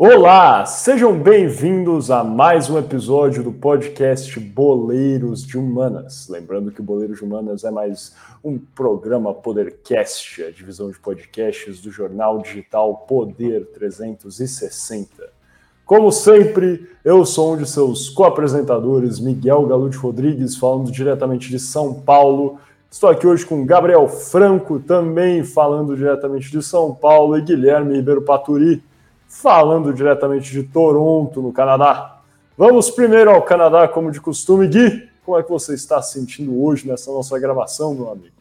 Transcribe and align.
Olá, 0.00 0.64
sejam 0.64 1.18
bem-vindos 1.18 2.08
a 2.08 2.22
mais 2.22 2.70
um 2.70 2.78
episódio 2.78 3.42
do 3.42 3.52
podcast 3.52 4.38
Boleiros 4.38 5.44
de 5.44 5.58
Humanas. 5.58 6.28
Lembrando 6.28 6.70
que 6.70 6.80
o 6.80 6.84
Boleiros 6.84 7.18
de 7.18 7.24
Humanas 7.24 7.64
é 7.64 7.70
mais 7.72 8.14
um 8.44 8.60
programa 8.60 9.34
Podercast, 9.34 10.44
a 10.44 10.52
divisão 10.52 10.88
de 10.88 11.00
podcasts 11.00 11.80
do 11.80 11.90
jornal 11.90 12.40
digital 12.40 12.94
Poder 13.08 13.66
360. 13.74 15.32
Como 15.84 16.12
sempre, 16.12 16.88
eu 17.04 17.26
sou 17.26 17.54
um 17.54 17.56
de 17.56 17.68
seus 17.68 18.08
co-apresentadores, 18.08 19.18
Miguel 19.18 19.66
Galute 19.66 19.96
Rodrigues, 19.96 20.56
falando 20.56 20.92
diretamente 20.92 21.50
de 21.50 21.58
São 21.58 21.92
Paulo. 21.92 22.60
Estou 22.88 23.10
aqui 23.10 23.26
hoje 23.26 23.44
com 23.44 23.66
Gabriel 23.66 24.06
Franco, 24.06 24.78
também 24.78 25.42
falando 25.42 25.96
diretamente 25.96 26.52
de 26.52 26.62
São 26.62 26.94
Paulo, 26.94 27.36
e 27.36 27.42
Guilherme 27.42 27.96
Ribeiro 27.96 28.22
Paturi 28.22 28.80
falando 29.28 29.92
diretamente 29.92 30.50
de 30.50 30.62
Toronto, 30.62 31.42
no 31.42 31.52
Canadá. 31.52 32.20
Vamos 32.56 32.90
primeiro 32.90 33.30
ao 33.30 33.42
Canadá, 33.42 33.86
como 33.86 34.10
de 34.10 34.20
costume. 34.20 34.66
Gui, 34.66 35.08
como 35.24 35.38
é 35.38 35.42
que 35.42 35.50
você 35.50 35.74
está 35.74 36.00
se 36.00 36.18
sentindo 36.18 36.60
hoje 36.60 36.88
nessa 36.88 37.12
nossa 37.12 37.38
gravação, 37.38 37.94
meu 37.94 38.10
amigo? 38.10 38.38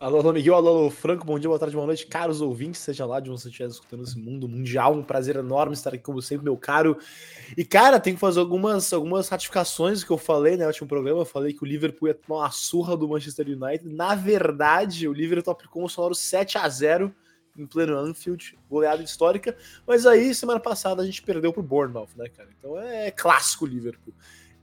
Alô, 0.00 0.18
alô, 0.18 0.32
Miguel, 0.32 0.54
alô, 0.54 0.68
alô, 0.68 0.90
Franco, 0.90 1.26
bom 1.26 1.38
dia, 1.38 1.46
boa 1.46 1.58
tarde, 1.58 1.74
boa 1.74 1.86
noite, 1.86 2.06
caros 2.06 2.40
ouvintes, 2.40 2.80
seja 2.80 3.04
lá 3.04 3.20
de 3.20 3.30
onde 3.30 3.42
você 3.42 3.48
estiver 3.50 3.68
escutando 3.68 4.02
esse 4.02 4.18
mundo 4.18 4.48
mundial, 4.48 4.94
um 4.94 5.02
prazer 5.02 5.36
enorme 5.36 5.74
estar 5.74 5.90
aqui 5.90 6.02
como 6.02 6.22
sempre, 6.22 6.42
meu 6.42 6.56
caro. 6.56 6.96
E, 7.54 7.66
cara, 7.66 8.00
tem 8.00 8.14
que 8.14 8.18
fazer 8.18 8.40
algumas, 8.40 8.94
algumas 8.94 9.28
ratificações 9.28 10.02
que 10.02 10.10
eu 10.10 10.16
falei 10.16 10.56
né, 10.56 10.62
no 10.62 10.68
último 10.68 10.88
programa, 10.88 11.20
eu 11.20 11.26
falei 11.26 11.52
que 11.52 11.62
o 11.62 11.66
Liverpool 11.66 12.08
ia 12.08 12.14
tomar 12.14 12.40
uma 12.40 12.50
surra 12.50 12.96
do 12.96 13.06
Manchester 13.06 13.46
United, 13.46 13.94
na 13.94 14.14
verdade, 14.14 15.06
o 15.06 15.12
Liverpool 15.12 15.52
aplicou 15.52 15.84
um 15.84 15.88
sonoro 15.88 16.14
7 16.14 16.56
a 16.56 16.66
0 16.66 17.14
em 17.56 17.66
pleno 17.66 17.96
Anfield, 17.96 18.58
goleada 18.68 19.02
histórica, 19.02 19.56
mas 19.86 20.06
aí 20.06 20.34
semana 20.34 20.60
passada 20.60 21.02
a 21.02 21.06
gente 21.06 21.22
perdeu 21.22 21.52
pro 21.52 21.62
Bournemouth, 21.62 22.10
né, 22.16 22.28
cara? 22.28 22.48
Então 22.58 22.78
é 22.78 23.10
clássico 23.10 23.66
Liverpool. 23.66 24.14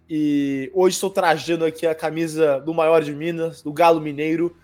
E 0.09 0.71
hoje 0.73 0.95
estou 0.95 1.09
trajando 1.09 1.65
aqui 1.65 1.85
a 1.85 1.93
camisa 1.93 2.59
do 2.61 2.73
maior 2.73 3.03
de 3.03 3.13
Minas, 3.13 3.61
do 3.61 3.73
Galo 3.73 3.99
Mineiro. 3.99 4.55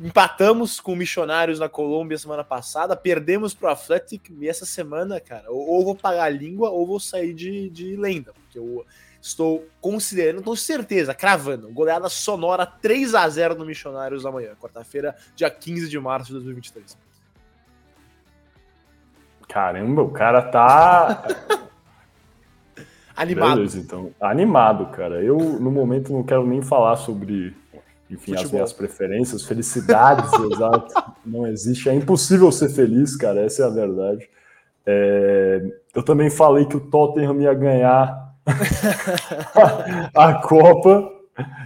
Empatamos 0.00 0.80
com 0.80 0.96
Missionários 0.96 1.60
na 1.60 1.68
Colômbia 1.68 2.18
semana 2.18 2.42
passada, 2.42 2.96
perdemos 2.96 3.54
pro 3.54 3.68
Athletic 3.68 4.30
e 4.40 4.48
essa 4.48 4.66
semana, 4.66 5.20
cara, 5.20 5.50
ou, 5.50 5.84
vou 5.84 5.94
pagar 5.94 6.24
a 6.24 6.28
língua 6.28 6.70
ou 6.70 6.86
vou 6.86 6.98
sair 6.98 7.34
de, 7.34 7.68
de 7.68 7.94
lenda, 7.94 8.32
porque 8.32 8.58
eu 8.58 8.84
estou 9.20 9.68
considerando, 9.80 10.42
com 10.42 10.56
certeza, 10.56 11.14
cravando, 11.14 11.68
goleada 11.68 12.08
sonora 12.08 12.66
3 12.66 13.14
a 13.14 13.28
0 13.28 13.54
no 13.54 13.66
Missionários 13.66 14.26
amanhã, 14.26 14.56
quarta-feira, 14.60 15.14
dia 15.36 15.50
15 15.50 15.88
de 15.88 16.00
março 16.00 16.28
de 16.28 16.32
2023. 16.34 16.96
Caramba, 19.52 20.00
o 20.00 20.08
cara 20.08 20.40
tá. 20.40 21.24
animado. 23.14 23.56
Beleza, 23.56 23.78
então. 23.78 24.10
Animado, 24.18 24.86
cara. 24.86 25.22
Eu, 25.22 25.36
no 25.36 25.70
momento, 25.70 26.10
não 26.10 26.22
quero 26.22 26.46
nem 26.46 26.62
falar 26.62 26.96
sobre, 26.96 27.54
enfim, 28.10 28.32
Futebol. 28.32 28.44
as 28.44 28.50
minhas 28.50 28.72
preferências, 28.72 29.44
felicidades, 29.44 30.32
exato. 30.50 30.94
Não 31.24 31.46
existe. 31.46 31.90
É 31.90 31.94
impossível 31.94 32.50
ser 32.50 32.70
feliz, 32.70 33.14
cara. 33.14 33.42
Essa 33.42 33.64
é 33.64 33.66
a 33.66 33.68
verdade. 33.68 34.26
É... 34.86 35.62
Eu 35.94 36.02
também 36.02 36.30
falei 36.30 36.64
que 36.64 36.78
o 36.78 36.80
Tottenham 36.80 37.38
ia 37.42 37.52
ganhar 37.52 38.34
a 40.16 40.34
Copa 40.40 41.12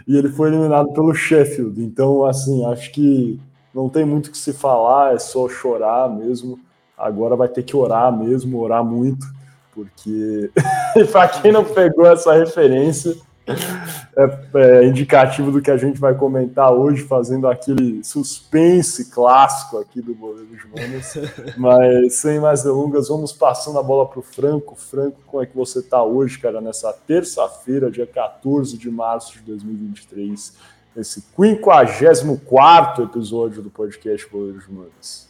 e 0.09 0.17
ele 0.17 0.29
foi 0.29 0.49
eliminado 0.49 0.93
pelo 0.93 1.15
Sheffield. 1.15 1.81
Então, 1.81 2.25
assim, 2.25 2.67
acho 2.67 2.91
que 2.91 3.41
não 3.73 3.89
tem 3.89 4.05
muito 4.05 4.27
o 4.27 4.31
que 4.33 4.39
se 4.39 4.53
falar, 4.53 5.15
é 5.15 5.21
só 5.21 5.49
chorar 5.49 6.11
mesmo 6.11 6.66
agora 6.97 7.37
vai 7.37 7.49
ter 7.49 7.63
que 7.63 7.77
orar 7.77 8.17
mesmo, 8.17 8.61
orar 8.61 8.85
muito, 8.85 9.27
porque 9.73 10.51
para 11.13 11.29
quem 11.29 11.53
não 11.53 11.65
pegou 11.65 12.07
essa 12.07 12.33
referência, 12.33 13.17
é, 13.49 14.39
é, 14.55 14.85
indicativo 14.87 15.53
do 15.53 15.63
que 15.63 15.71
a 15.71 15.77
gente 15.77 16.01
vai 16.01 16.15
comentar 16.15 16.73
hoje, 16.73 17.03
fazendo 17.03 17.47
aquele 17.47 18.03
suspense 18.03 19.11
clássico 19.11 19.79
aqui 19.79 20.01
do 20.01 20.15
Boleiro 20.15 20.57
de 20.57 20.67
Manas. 20.69 21.15
Mas 21.57 22.15
sem 22.15 22.41
mais 22.41 22.65
delongas, 22.65 23.09
vamos 23.09 23.33
passando 23.33 23.79
a 23.79 23.83
bola 23.83 24.09
para 24.09 24.19
o 24.19 24.23
Franco. 24.23 24.75
Franco, 24.75 25.19
como 25.27 25.43
é 25.43 25.47
que 25.47 25.57
você 25.57 25.79
está 25.79 26.03
hoje, 26.03 26.39
cara, 26.39 26.61
nessa 26.61 26.93
terça-feira, 26.93 27.91
dia 27.91 28.07
14 28.07 28.77
de 28.77 28.91
março 28.91 29.35
de 29.35 29.43
2023, 29.43 30.55
nesse 30.97 31.21
54 31.21 33.05
episódio 33.05 33.63
do 33.63 33.71
podcast 33.71 34.29
Boleiro 34.29 34.59
de 34.59 34.73
Manas? 34.73 35.26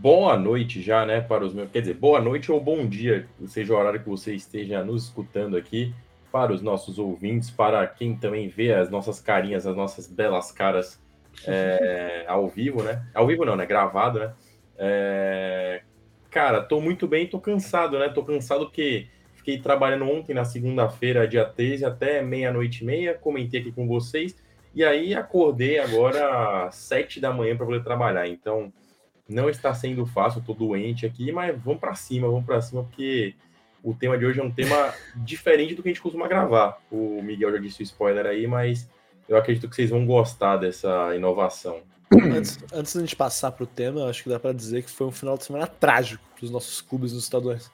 Boa 0.00 0.34
noite 0.34 0.80
já, 0.80 1.04
né, 1.04 1.20
para 1.20 1.44
os 1.44 1.52
meus. 1.52 1.70
Quer 1.70 1.80
dizer, 1.80 1.94
boa 1.94 2.22
noite 2.22 2.50
ou 2.50 2.58
bom 2.58 2.86
dia, 2.86 3.26
seja 3.46 3.74
o 3.74 3.76
horário 3.76 4.00
que 4.00 4.08
você 4.08 4.34
esteja 4.34 4.82
nos 4.82 5.04
escutando 5.04 5.58
aqui, 5.58 5.94
para 6.32 6.52
os 6.52 6.62
nossos 6.62 6.98
ouvintes, 6.98 7.50
para 7.50 7.86
quem 7.86 8.16
também 8.16 8.48
vê 8.48 8.72
as 8.72 8.88
nossas 8.88 9.20
carinhas, 9.20 9.66
as 9.66 9.76
nossas 9.76 10.06
belas 10.06 10.50
caras 10.50 10.98
é, 11.46 12.24
ao 12.28 12.48
vivo, 12.48 12.82
né? 12.82 13.04
Ao 13.12 13.26
vivo 13.26 13.44
não, 13.44 13.54
né? 13.54 13.66
Gravado, 13.66 14.20
né? 14.20 14.32
É... 14.78 15.82
Cara, 16.30 16.62
tô 16.62 16.80
muito 16.80 17.06
bem, 17.06 17.26
tô 17.26 17.38
cansado, 17.38 17.98
né? 17.98 18.08
Tô 18.08 18.22
cansado 18.22 18.66
porque 18.66 19.08
fiquei 19.34 19.58
trabalhando 19.58 20.08
ontem, 20.08 20.32
na 20.32 20.46
segunda-feira, 20.46 21.28
dia 21.28 21.44
13, 21.44 21.84
até 21.84 22.22
meia-noite 22.22 22.84
e 22.84 22.86
meia, 22.86 23.14
comentei 23.14 23.60
aqui 23.60 23.72
com 23.72 23.86
vocês, 23.86 24.34
e 24.74 24.82
aí 24.82 25.14
acordei 25.14 25.78
agora 25.78 26.68
às 26.68 26.76
sete 26.76 27.20
da 27.20 27.32
manhã 27.32 27.54
para 27.54 27.66
poder 27.66 27.82
trabalhar. 27.82 28.26
Então, 28.28 28.72
não 29.30 29.48
está 29.48 29.72
sendo 29.72 30.04
fácil, 30.04 30.42
eu 30.46 30.54
doente 30.54 31.06
aqui, 31.06 31.30
mas 31.30 31.56
vamos 31.62 31.80
para 31.80 31.94
cima, 31.94 32.26
vamos 32.26 32.44
para 32.44 32.60
cima, 32.60 32.82
porque 32.82 33.34
o 33.82 33.94
tema 33.94 34.18
de 34.18 34.26
hoje 34.26 34.40
é 34.40 34.42
um 34.42 34.50
tema 34.50 34.92
diferente 35.16 35.74
do 35.74 35.82
que 35.82 35.88
a 35.88 35.92
gente 35.92 36.02
costuma 36.02 36.26
gravar. 36.26 36.78
O 36.90 37.22
Miguel 37.22 37.52
já 37.52 37.58
disse 37.58 37.80
o 37.80 37.84
spoiler 37.84 38.26
aí, 38.26 38.46
mas 38.46 38.90
eu 39.28 39.36
acredito 39.36 39.68
que 39.68 39.76
vocês 39.76 39.90
vão 39.90 40.04
gostar 40.04 40.56
dessa 40.56 41.14
inovação. 41.14 41.80
Antes, 42.12 42.58
antes 42.72 42.94
da 42.94 43.00
gente 43.00 43.14
passar 43.14 43.52
para 43.52 43.62
o 43.62 43.66
tema, 43.66 44.06
acho 44.06 44.24
que 44.24 44.28
dá 44.28 44.40
para 44.40 44.52
dizer 44.52 44.82
que 44.82 44.90
foi 44.90 45.06
um 45.06 45.12
final 45.12 45.38
de 45.38 45.44
semana 45.44 45.66
trágico 45.68 46.24
para 46.34 46.44
os 46.44 46.50
nossos 46.50 46.80
clubes 46.80 47.12
nos 47.12 47.22
estaduais. 47.22 47.70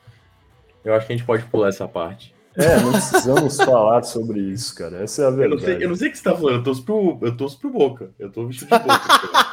Eu 0.84 0.95
acho 0.95 1.06
que 1.06 1.15
a 1.15 1.16
gente 1.16 1.27
pode 1.27 1.45
pular 1.47 1.69
essa 1.69 1.89
parte. 1.89 2.34
É, 2.55 2.81
não 2.81 2.93
precisamos 2.93 3.56
falar 3.56 4.03
sobre 4.03 4.41
isso, 4.41 4.75
cara. 4.75 5.03
Essa 5.03 5.22
é 5.22 5.27
a 5.27 5.31
verdade. 5.31 5.53
Eu 5.53 5.56
não 5.56 5.65
sei, 5.65 5.84
eu 5.84 5.89
não 5.89 5.97
sei 5.97 6.09
o 6.09 6.11
que 6.11 6.19
você 6.19 6.28
está 6.28 6.37
falando, 6.37 6.56
eu 6.56 6.62
torço 6.62 6.84
pro, 6.84 7.19
eu 7.22 7.37
torço 7.37 7.59
pro 7.59 7.71
Boca. 7.71 8.11
Eu 8.19 8.31
tô 8.31 8.47
vestido 8.47 8.69
de 8.69 8.84
Boca. 8.84 9.46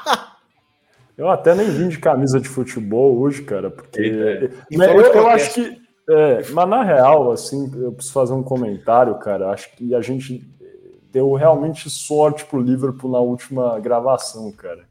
Eu 1.17 1.29
até 1.29 1.53
nem 1.53 1.69
vim 1.69 1.87
de 1.87 1.99
camisa 1.99 2.39
de 2.39 2.47
futebol 2.47 3.17
hoje, 3.19 3.43
cara, 3.43 3.69
porque. 3.69 4.09
Né, 4.71 4.95
eu, 4.95 5.01
eu 5.01 5.27
acho 5.27 5.53
que. 5.53 5.83
É, 6.09 6.43
mas 6.49 6.67
na 6.67 6.83
real, 6.83 7.31
assim, 7.31 7.71
eu 7.75 7.93
preciso 7.93 8.13
fazer 8.13 8.33
um 8.33 8.43
comentário, 8.43 9.15
cara. 9.15 9.51
Acho 9.51 9.73
que 9.75 9.95
a 9.95 10.01
gente 10.01 10.43
deu 11.11 11.31
realmente 11.33 11.89
sorte 11.89 12.43
pro 12.45 12.59
Liverpool 12.59 13.11
na 13.11 13.19
última 13.19 13.79
gravação, 13.79 14.51
cara. 14.51 14.81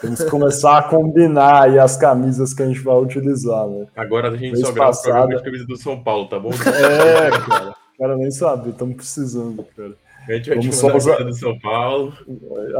Temos 0.00 0.22
que 0.22 0.28
começar 0.30 0.78
a 0.78 0.82
combinar 0.82 1.62
aí 1.62 1.78
as 1.78 1.96
camisas 1.96 2.52
que 2.52 2.62
a 2.62 2.66
gente 2.66 2.80
vai 2.80 2.96
utilizar, 2.96 3.66
né? 3.66 3.86
Agora 3.96 4.30
a 4.30 4.36
gente 4.36 4.58
só 4.58 4.70
grava 4.70 4.90
passada... 4.90 5.42
camisa 5.42 5.66
do 5.66 5.76
São 5.76 6.00
Paulo, 6.00 6.28
tá 6.28 6.38
bom? 6.38 6.50
É, 6.66 7.30
cara. 7.30 7.74
Cara, 7.98 8.16
nem 8.16 8.30
sabe, 8.30 8.70
estamos 8.70 8.94
precisando, 8.94 9.64
cara. 9.74 9.94
A 10.28 10.32
gente 10.34 10.48
vai 10.50 10.58
te 10.58 10.82
mandar 10.82 11.24
do 11.24 11.34
São 11.34 11.58
Paulo. 11.58 12.12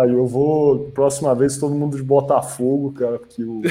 Aí 0.01 0.13
eu 0.13 0.27
vou, 0.27 0.91
próxima 0.93 1.35
vez, 1.35 1.57
todo 1.57 1.75
mundo 1.75 1.97
de 1.97 2.03
Botafogo, 2.03 2.93
cara, 2.93 3.19
porque 3.19 3.43
o, 3.43 3.63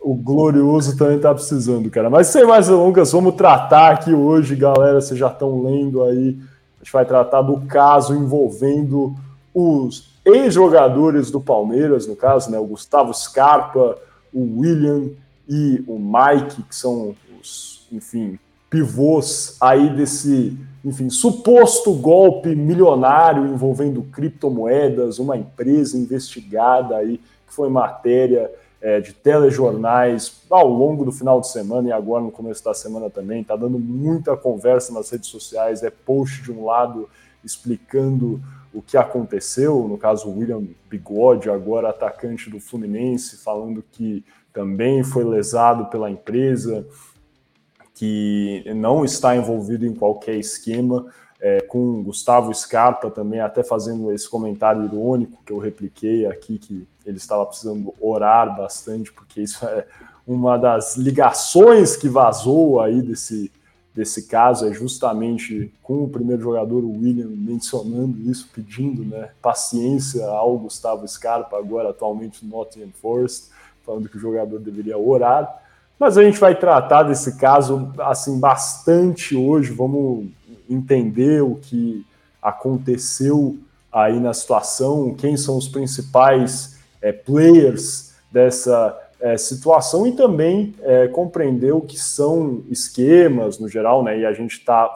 o 0.02 0.14
Glorioso 0.14 0.96
também 0.96 1.18
tá 1.18 1.34
precisando, 1.34 1.90
cara. 1.90 2.08
Mas 2.08 2.28
sem 2.28 2.46
mais 2.46 2.68
delongas, 2.68 3.12
vamos 3.12 3.34
tratar 3.34 3.92
aqui 3.92 4.12
hoje, 4.12 4.56
galera. 4.56 5.00
Vocês 5.00 5.18
já 5.18 5.28
estão 5.28 5.62
lendo 5.62 6.02
aí. 6.04 6.38
A 6.80 6.84
gente 6.84 6.92
vai 6.92 7.04
tratar 7.04 7.42
do 7.42 7.60
caso 7.66 8.14
envolvendo 8.14 9.14
os 9.52 10.08
ex-jogadores 10.24 11.30
do 11.30 11.40
Palmeiras, 11.40 12.06
no 12.06 12.16
caso, 12.16 12.50
né? 12.50 12.58
O 12.58 12.66
Gustavo 12.66 13.12
Scarpa, 13.12 13.96
o 14.32 14.60
William 14.60 15.10
e 15.48 15.82
o 15.86 15.98
Mike, 15.98 16.62
que 16.62 16.74
são 16.74 17.14
os, 17.40 17.86
enfim, 17.92 18.38
pivôs 18.70 19.56
aí 19.60 19.88
desse 19.90 20.56
enfim, 20.84 21.10
suposto 21.10 21.92
golpe 21.92 22.54
milionário 22.54 23.46
envolvendo 23.46 24.02
criptomoedas, 24.04 25.18
uma 25.18 25.36
empresa 25.36 25.98
investigada 25.98 26.96
aí, 26.96 27.18
que 27.18 27.52
foi 27.52 27.68
matéria 27.68 28.50
é, 28.80 29.00
de 29.00 29.12
telejornais 29.12 30.40
ao 30.48 30.68
longo 30.68 31.04
do 31.04 31.12
final 31.12 31.40
de 31.40 31.48
semana 31.48 31.88
e 31.88 31.92
agora 31.92 32.22
no 32.22 32.30
começo 32.30 32.64
da 32.64 32.72
semana 32.72 33.10
também. 33.10 33.42
Está 33.42 33.56
dando 33.56 33.78
muita 33.78 34.36
conversa 34.36 34.92
nas 34.92 35.10
redes 35.10 35.28
sociais, 35.28 35.82
é 35.82 35.90
post 35.90 36.42
de 36.42 36.52
um 36.52 36.64
lado 36.64 37.08
explicando 37.44 38.40
o 38.72 38.80
que 38.80 38.96
aconteceu, 38.96 39.88
no 39.88 39.98
caso 39.98 40.30
William 40.30 40.62
Bigode, 40.88 41.50
agora 41.50 41.90
atacante 41.90 42.48
do 42.48 42.60
Fluminense, 42.60 43.36
falando 43.38 43.82
que 43.90 44.24
também 44.52 45.02
foi 45.02 45.24
lesado 45.24 45.86
pela 45.86 46.10
empresa 46.10 46.86
que 47.98 48.62
não 48.76 49.04
está 49.04 49.36
envolvido 49.36 49.84
em 49.84 49.92
qualquer 49.92 50.36
esquema, 50.36 51.06
é, 51.40 51.60
com 51.62 52.04
Gustavo 52.04 52.54
Scarpa 52.54 53.10
também 53.10 53.40
até 53.40 53.64
fazendo 53.64 54.12
esse 54.12 54.28
comentário 54.28 54.84
irônico 54.84 55.42
que 55.44 55.52
eu 55.52 55.58
repliquei 55.58 56.24
aqui, 56.24 56.58
que 56.58 56.86
ele 57.04 57.16
estava 57.16 57.44
precisando 57.44 57.92
orar 58.00 58.56
bastante, 58.56 59.12
porque 59.12 59.40
isso 59.40 59.66
é 59.66 59.84
uma 60.24 60.56
das 60.56 60.96
ligações 60.96 61.96
que 61.96 62.08
vazou 62.08 62.80
aí 62.80 63.02
desse, 63.02 63.50
desse 63.92 64.28
caso 64.28 64.68
é 64.68 64.72
justamente 64.72 65.72
com 65.82 66.04
o 66.04 66.08
primeiro 66.08 66.42
jogador, 66.42 66.84
o 66.84 67.00
William, 67.00 67.30
mencionando 67.30 68.30
isso, 68.30 68.48
pedindo 68.54 69.04
né, 69.04 69.30
paciência 69.42 70.24
ao 70.24 70.56
Gustavo 70.56 71.06
Scarpa, 71.08 71.58
agora 71.58 71.90
atualmente 71.90 72.44
no 72.44 72.56
Nottingham 72.58 72.92
Forest, 72.94 73.48
falando 73.84 74.08
que 74.08 74.16
o 74.16 74.20
jogador 74.20 74.60
deveria 74.60 74.96
orar. 74.96 75.64
Mas 75.98 76.16
a 76.16 76.22
gente 76.22 76.38
vai 76.38 76.54
tratar 76.54 77.02
desse 77.02 77.36
caso 77.36 77.92
assim 77.98 78.38
bastante 78.38 79.34
hoje, 79.34 79.72
vamos 79.72 80.28
entender 80.70 81.42
o 81.42 81.56
que 81.56 82.06
aconteceu 82.40 83.58
aí 83.90 84.20
na 84.20 84.32
situação, 84.32 85.14
quem 85.14 85.36
são 85.36 85.56
os 85.56 85.66
principais 85.66 86.78
é, 87.02 87.10
players 87.10 88.12
dessa 88.30 88.96
é, 89.20 89.36
situação 89.36 90.06
e 90.06 90.12
também 90.12 90.74
é, 90.82 91.08
compreender 91.08 91.72
o 91.72 91.80
que 91.80 91.98
são 91.98 92.62
esquemas 92.68 93.58
no 93.58 93.68
geral, 93.68 94.04
né? 94.04 94.20
E 94.20 94.26
a 94.26 94.32
gente 94.32 94.52
está 94.52 94.92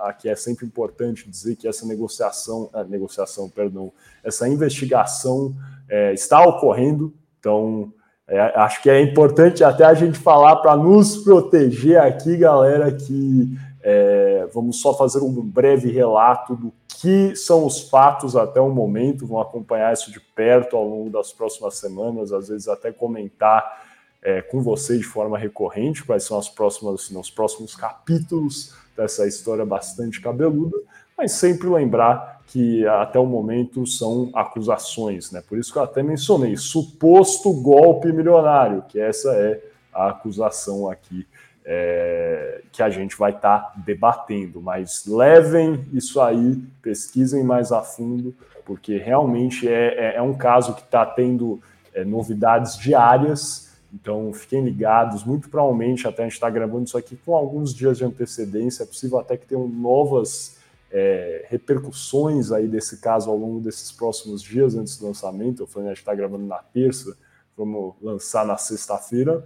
aqui 0.00 0.28
é 0.28 0.36
sempre 0.36 0.66
importante 0.66 1.28
dizer 1.28 1.56
que 1.56 1.68
essa 1.68 1.86
negociação, 1.86 2.68
a 2.72 2.82
negociação, 2.84 3.48
perdão, 3.48 3.92
essa 4.24 4.48
investigação 4.48 5.54
é, 5.88 6.12
está 6.12 6.44
ocorrendo, 6.44 7.12
então 7.38 7.92
é, 8.30 8.40
acho 8.60 8.80
que 8.80 8.88
é 8.88 9.02
importante 9.02 9.64
até 9.64 9.84
a 9.84 9.92
gente 9.92 10.16
falar 10.16 10.56
para 10.56 10.76
nos 10.76 11.16
proteger 11.16 12.00
aqui, 12.00 12.36
galera, 12.36 12.92
que 12.92 13.58
é, 13.82 14.46
vamos 14.54 14.80
só 14.80 14.96
fazer 14.96 15.18
um 15.18 15.42
breve 15.42 15.90
relato 15.90 16.54
do 16.54 16.72
que 16.86 17.34
são 17.34 17.66
os 17.66 17.88
fatos 17.88 18.36
até 18.36 18.60
o 18.60 18.70
momento, 18.70 19.26
vão 19.26 19.40
acompanhar 19.40 19.92
isso 19.92 20.12
de 20.12 20.20
perto 20.20 20.76
ao 20.76 20.84
longo 20.84 21.10
das 21.10 21.32
próximas 21.32 21.74
semanas, 21.78 22.32
às 22.32 22.48
vezes 22.48 22.68
até 22.68 22.92
comentar 22.92 23.82
é, 24.22 24.40
com 24.42 24.62
você 24.62 24.96
de 24.96 25.02
forma 25.02 25.36
recorrente 25.36 26.04
quais 26.04 26.22
são 26.22 26.38
as 26.38 26.48
próximas, 26.48 26.94
assim, 26.94 27.18
os 27.18 27.30
próximos 27.30 27.74
capítulos 27.74 28.74
dessa 28.96 29.26
história 29.26 29.66
bastante 29.66 30.20
cabeluda, 30.20 30.76
mas 31.18 31.32
sempre 31.32 31.68
lembrar 31.68 32.39
que 32.50 32.84
até 32.84 33.16
o 33.16 33.26
momento 33.26 33.86
são 33.86 34.28
acusações, 34.34 35.30
né? 35.30 35.40
Por 35.48 35.56
isso 35.56 35.72
que 35.72 35.78
eu 35.78 35.84
até 35.84 36.02
mencionei 36.02 36.56
suposto 36.56 37.52
golpe 37.52 38.12
milionário, 38.12 38.82
que 38.88 38.98
essa 38.98 39.32
é 39.34 39.62
a 39.94 40.08
acusação 40.08 40.90
aqui 40.90 41.24
é, 41.64 42.62
que 42.72 42.82
a 42.82 42.90
gente 42.90 43.16
vai 43.16 43.30
estar 43.30 43.58
tá 43.60 43.72
debatendo. 43.76 44.60
Mas 44.60 45.06
levem 45.06 45.86
isso 45.92 46.20
aí, 46.20 46.60
pesquisem 46.82 47.44
mais 47.44 47.70
a 47.70 47.82
fundo, 47.82 48.34
porque 48.64 48.98
realmente 48.98 49.68
é, 49.68 50.14
é, 50.14 50.16
é 50.16 50.22
um 50.22 50.34
caso 50.34 50.74
que 50.74 50.82
está 50.82 51.06
tendo 51.06 51.60
é, 51.94 52.04
novidades 52.04 52.76
diárias. 52.76 53.70
Então 53.94 54.32
fiquem 54.32 54.64
ligados, 54.64 55.22
muito 55.22 55.48
provavelmente 55.48 56.08
até 56.08 56.22
a 56.22 56.26
gente 56.26 56.34
está 56.34 56.50
gravando 56.50 56.84
isso 56.84 56.98
aqui 56.98 57.16
com 57.24 57.36
alguns 57.36 57.72
dias 57.72 57.98
de 57.98 58.04
antecedência, 58.04 58.82
é 58.82 58.86
possível 58.86 59.18
até 59.18 59.36
que 59.36 59.46
tenham 59.46 59.68
novas 59.68 60.59
é, 60.90 61.46
repercussões 61.48 62.52
aí 62.52 62.66
desse 62.66 63.00
caso 63.00 63.30
ao 63.30 63.36
longo 63.36 63.60
desses 63.60 63.92
próximos 63.92 64.42
dias 64.42 64.74
antes 64.74 64.98
do 64.98 65.06
lançamento. 65.06 65.68
A 65.76 65.80
gente 65.80 65.98
está 65.98 66.14
gravando 66.14 66.46
na 66.46 66.58
terça, 66.58 67.16
vamos 67.56 67.94
lançar 68.00 68.46
na 68.46 68.56
sexta-feira 68.56 69.44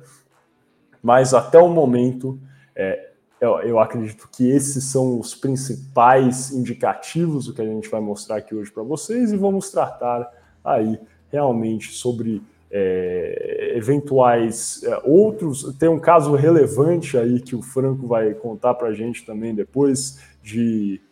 mas 1.05 1.35
até 1.35 1.59
o 1.59 1.69
momento, 1.69 2.41
é, 2.75 3.11
eu, 3.39 3.61
eu, 3.61 3.79
acredito 3.79 4.27
que 4.33 4.49
esses 4.49 4.85
são 4.85 5.21
os 5.21 5.35
principais 5.35 6.51
indicativos 6.51 7.45
do 7.45 7.53
que 7.53 7.61
a 7.61 7.67
gente 7.67 7.91
vai 7.91 8.01
mostrar 8.01 8.37
aqui 8.37 8.55
hoje 8.55 8.73
para 8.73 8.83
vocês 8.83 9.31
e 9.31 9.37
vamos 9.37 9.71
tratar 9.71 10.33
aí 10.65 10.99
realmente 11.31 11.93
sobre 11.93 12.43
é, 12.71 13.75
eventuais 13.77 14.83
é, 14.83 14.99
outros. 15.05 15.77
Tem 15.79 15.91
um 15.91 16.01
caso 16.01 16.35
relevante 16.35 17.19
aí 17.19 17.39
que 17.39 17.55
o 17.55 17.61
Franco 17.61 18.07
vai 18.07 18.33
contar 18.33 18.73
para 18.73 18.89
a 18.89 18.95
gente 18.95 19.27
também 19.27 19.55
depois 19.55 20.19
de 20.43 21.03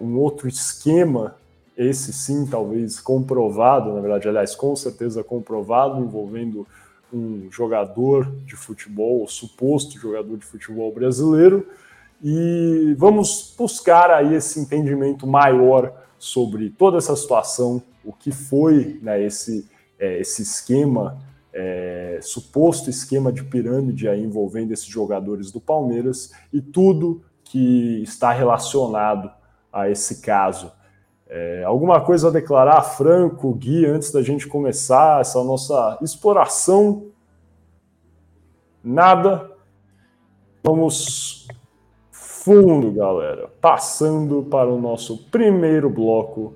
um 0.00 0.16
outro 0.18 0.48
esquema, 0.48 1.36
esse 1.76 2.12
sim, 2.12 2.46
talvez 2.46 2.98
comprovado, 2.98 3.92
na 3.92 4.00
verdade, 4.00 4.28
aliás, 4.28 4.54
com 4.54 4.74
certeza 4.74 5.22
comprovado, 5.22 6.02
envolvendo 6.02 6.66
um 7.12 7.48
jogador 7.50 8.30
de 8.44 8.56
futebol, 8.56 9.26
suposto 9.28 9.98
jogador 9.98 10.36
de 10.38 10.44
futebol 10.44 10.92
brasileiro, 10.92 11.66
e 12.22 12.94
vamos 12.98 13.54
buscar 13.56 14.10
aí 14.10 14.34
esse 14.34 14.58
entendimento 14.58 15.26
maior 15.26 15.92
sobre 16.18 16.70
toda 16.70 16.96
essa 16.96 17.14
situação, 17.14 17.82
o 18.04 18.12
que 18.12 18.32
foi 18.32 18.98
né, 19.02 19.22
esse, 19.22 19.68
é, 19.98 20.18
esse 20.20 20.42
esquema, 20.42 21.18
é, 21.52 22.18
suposto 22.22 22.88
esquema 22.88 23.30
de 23.30 23.44
pirâmide 23.44 24.08
aí 24.08 24.22
envolvendo 24.22 24.72
esses 24.72 24.86
jogadores 24.86 25.50
do 25.50 25.60
Palmeiras 25.60 26.32
e 26.52 26.60
tudo 26.60 27.22
que 27.44 28.02
está 28.02 28.32
relacionado 28.32 29.30
a 29.72 29.90
esse 29.90 30.20
caso. 30.20 30.72
É, 31.28 31.64
alguma 31.64 32.00
coisa 32.00 32.28
a 32.28 32.32
declarar, 32.32 32.80
Franco, 32.82 33.52
Gui, 33.54 33.84
antes 33.84 34.12
da 34.12 34.22
gente 34.22 34.46
começar 34.46 35.20
essa 35.20 35.42
nossa 35.42 35.98
exploração? 36.00 37.06
Nada. 38.82 39.50
Vamos 40.62 41.48
fundo, 42.10 42.92
galera. 42.92 43.48
Passando 43.60 44.44
para 44.44 44.68
o 44.68 44.80
nosso 44.80 45.28
primeiro 45.30 45.90
bloco, 45.90 46.54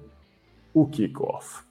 o 0.72 0.86
kickoff. 0.86 1.64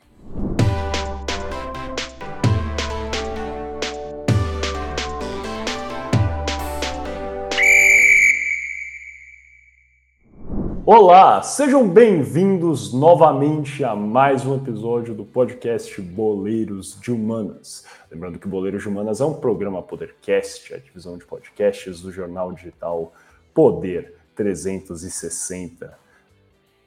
Olá, 10.92 11.44
sejam 11.44 11.88
bem-vindos 11.88 12.92
novamente 12.92 13.84
a 13.84 13.96
mais 13.96 14.44
um 14.44 14.56
episódio 14.56 15.14
do 15.14 15.24
podcast 15.24 16.02
Boleiros 16.02 16.98
de 17.00 17.12
Humanas. 17.12 17.86
Lembrando 18.12 18.40
que 18.40 18.48
Boleiros 18.48 18.82
de 18.82 18.90
Humanas 18.90 19.22
é 19.22 19.24
um 19.24 19.36
programa 19.36 19.84
Podercast, 19.84 20.74
a 20.74 20.80
divisão 20.80 21.16
de 21.16 21.26
podcasts 21.26 22.02
do 22.02 22.12
jornal 22.12 22.52
digital 22.54 23.14
Poder 23.54 24.16
360. 24.36 25.96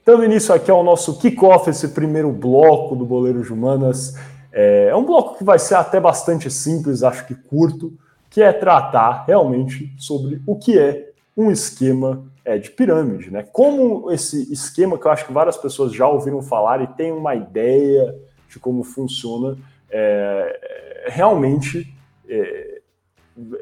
Dando 0.05 0.25
início 0.25 0.53
aqui 0.53 0.69
ao 0.69 0.83
nosso 0.83 1.17
kickoff, 1.17 1.69
esse 1.69 1.87
primeiro 1.87 2.29
bloco 2.29 2.97
do 2.97 3.05
Boleiros 3.05 3.45
de 3.45 3.53
Humanas. 3.53 4.17
É, 4.51 4.87
é 4.89 4.95
um 4.97 5.05
bloco 5.05 5.37
que 5.37 5.45
vai 5.45 5.57
ser 5.57 5.75
até 5.75 6.01
bastante 6.01 6.51
simples, 6.51 7.03
acho 7.03 7.25
que 7.25 7.35
curto, 7.35 7.93
que 8.29 8.41
é 8.41 8.51
tratar 8.51 9.23
realmente 9.25 9.95
sobre 9.97 10.41
o 10.45 10.57
que 10.57 10.77
é 10.77 11.12
um 11.35 11.51
esquema 11.51 12.23
é, 12.45 12.57
de 12.57 12.69
pirâmide, 12.69 13.31
né? 13.31 13.43
Como 13.51 14.11
esse 14.11 14.51
esquema 14.51 14.97
que 14.97 15.05
eu 15.05 15.11
acho 15.11 15.25
que 15.25 15.33
várias 15.33 15.57
pessoas 15.57 15.93
já 15.93 16.07
ouviram 16.07 16.41
falar 16.41 16.81
e 16.81 16.87
têm 16.87 17.11
uma 17.11 17.35
ideia 17.35 18.15
de 18.49 18.59
como 18.59 18.83
funciona, 18.83 19.57
é, 19.89 21.05
realmente 21.07 21.95
é, 22.27 22.81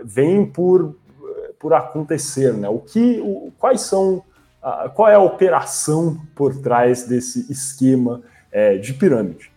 vem 0.04 0.46
por, 0.46 0.96
por 1.60 1.74
acontecer, 1.74 2.54
né? 2.54 2.68
O 2.68 2.80
que, 2.80 3.20
o, 3.22 3.52
quais 3.58 3.82
são, 3.82 4.24
a, 4.62 4.90
qual 4.90 5.08
é 5.08 5.16
a 5.16 5.20
operação 5.20 6.20
por 6.36 6.56
trás 6.58 7.06
desse 7.06 7.52
esquema 7.52 8.22
é, 8.52 8.78
de 8.78 8.94
pirâmide? 8.94 9.52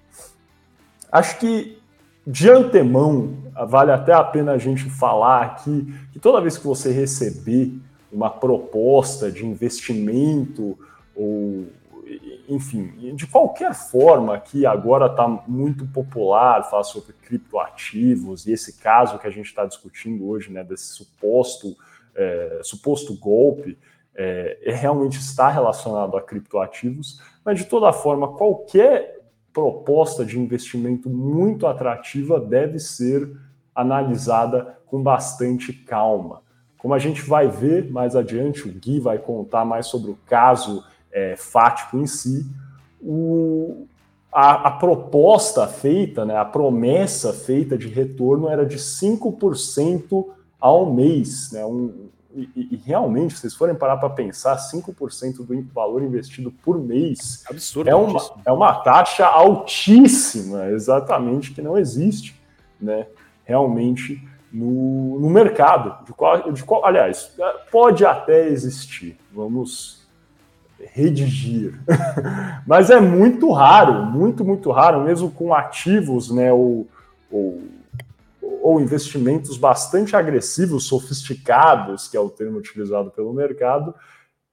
Acho 1.10 1.38
que 1.38 1.78
de 2.26 2.48
antemão 2.48 3.36
vale 3.68 3.92
até 3.92 4.12
a 4.12 4.24
pena 4.24 4.52
a 4.52 4.58
gente 4.58 4.88
falar 4.88 5.42
aqui 5.42 5.94
que 6.12 6.18
toda 6.18 6.40
vez 6.40 6.56
que 6.56 6.66
você 6.66 6.90
receber 6.90 7.72
uma 8.14 8.30
proposta 8.30 9.30
de 9.30 9.44
investimento 9.44 10.78
ou 11.14 11.66
enfim, 12.46 13.14
de 13.14 13.26
qualquer 13.26 13.74
forma 13.74 14.38
que 14.38 14.66
agora 14.66 15.06
está 15.06 15.26
muito 15.26 15.86
popular 15.86 16.62
falar 16.68 16.84
sobre 16.84 17.14
criptoativos 17.14 18.46
e 18.46 18.52
esse 18.52 18.78
caso 18.78 19.18
que 19.18 19.26
a 19.26 19.30
gente 19.30 19.46
está 19.46 19.64
discutindo 19.64 20.28
hoje, 20.28 20.52
né, 20.52 20.62
desse 20.62 20.88
suposto 20.88 21.74
é, 22.14 22.60
suposto 22.62 23.18
golpe, 23.18 23.76
é, 24.14 24.58
é, 24.62 24.74
realmente 24.74 25.18
está 25.18 25.48
relacionado 25.48 26.16
a 26.16 26.22
criptoativos, 26.22 27.20
mas 27.44 27.58
de 27.58 27.64
toda 27.64 27.92
forma 27.92 28.36
qualquer 28.36 29.20
proposta 29.52 30.24
de 30.24 30.38
investimento 30.38 31.08
muito 31.08 31.66
atrativa 31.66 32.38
deve 32.38 32.78
ser 32.78 33.28
analisada 33.74 34.78
com 34.86 35.02
bastante 35.02 35.72
calma. 35.72 36.42
Como 36.84 36.92
a 36.92 36.98
gente 36.98 37.22
vai 37.22 37.48
ver 37.48 37.90
mais 37.90 38.14
adiante, 38.14 38.68
o 38.68 38.70
Gui 38.70 39.00
vai 39.00 39.16
contar 39.16 39.64
mais 39.64 39.86
sobre 39.86 40.10
o 40.10 40.18
caso 40.26 40.84
é, 41.10 41.34
fático 41.34 41.96
em 41.96 42.06
si, 42.06 42.46
o, 43.00 43.86
a, 44.30 44.68
a, 44.68 44.70
proposta 44.70 45.66
feita, 45.66 46.26
né, 46.26 46.36
a 46.36 46.44
promessa 46.44 47.32
feita 47.32 47.78
de 47.78 47.88
retorno 47.88 48.50
era 48.50 48.66
de 48.66 48.76
5% 48.76 50.26
ao 50.60 50.92
mês. 50.92 51.52
Né, 51.52 51.64
um, 51.64 52.10
e, 52.34 52.50
e, 52.54 52.82
realmente, 52.84 53.32
se 53.32 53.40
vocês 53.40 53.54
forem 53.54 53.74
parar 53.74 53.96
para 53.96 54.10
pensar, 54.10 54.58
5% 54.58 55.36
do 55.38 55.62
valor 55.72 56.02
investido 56.02 56.52
por 56.62 56.78
mês 56.78 57.44
Absurdo, 57.48 57.88
é, 57.88 57.94
uma, 57.94 58.20
é 58.44 58.52
uma 58.52 58.74
taxa 58.74 59.24
altíssima, 59.24 60.66
exatamente, 60.66 61.52
que 61.52 61.62
não 61.62 61.78
existe. 61.78 62.38
Né, 62.78 63.06
realmente 63.42 64.20
no, 64.54 65.18
no 65.18 65.28
mercado. 65.28 66.04
De 66.04 66.12
qual, 66.12 66.52
de 66.52 66.62
qual, 66.62 66.86
aliás, 66.86 67.34
pode 67.72 68.06
até 68.06 68.46
existir. 68.46 69.18
Vamos 69.32 70.06
redigir. 70.78 71.74
Mas 72.64 72.88
é 72.88 73.00
muito 73.00 73.50
raro, 73.50 74.04
muito, 74.04 74.44
muito 74.44 74.70
raro, 74.70 75.02
mesmo 75.02 75.30
com 75.30 75.52
ativos, 75.52 76.30
né, 76.30 76.52
ou, 76.52 76.86
ou, 77.30 77.62
ou, 78.62 78.80
investimentos 78.80 79.56
bastante 79.56 80.14
agressivos, 80.14 80.84
sofisticados, 80.84 82.06
que 82.06 82.16
é 82.16 82.20
o 82.20 82.28
termo 82.28 82.58
utilizado 82.58 83.10
pelo 83.10 83.32
mercado, 83.32 83.94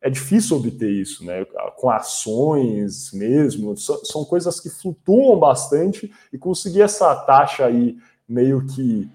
é 0.02 0.10
difícil 0.10 0.58
obter 0.58 0.90
isso, 0.90 1.24
né? 1.24 1.46
Com 1.76 1.92
ações 1.92 3.12
mesmo, 3.14 3.78
são 3.78 4.26
coisas 4.26 4.60
que 4.60 4.68
flutuam 4.68 5.38
bastante 5.38 6.12
e 6.34 6.40
conseguir 6.40 6.82
essa 6.82 7.14
taxa 7.16 7.68
aí 7.68 7.98
meio 8.28 8.66
que 8.66 9.08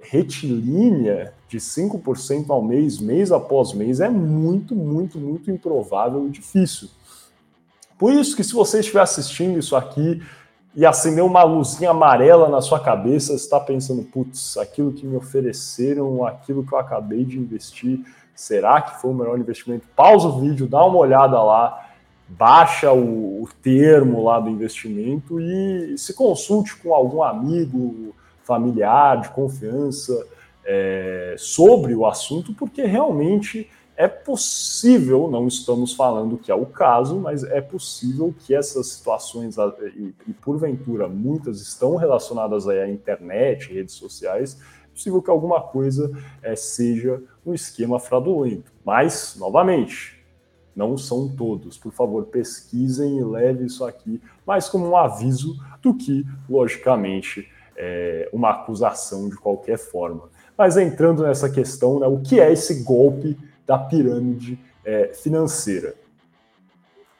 retilínea 0.00 1.32
de 1.48 1.58
5% 1.58 2.50
ao 2.50 2.62
mês, 2.62 2.98
mês 2.98 3.32
após 3.32 3.72
mês, 3.72 4.00
é 4.00 4.08
muito, 4.08 4.74
muito, 4.74 5.18
muito 5.18 5.50
improvável 5.50 6.26
e 6.26 6.30
difícil. 6.30 6.88
Por 7.98 8.12
isso 8.12 8.36
que 8.36 8.44
se 8.44 8.52
você 8.52 8.80
estiver 8.80 9.00
assistindo 9.00 9.58
isso 9.58 9.74
aqui 9.74 10.22
e 10.74 10.86
acender 10.86 11.24
uma 11.24 11.42
luzinha 11.42 11.90
amarela 11.90 12.48
na 12.48 12.60
sua 12.60 12.78
cabeça, 12.78 13.34
está 13.34 13.58
pensando, 13.58 14.04
putz, 14.04 14.56
aquilo 14.56 14.92
que 14.92 15.06
me 15.06 15.16
ofereceram, 15.16 16.24
aquilo 16.24 16.64
que 16.64 16.72
eu 16.72 16.78
acabei 16.78 17.24
de 17.24 17.38
investir, 17.38 18.00
será 18.34 18.80
que 18.80 19.00
foi 19.00 19.10
o 19.10 19.14
melhor 19.14 19.38
investimento? 19.38 19.88
Pausa 19.96 20.28
o 20.28 20.40
vídeo, 20.40 20.68
dá 20.68 20.84
uma 20.84 20.98
olhada 20.98 21.42
lá, 21.42 21.88
baixa 22.28 22.92
o, 22.92 23.42
o 23.42 23.48
termo 23.60 24.22
lá 24.22 24.38
do 24.38 24.50
investimento 24.50 25.40
e 25.40 25.98
se 25.98 26.14
consulte 26.14 26.76
com 26.76 26.94
algum 26.94 27.22
amigo, 27.22 28.14
familiar, 28.48 29.20
de 29.20 29.28
confiança 29.28 30.26
é, 30.64 31.34
sobre 31.38 31.94
o 31.94 32.06
assunto, 32.06 32.54
porque 32.54 32.82
realmente 32.82 33.68
é 33.94 34.08
possível, 34.08 35.28
não 35.30 35.46
estamos 35.46 35.92
falando 35.92 36.38
que 36.38 36.50
é 36.50 36.54
o 36.54 36.64
caso, 36.64 37.18
mas 37.18 37.44
é 37.44 37.60
possível 37.60 38.34
que 38.38 38.54
essas 38.54 38.86
situações, 38.88 39.56
e, 39.94 40.14
e 40.26 40.32
porventura 40.32 41.08
muitas 41.08 41.60
estão 41.60 41.96
relacionadas 41.96 42.66
à 42.66 42.88
internet, 42.88 43.72
redes 43.72 43.94
sociais, 43.94 44.58
é 44.84 44.94
possível 44.94 45.20
que 45.20 45.30
alguma 45.30 45.60
coisa 45.60 46.10
é, 46.42 46.56
seja 46.56 47.22
um 47.44 47.52
esquema 47.52 48.00
fraudulento. 48.00 48.72
Mas, 48.84 49.36
novamente, 49.38 50.24
não 50.74 50.96
são 50.96 51.28
todos. 51.28 51.76
Por 51.76 51.92
favor, 51.92 52.24
pesquisem 52.26 53.18
e 53.18 53.24
leve 53.24 53.66
isso 53.66 53.84
aqui 53.84 54.22
mais 54.46 54.68
como 54.68 54.88
um 54.88 54.96
aviso 54.96 55.56
do 55.82 55.92
que, 55.92 56.24
logicamente, 56.48 57.48
é, 57.78 58.28
uma 58.32 58.50
acusação 58.50 59.28
de 59.28 59.36
qualquer 59.36 59.78
forma. 59.78 60.28
Mas 60.56 60.76
entrando 60.76 61.22
nessa 61.22 61.48
questão, 61.48 62.00
né, 62.00 62.06
o 62.08 62.20
que 62.20 62.40
é 62.40 62.52
esse 62.52 62.82
golpe 62.82 63.38
da 63.64 63.78
pirâmide 63.78 64.58
é, 64.84 65.12
financeira? 65.14 65.94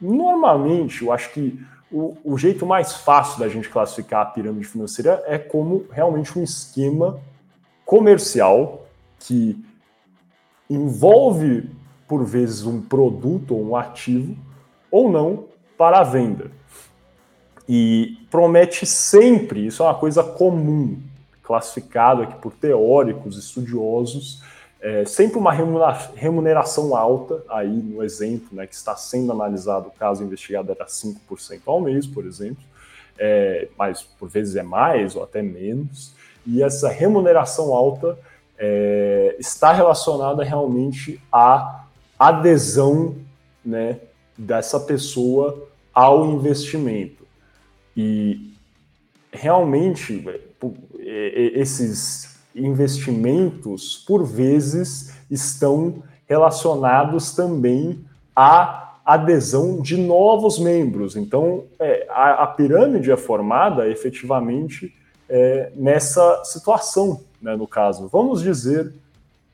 Normalmente, 0.01 1.03
eu 1.03 1.13
acho 1.13 1.33
que 1.33 1.65
o, 1.91 2.17
o, 2.25 2.37
jeito 2.37 2.67
mais 2.67 2.95
fácil 2.95 3.39
da 3.39 3.49
gente 3.49 3.69
classificar 3.69 4.23
a 4.23 4.27
pirâmide 4.27 4.67
financeira 4.67 5.23
é 5.27 5.39
como 5.39 5.87
realmente 5.91 6.37
um 6.39 6.43
esquema 6.43 7.21
comercial 7.87 8.87
que 9.21 9.65
envolve, 10.69 11.71
por 12.07 12.25
vezes, 12.25 12.65
um 12.67 12.83
produto 12.83 13.55
ou 13.55 13.71
um 13.71 13.77
ativo, 13.77 14.37
ou 14.91 15.11
não, 15.11 15.45
para 15.77 16.01
a 16.01 16.05
venda 16.05 16.58
e 17.69 18.17
promete 18.31 18.87
sempre, 18.87 19.67
isso 19.67 19.83
é 19.83 19.87
uma 19.87 19.95
coisa 19.95 20.23
comum, 20.23 20.99
classificado 21.43 22.23
aqui 22.23 22.37
por 22.37 22.53
teóricos, 22.53 23.37
estudiosos, 23.37 24.43
é, 24.81 25.05
sempre 25.05 25.39
uma 25.39 25.53
remuneração 26.15 26.97
alta, 26.97 27.43
aí 27.49 27.69
no 27.69 28.03
exemplo 28.03 28.49
né, 28.53 28.67
que 28.67 28.75
está 28.75 28.95
sendo 28.97 29.33
analisado, 29.33 29.89
o 29.89 29.99
caso 29.99 30.23
investigado 30.23 30.71
era 30.71 30.87
5% 30.87 31.61
ao 31.67 31.81
mês, 31.81 32.07
por 32.07 32.25
exemplo, 32.25 32.63
é, 33.19 33.69
mas 33.77 34.03
por 34.03 34.29
vezes 34.29 34.57
é 34.57 34.63
mais 34.63 35.17
ou 35.17 35.25
até 35.25 35.43
menos, 35.43 36.13
e 36.47 36.63
essa 36.63 36.89
remuneração 36.89 37.75
alta 37.75 38.19
é, 38.57 39.37
está 39.39 39.73
relacionada 39.73 40.43
realmente 40.43 41.21
à 41.31 41.85
adesão 42.19 43.17
né, 43.65 43.99
dessa 44.37 44.81
pessoa 44.81 45.69
ao 45.93 46.25
investimento. 46.27 47.28
E 48.01 48.53
realmente 49.33 50.25
esses 51.01 52.39
investimentos, 52.55 54.05
por 54.07 54.25
vezes, 54.25 55.13
estão 55.29 56.05
relacionados 56.29 57.33
também 57.33 58.05
à 58.37 59.01
adesão 59.05 59.83
de 59.83 59.97
novos 59.97 60.61
membros. 60.61 61.17
Então, 61.17 61.65
é, 61.77 62.07
a, 62.09 62.45
a, 62.45 62.47
pirâmide 62.47 63.11
é 63.11 63.17
formada 63.17 63.89
efetivamente 63.89 64.95
é, 65.29 65.73
nessa 65.75 66.45
situação, 66.45 67.21
né, 67.43 67.57
no 67.57 67.67
caso. 67.67 68.07
Vamos 68.07 68.43
dizer, 68.43 68.93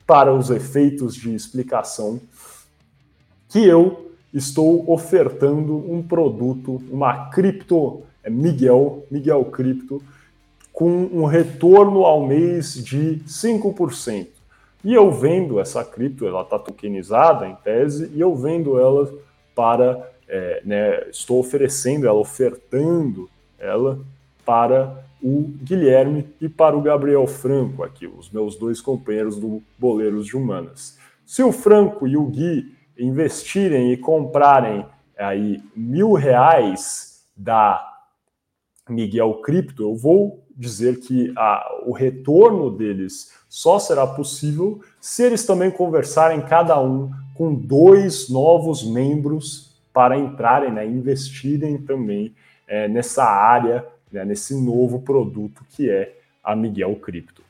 para 0.07 0.35
os 0.35 0.51
efeitos 0.51 1.15
de 1.15 1.35
explicação, 1.35 2.21
que 3.49 3.65
eu 3.65 4.11
estou 4.35 4.85
ofertando 4.93 5.77
um 5.91 6.03
produto, 6.03 6.83
uma 6.91 7.31
cripto 7.31 8.03
é 8.03 8.14
Miguel, 8.31 9.07
Miguel 9.11 9.45
Cripto, 9.47 10.03
com 10.73 10.91
um 10.91 11.25
retorno 11.25 12.05
ao 12.05 12.27
mês 12.27 12.75
de 12.75 13.21
5%. 13.27 14.29
E 14.85 14.93
eu 14.93 15.11
vendo 15.11 15.59
essa 15.59 15.85
cripto, 15.85 16.27
ela 16.27 16.43
está 16.43 16.59
tokenizada 16.59 17.47
em 17.47 17.55
tese, 17.55 18.11
e 18.13 18.21
eu 18.21 18.35
vendo 18.35 18.79
ela 18.79 19.11
para, 19.55 20.11
é, 20.29 20.63
né, 20.65 21.09
estou 21.09 21.39
oferecendo 21.39 22.07
ela, 22.07 22.19
ofertando 22.19 23.31
ela 23.59 24.01
para 24.45 25.05
o 25.23 25.51
Guilherme 25.63 26.29
e 26.39 26.51
para 26.51 26.77
o 26.77 26.83
Gabriel 26.83 27.27
Franco, 27.27 27.83
aqui, 27.83 28.07
os 28.07 28.31
meus 28.31 28.57
dois 28.57 28.81
companheiros 28.81 29.39
do 29.39 29.63
Boleiros 29.79 30.27
de 30.27 30.37
Humanas. 30.37 30.99
Se 31.25 31.43
o 31.43 31.51
Franco 31.51 32.07
e 32.07 32.15
o 32.17 32.27
Gui 32.27 32.75
investirem 32.99 33.91
e 33.91 33.97
comprarem 33.97 34.85
aí 35.19 35.63
mil 35.75 36.13
reais 36.13 37.25
da 37.35 37.94
Miguel 38.89 39.35
Cripto, 39.35 39.83
eu 39.83 39.97
vou 39.97 40.45
dizer 40.57 41.01
que 41.01 41.33
a, 41.37 41.81
o 41.87 41.93
retorno 41.93 42.71
deles 42.71 43.33
só 43.49 43.79
será 43.79 44.07
possível 44.07 44.81
se 45.01 45.23
eles 45.23 45.45
também 45.45 45.71
conversarem 45.71 46.41
cada 46.43 46.81
um 46.81 47.11
com 47.35 47.55
dois 47.55 48.29
novos 48.29 48.85
membros 48.85 49.75
para 49.93 50.19
entrarem, 50.19 50.73
né, 50.73 50.87
investirem 50.87 51.79
também 51.79 52.35
é, 52.67 52.89
nessa 52.89 53.25
área, 53.25 53.87
né, 54.13 54.25
nesse 54.25 54.55
novo 54.55 55.01
produto 55.01 55.65
que 55.71 55.89
é 55.89 56.17
a 56.43 56.55
Miguel 56.55 56.95
Cripto. 56.97 57.43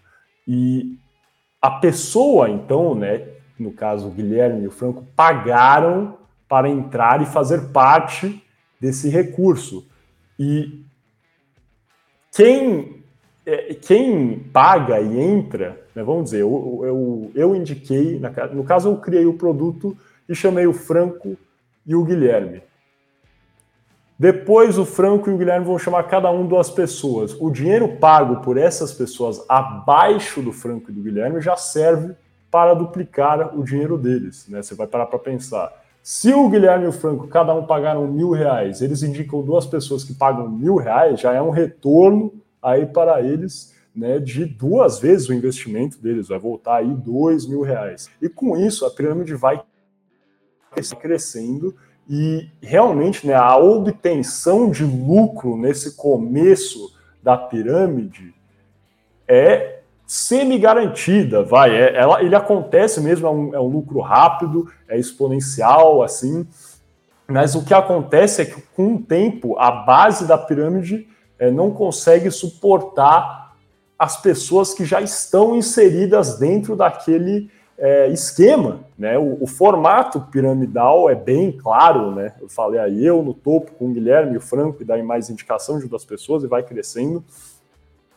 E 0.47 0.99
a 1.61 1.71
pessoa, 1.71 2.49
então, 2.49 2.95
né, 2.95 3.27
no 3.59 3.73
caso 3.73 4.09
o 4.09 4.11
Guilherme 4.11 4.65
e 4.65 4.69
o 4.69 4.71
Franco, 4.71 5.05
pagaram 5.17 6.19
para 6.49 6.69
entrar 6.69 7.23
e 7.23 7.27
fazer 7.27 7.73
parte 7.73 8.43
desse 8.81 9.09
recurso. 9.09 9.87
E 10.39 10.84
quem, 12.35 13.05
é, 13.47 13.75
quem 13.75 14.41
paga 14.53 15.01
e 15.01 15.21
entra, 15.21 15.81
né, 15.95 16.03
vamos 16.03 16.25
dizer, 16.25 16.41
eu, 16.41 16.81
eu, 16.83 17.31
eu 17.35 17.57
indiquei, 17.57 18.21
no 18.53 18.65
caso 18.65 18.89
eu 18.89 18.97
criei 18.97 19.25
o 19.25 19.35
produto 19.35 19.97
e 20.29 20.35
chamei 20.35 20.67
o 20.67 20.73
Franco 20.73 21.37
e 21.87 21.95
o 21.95 22.05
Guilherme. 22.05 22.63
Depois 24.19 24.79
o 24.79 24.85
Franco 24.85 25.31
e 25.31 25.35
o 25.35 25.39
Guilherme 25.39 25.67
vão 25.67 25.79
chamar 25.79 26.05
cada 26.05 26.31
um 26.31 26.47
duas 26.47 26.71
pessoas. 26.71 27.35
O 27.41 27.51
dinheiro 27.51 27.97
pago 27.97 28.43
por 28.43 28.57
essas 28.57 28.93
pessoas 28.93 29.45
abaixo 29.49 30.41
do 30.41 30.53
Franco 30.53 30.91
e 30.91 30.95
do 30.95 31.03
Guilherme 31.03 31.41
já 31.41 31.57
serve 31.57 32.15
para 32.51 32.75
duplicar 32.75 33.57
o 33.59 33.65
dinheiro 33.65 33.99
deles. 33.99 34.49
Né? 34.49 34.63
Você 34.63 34.75
vai 34.75 34.87
parar 34.87 35.07
para 35.07 35.19
pensar. 35.19 35.84
Se 36.05 36.35
o 36.35 36.51
Guilherme 36.51 36.85
e 36.85 36.89
o 36.89 36.93
Franco, 36.93 37.27
cada 37.29 37.55
um 37.55 37.65
pagaram 37.65 38.07
mil 38.07 38.31
reais, 38.31 38.83
eles 38.83 39.03
indicam 39.03 39.41
duas 39.41 39.65
pessoas 39.65 40.05
que 40.05 40.13
pagam 40.13 40.51
mil 40.51 40.77
reais, 40.77 41.19
já 41.19 41.33
é 41.33 41.41
um 41.41 41.49
retorno 41.49 42.31
aí 42.63 42.85
para 42.85 43.23
eles 43.23 43.75
né, 43.97 44.19
de 44.19 44.45
duas 44.45 44.99
vezes 44.99 45.31
o 45.31 45.33
investimento 45.33 45.99
deles, 45.99 46.29
vai 46.29 46.39
voltar 46.39 46.77
aí 46.77 46.95
dois 46.95 47.47
mil 47.47 47.63
reais. 47.63 48.11
E 48.21 48.29
com 48.29 48.55
isso 48.55 48.85
a 48.85 48.91
pirâmide 48.91 49.35
vai 49.35 49.63
crescendo 51.01 51.75
e 52.07 52.51
realmente 52.61 53.27
né, 53.27 53.33
a 53.33 53.57
obtenção 53.57 54.71
de 54.71 54.85
lucro 54.85 55.57
nesse 55.57 55.97
começo 55.97 56.95
da 57.23 57.35
pirâmide 57.35 58.35
é 59.27 59.84
semi-garantida, 60.07 61.43
vai. 61.43 61.75
É, 61.75 61.97
ela, 61.97 62.23
ele 62.23 62.35
acontece 62.35 63.01
mesmo, 63.01 63.27
é 63.27 63.31
um, 63.31 63.55
é 63.55 63.61
um 63.61 63.69
lucro 63.69 64.01
rápido, 64.01 64.71
é 64.89 64.99
exponencial, 64.99 66.03
assim. 66.03 66.47
Mas 67.27 67.55
o 67.55 67.65
que 67.65 67.73
acontece 67.73 68.43
é 68.43 68.45
que, 68.45 68.61
com 68.77 68.95
o 68.95 69.03
tempo, 69.03 69.59
a 69.59 69.71
base 69.71 70.27
da 70.27 70.37
pirâmide 70.37 71.09
é, 71.39 71.51
não 71.51 71.71
consegue 71.71 72.31
suportar 72.31 73.55
as 73.99 74.21
pessoas 74.21 74.75
que 74.75 74.85
já 74.85 75.01
estão 75.01 75.57
inseridas 75.57 76.39
dentro 76.39 76.77
daquele 76.77 77.51
é, 77.79 78.09
esquema. 78.09 78.81
Né? 78.99 79.19
O, 79.19 79.43
o, 79.43 79.47
formato 79.47 80.21
piramidal 80.21 81.09
é 81.09 81.15
bem 81.15 81.53
claro, 81.53 82.15
né? 82.15 82.35
Eu 82.41 82.49
falei 82.49 82.79
aí, 82.79 83.05
eu 83.05 83.23
no 83.23 83.35
topo 83.35 83.73
com 83.73 83.87
o 83.87 83.93
Guilherme 83.93 84.35
e 84.35 84.37
o 84.37 84.41
Franco, 84.41 84.83
e 84.83 84.85
daí 84.85 85.03
mais 85.03 85.31
indicação 85.31 85.79
de 85.79 85.89
duas 85.89 86.05
pessoas 86.05 86.45
e 86.45 86.47
vai 86.47 86.63
crescendo. 86.63 87.25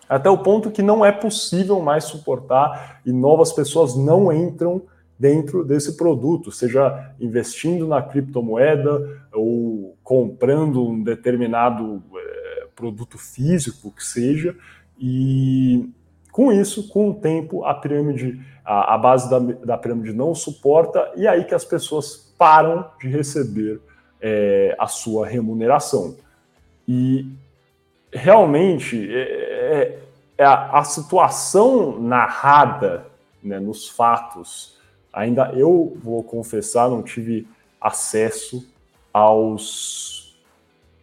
Até 0.10 0.30
o 0.30 0.38
ponto 0.38 0.72
que 0.72 0.82
não 0.82 1.06
é 1.06 1.12
possível 1.12 1.80
mais 1.82 2.06
suportar 2.06 3.02
e 3.06 3.12
novas 3.12 3.52
pessoas 3.52 3.96
não 3.96 4.32
entram 4.32 4.82
dentro 5.20 5.64
desse 5.64 5.98
produto, 5.98 6.52
seja 6.52 7.14
investindo 7.20 7.88
na 7.88 8.02
criptomoeda 8.02 9.22
ou 9.34 9.98
comprando 10.04 10.88
um 10.88 11.04
determinado 11.04 12.04
é, 12.16 12.68
produto 12.76 13.18
físico 13.18 13.92
que 13.92 14.04
seja, 14.04 14.56
e 15.00 15.90
com 16.32 16.52
isso, 16.52 16.88
com 16.90 17.10
o 17.10 17.14
tempo, 17.16 17.66
a 17.66 17.74
pirâmide, 17.74 18.40
a, 18.64 18.94
a 18.94 18.98
base 18.98 19.28
da, 19.28 19.40
da, 19.40 19.78
pirâmide 19.78 20.14
não 20.14 20.36
suporta, 20.36 21.12
e 21.16 21.26
é 21.26 21.30
aí 21.30 21.44
que 21.44 21.56
as 21.56 21.66
pessoas 21.66 22.32
param 22.38 22.86
de 23.02 23.08
receber 23.08 23.82
é, 24.22 24.76
a 24.78 24.86
sua 24.86 25.26
remuneração. 25.26 26.16
E 26.88 27.26
realmente 28.12 29.08
é, 29.14 29.22
é, 29.22 30.00
é 30.38 30.44
a, 30.44 30.80
a, 30.80 30.84
situação 30.84 32.00
narrada 32.00 33.08
né, 33.44 33.60
nos 33.60 33.88
fatos, 33.90 34.78
ainda 35.12 35.52
eu 35.54 35.98
vou 36.04 36.24
confessar, 36.24 36.90
não 36.90 37.04
tive 37.04 37.48
acesso 37.80 38.68
aos 39.14 40.18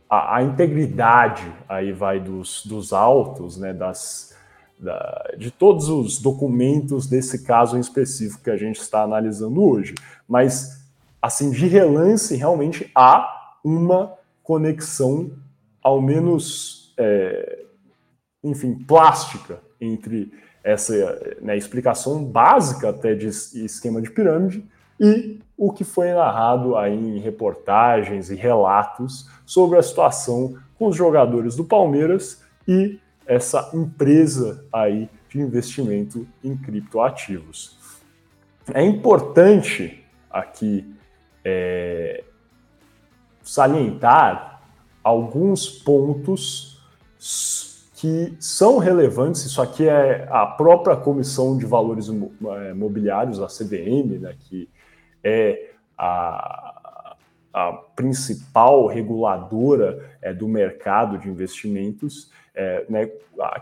a, 0.08 0.37
a, 0.37 0.42
integridade 0.42 1.50
aí 1.68 1.92
vai 1.92 2.20
dos, 2.20 2.64
dos 2.64 2.92
autos, 2.92 3.56
né, 3.56 3.73
das, 3.73 4.34
da, 4.78 5.34
de 5.37 5.50
todos 5.50 5.88
os 5.88 6.20
documentos 6.20 7.06
desse 7.06 7.44
caso 7.44 7.76
em 7.76 7.80
específico 7.80 8.44
que 8.44 8.50
a 8.50 8.56
gente 8.56 8.80
está 8.80 9.02
analisando 9.02 9.62
hoje. 9.62 9.94
Mas, 10.28 10.84
assim, 11.20 11.50
de 11.50 11.66
relance, 11.66 12.37
realmente 12.37 12.90
há 12.94 13.56
uma 13.64 14.12
conexão, 14.42 15.32
ao 15.82 16.00
menos, 16.00 16.83
é, 16.96 17.64
enfim, 18.42 18.74
plástica 18.74 19.60
entre 19.80 20.32
essa 20.62 21.36
né, 21.40 21.56
explicação 21.56 22.24
básica 22.24 22.88
até 22.88 23.14
de 23.14 23.28
esquema 23.28 24.00
de 24.00 24.10
pirâmide 24.10 24.64
e 24.98 25.40
o 25.56 25.72
que 25.72 25.84
foi 25.84 26.12
narrado 26.12 26.76
aí 26.76 26.94
em 26.94 27.18
reportagens 27.18 28.30
e 28.30 28.34
relatos 28.34 29.28
sobre 29.44 29.78
a 29.78 29.82
situação 29.82 30.56
com 30.78 30.88
os 30.88 30.96
jogadores 30.96 31.56
do 31.56 31.64
Palmeiras 31.64 32.42
e 32.66 32.98
essa 33.26 33.70
empresa 33.74 34.64
aí 34.72 35.08
de 35.28 35.40
investimento 35.40 36.26
em 36.42 36.56
criptoativos. 36.56 37.78
É 38.72 38.82
importante 38.82 40.02
aqui 40.30 40.94
é, 41.44 42.24
salientar 43.42 44.62
alguns 45.02 45.68
pontos 45.68 46.73
que 47.94 48.34
são 48.38 48.78
relevantes. 48.78 49.44
Isso 49.44 49.62
aqui 49.62 49.88
é 49.88 50.26
a 50.30 50.44
própria 50.44 50.96
Comissão 50.96 51.56
de 51.56 51.64
Valores 51.64 52.08
Imobiliários, 52.08 53.40
a 53.40 53.46
CVM, 53.46 54.18
né, 54.20 54.34
que 54.38 54.68
é 55.22 55.70
a, 55.96 57.16
a 57.52 57.72
principal 57.96 58.86
reguladora 58.86 60.10
é, 60.20 60.34
do 60.34 60.46
mercado 60.46 61.16
de 61.16 61.28
investimentos, 61.28 62.30
é, 62.54 62.84
né, 62.88 63.10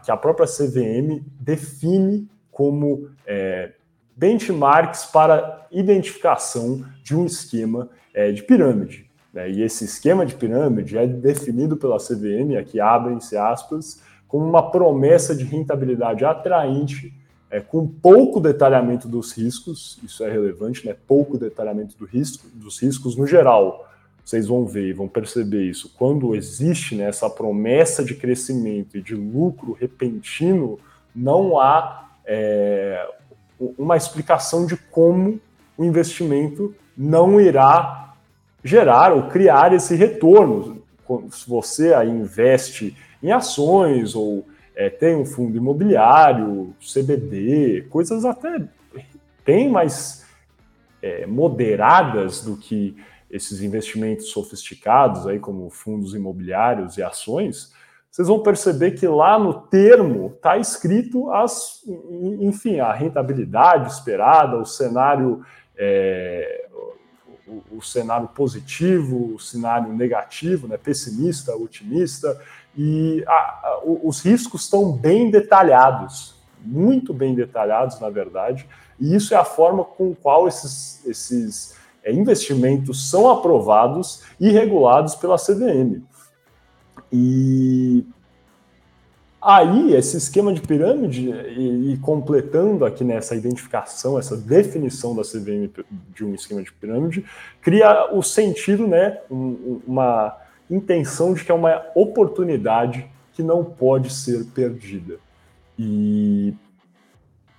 que 0.02 0.10
a 0.10 0.16
própria 0.16 0.46
CVM 0.46 1.22
define 1.38 2.28
como 2.50 3.10
é, 3.26 3.72
benchmarks 4.16 5.06
para 5.06 5.66
identificação 5.70 6.84
de 7.02 7.16
um 7.16 7.24
esquema 7.24 7.88
de 8.34 8.42
pirâmide. 8.42 9.10
Né? 9.32 9.50
E 9.50 9.62
esse 9.62 9.84
esquema 9.84 10.26
de 10.26 10.34
pirâmide 10.34 10.98
é 10.98 11.06
definido 11.06 11.76
pela 11.76 11.98
CVM, 11.98 12.56
aqui 12.58 12.80
abrem-se 12.80 13.36
aspas, 13.36 14.00
como 14.28 14.46
uma 14.46 14.70
promessa 14.70 15.34
de 15.34 15.44
rentabilidade 15.44 16.24
atraente 16.24 17.14
é, 17.50 17.60
com 17.60 17.86
pouco 17.86 18.40
detalhamento 18.40 19.06
dos 19.06 19.32
riscos, 19.32 19.98
isso 20.02 20.24
é 20.24 20.30
relevante, 20.30 20.86
né? 20.86 20.96
pouco 21.06 21.36
detalhamento 21.36 21.96
do 21.98 22.06
risco, 22.06 22.46
dos 22.54 22.80
riscos 22.80 23.14
no 23.14 23.26
geral. 23.26 23.86
Vocês 24.24 24.46
vão 24.46 24.64
ver 24.64 24.88
e 24.88 24.92
vão 24.92 25.06
perceber 25.06 25.64
isso. 25.64 25.92
Quando 25.98 26.34
existe 26.34 26.94
né, 26.94 27.04
essa 27.04 27.28
promessa 27.28 28.02
de 28.02 28.14
crescimento 28.14 28.96
e 28.96 29.02
de 29.02 29.14
lucro 29.14 29.72
repentino, 29.72 30.78
não 31.14 31.60
há 31.60 32.08
é, 32.24 33.06
uma 33.76 33.96
explicação 33.98 34.64
de 34.64 34.76
como 34.76 35.38
o 35.76 35.84
investimento 35.84 36.74
não 36.96 37.38
irá 37.38 38.11
gerar 38.62 39.12
ou 39.12 39.28
criar 39.28 39.72
esse 39.72 39.94
retorno. 39.94 40.82
Se 41.30 41.48
você 41.48 41.92
aí 41.92 42.08
investe 42.08 42.96
em 43.22 43.30
ações 43.30 44.14
ou 44.14 44.46
é, 44.74 44.88
tem 44.88 45.16
um 45.16 45.26
fundo 45.26 45.56
imobiliário, 45.56 46.74
CBD, 46.80 47.86
coisas 47.90 48.24
até 48.24 48.62
bem 49.44 49.68
mais 49.68 50.24
é, 51.02 51.26
moderadas 51.26 52.42
do 52.42 52.56
que 52.56 52.96
esses 53.30 53.62
investimentos 53.62 54.28
sofisticados, 54.28 55.26
aí 55.26 55.38
como 55.38 55.68
fundos 55.70 56.14
imobiliários 56.14 56.96
e 56.98 57.02
ações, 57.02 57.72
vocês 58.10 58.28
vão 58.28 58.42
perceber 58.42 58.90
que 58.90 59.06
lá 59.08 59.38
no 59.38 59.54
termo 59.54 60.34
está 60.36 60.58
escrito 60.58 61.30
as, 61.30 61.80
enfim, 62.40 62.78
a 62.78 62.92
rentabilidade 62.92 63.90
esperada, 63.90 64.58
o 64.58 64.66
cenário, 64.66 65.42
é, 65.74 66.61
o, 67.70 67.78
o, 67.78 67.82
cenário 67.82 68.28
positivo, 68.28 69.34
o 69.34 69.38
cenário 69.38 69.92
negativo, 69.92 70.66
né, 70.66 70.76
pessimista, 70.76 71.54
otimista, 71.54 72.40
e 72.76 73.22
a, 73.26 73.32
a, 73.32 73.80
os 73.84 74.20
riscos 74.20 74.64
estão 74.64 74.92
bem 74.92 75.30
detalhados, 75.30 76.34
muito 76.64 77.12
bem 77.12 77.34
detalhados, 77.34 78.00
na 78.00 78.08
verdade, 78.08 78.66
e 78.98 79.14
isso 79.14 79.34
é 79.34 79.36
a 79.36 79.44
forma 79.44 79.84
com 79.84 80.14
qual 80.14 80.46
esses, 80.46 81.04
esses 81.04 81.76
é, 82.04 82.12
investimentos 82.12 83.10
são 83.10 83.28
aprovados 83.28 84.22
e 84.38 84.50
regulados 84.50 85.14
pela 85.14 85.36
CVM. 85.36 86.02
E 87.12 88.06
aí, 89.42 89.94
esse 89.94 90.16
esquema 90.16 90.52
de 90.52 90.60
pirâmide, 90.60 91.28
e, 91.30 91.92
e, 91.92 91.96
completando 91.98 92.84
aqui 92.84 93.02
nessa 93.02 93.34
identificação, 93.34 94.18
essa 94.18 94.36
definição 94.36 95.16
da 95.16 95.22
CVM 95.22 95.68
de 96.14 96.24
um 96.24 96.34
esquema 96.34 96.62
de 96.62 96.72
pirâmide, 96.72 97.24
cria 97.60 98.14
o 98.14 98.22
sentido, 98.22 98.86
né, 98.86 99.18
um, 99.30 99.80
uma 99.86 100.36
intenção 100.70 101.34
de 101.34 101.44
que 101.44 101.50
é 101.50 101.54
uma 101.54 101.82
oportunidade 101.94 103.06
que 103.32 103.42
não 103.42 103.64
pode 103.64 104.12
ser 104.12 104.44
perdida. 104.54 105.18
E 105.78 106.54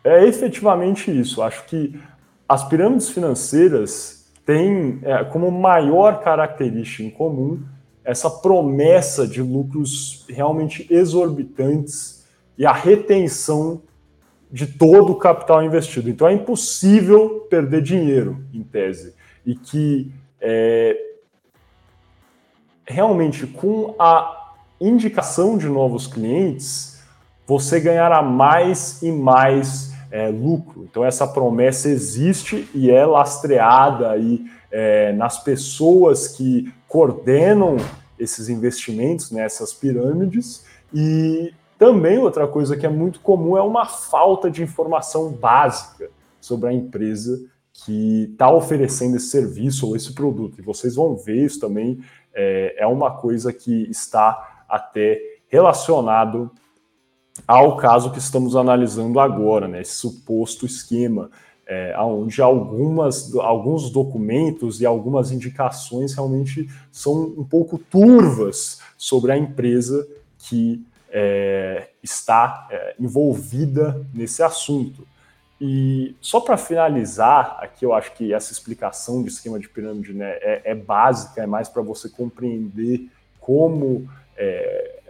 é 0.04 0.26
efetivamente 0.26 1.12
isso. 1.12 1.42
Acho 1.42 1.66
que 1.66 2.00
as 2.48 2.64
pirâmides 2.68 3.10
financeiras 3.10 4.32
têm 4.46 5.00
é, 5.04 5.24
como 5.24 5.52
maior 5.52 6.22
característica 6.22 7.04
em 7.04 7.10
comum 7.10 7.62
essa 8.04 8.30
promessa 8.30 9.28
de 9.28 9.42
lucros 9.42 10.26
realmente 10.30 10.86
exorbitantes 10.90 12.26
e 12.58 12.66
a 12.66 12.74
retenção 12.74 13.82
de 14.52 14.68
todo 14.68 15.14
o 15.14 15.16
capital 15.16 15.64
investido. 15.64 16.10
Então 16.10 16.28
é 16.28 16.34
impossível 16.34 17.48
perder 17.50 17.82
dinheiro, 17.82 18.44
em 18.54 18.62
tese. 18.62 19.16
E 19.46 19.56
que 19.56 20.12
é, 20.40 20.98
realmente 22.86 23.48
com 23.48 23.96
a 23.98 24.54
indicação 24.80 25.58
de 25.58 25.68
novos 25.68 26.08
clientes, 26.08 27.02
você 27.48 27.80
ganhará 27.80 28.22
mais 28.22 29.02
e 29.02 29.12
mais 29.12 29.94
é, 30.12 30.28
lucro. 30.28 30.88
Então, 30.90 31.04
essa 31.04 31.26
promessa 31.26 31.90
existe 31.90 32.68
e 32.74 32.92
é 32.92 33.06
lastreada 33.06 34.12
aí 34.12 34.46
é, 34.74 35.14
nas 35.14 35.44
pessoas 35.44 36.28
que 36.28 36.74
coordenam 36.88 37.78
esses 38.18 38.50
investimentos, 38.50 39.30
nessas 39.30 39.72
né, 39.72 39.78
pirâmides. 39.80 40.66
E 40.92 41.54
também 41.78 42.18
outra 42.18 42.48
coisa 42.48 42.76
que 42.76 42.86
é 42.86 42.90
muito 42.90 43.20
comum 43.20 43.56
é 43.56 43.62
uma 43.62 43.86
falta 43.86 44.50
de 44.50 44.64
informação 44.64 45.32
básica 45.32 46.10
sobre 46.42 46.70
a 46.70 46.74
empresa 46.74 47.40
que 47.72 48.30
está 48.32 48.52
oferecendo 48.52 49.18
esse 49.18 49.28
serviço 49.28 49.88
ou 49.88 49.96
esse 49.96 50.12
produto. 50.14 50.60
E 50.60 50.64
vocês 50.64 50.96
vão 50.96 51.16
ver 51.16 51.46
isso 51.46 51.60
também 51.60 52.00
é, 52.34 52.76
é 52.80 52.88
uma 52.88 53.12
coisa 53.12 53.54
que 53.54 53.90
está 53.92 54.66
até 54.68 55.20
relacionado 55.48 56.52
ao 57.48 57.78
caso 57.78 58.12
que 58.12 58.20
estamos 58.20 58.56
analisando 58.56 59.20
agora, 59.20 59.68
né, 59.68 59.82
esse 59.82 59.96
suposto 59.96 60.66
esquema, 60.66 61.30
é, 61.66 61.96
onde 62.00 62.42
algumas, 62.42 63.34
alguns 63.36 63.90
documentos 63.90 64.82
e 64.82 64.86
algumas 64.86 65.32
indicações 65.32 66.14
realmente 66.14 66.70
são 66.92 67.34
um 67.38 67.44
pouco 67.44 67.78
turvas 67.78 68.80
sobre 68.98 69.32
a 69.32 69.38
empresa 69.38 70.08
que 70.38 70.86
é, 71.10 71.90
está 72.02 72.68
é, 72.70 72.96
envolvida 73.00 74.06
nesse 74.14 74.44
assunto. 74.44 75.08
E 75.62 76.16
só 76.20 76.42
para 76.42 76.58
finalizar, 76.58 77.58
aqui 77.62 77.86
eu 77.86 77.94
acho 77.94 78.14
que 78.14 78.34
essa 78.34 78.52
explicação 78.52 79.24
de 79.24 79.30
esquema 79.30 79.60
de 79.60 79.70
pirâmide 79.70 80.14
né, 80.14 80.32
é, 80.42 80.62
é 80.66 80.76
básica, 80.76 81.42
é 81.42 81.46
mais 81.46 81.70
para 81.70 81.82
você 81.82 82.10
compreender 82.10 83.08
como 83.40 84.10
é, 84.36 85.02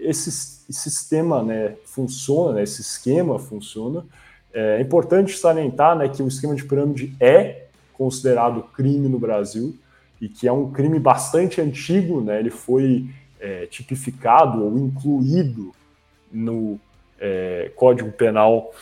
esse, 0.00 0.28
esse, 0.28 0.72
sistema 0.72 1.42
né, 1.42 1.76
funciona, 1.84 2.54
né, 2.54 2.62
esse 2.62 2.80
esquema 2.80 3.38
funciona. 3.38 4.04
É 4.52 4.80
importante 4.80 5.36
salientar 5.36 5.96
né, 5.96 6.08
que 6.08 6.22
o 6.22 6.28
esquema 6.28 6.54
de 6.54 6.64
pirâmide 6.64 7.16
é 7.18 7.64
considerado 7.92 8.62
crime 8.74 9.08
no 9.08 9.18
Brasil 9.18 9.76
e 10.20 10.28
que 10.28 10.46
é 10.46 10.52
um 10.52 10.70
crime 10.70 10.98
bastante 10.98 11.60
antigo, 11.60 12.20
né, 12.20 12.38
ele 12.38 12.50
foi 12.50 13.06
é, 13.40 13.66
tipificado 13.66 14.64
ou 14.64 14.78
incluído 14.78 15.72
no 16.30 16.78
é, 17.18 17.72
Código 17.74 18.12
Penal 18.12 18.72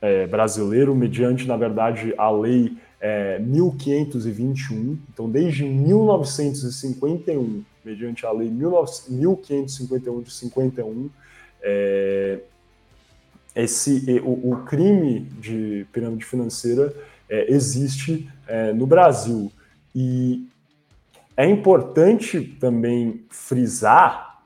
é, 0.00 0.26
brasileiro, 0.26 0.94
mediante, 0.94 1.46
na 1.46 1.56
verdade, 1.56 2.14
a 2.16 2.30
Lei 2.30 2.76
é, 3.00 3.38
1521. 3.38 4.98
Então, 5.12 5.30
desde 5.30 5.64
1951, 5.64 7.64
mediante 7.84 8.24
a 8.26 8.32
Lei 8.32 8.50
1551 8.50 10.22
de 10.22 10.32
51, 10.32 11.10
é, 11.62 12.40
esse, 13.54 14.20
o, 14.24 14.52
o, 14.52 14.56
crime 14.64 15.20
de 15.40 15.86
pirâmide 15.92 16.24
financeira 16.24 16.94
é, 17.28 17.52
existe 17.52 18.28
é, 18.46 18.72
no 18.72 18.86
Brasil. 18.86 19.50
E 19.94 20.46
é 21.36 21.48
importante 21.48 22.40
também 22.60 23.24
frisar 23.28 24.42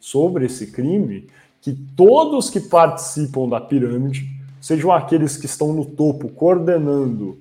sobre 0.00 0.46
esse 0.46 0.68
crime 0.68 1.28
que 1.60 1.72
todos 1.96 2.50
que 2.50 2.60
participam 2.60 3.48
da 3.48 3.60
pirâmide, 3.60 4.28
sejam 4.60 4.92
aqueles 4.92 5.36
que 5.36 5.46
estão 5.46 5.72
no 5.72 5.84
topo 5.84 6.28
coordenando 6.28 7.38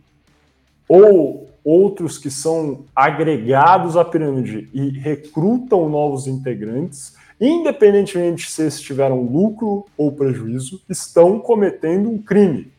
ou 0.88 1.50
outros 1.64 2.18
que 2.18 2.30
são 2.30 2.86
agregados 2.96 3.98
à 3.98 4.06
pirâmide 4.06 4.70
e 4.74 4.90
recrutam 4.90 5.90
novos 5.90 6.28
integrantes, 6.28 7.17
independentemente 7.40 8.52
se 8.52 8.64
eles 8.64 8.82
tiveram 8.82 9.22
lucro 9.22 9.86
ou 9.98 10.12
prejuízo, 10.12 10.82
estão 10.90 11.40
cometendo 11.40 12.10
um 12.10 12.18
crime. 12.18 12.72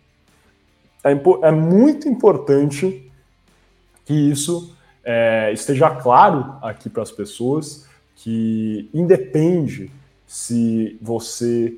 É, 1.04 1.12
é 1.46 1.50
muito 1.50 2.08
importante 2.08 3.10
que 4.04 4.14
isso 4.14 4.74
é, 5.04 5.52
esteja 5.52 5.90
claro 5.90 6.56
aqui 6.60 6.90
para 6.90 7.02
as 7.02 7.12
pessoas 7.12 7.86
que 8.16 8.90
independe 8.92 9.90
se 10.26 10.98
você 11.00 11.76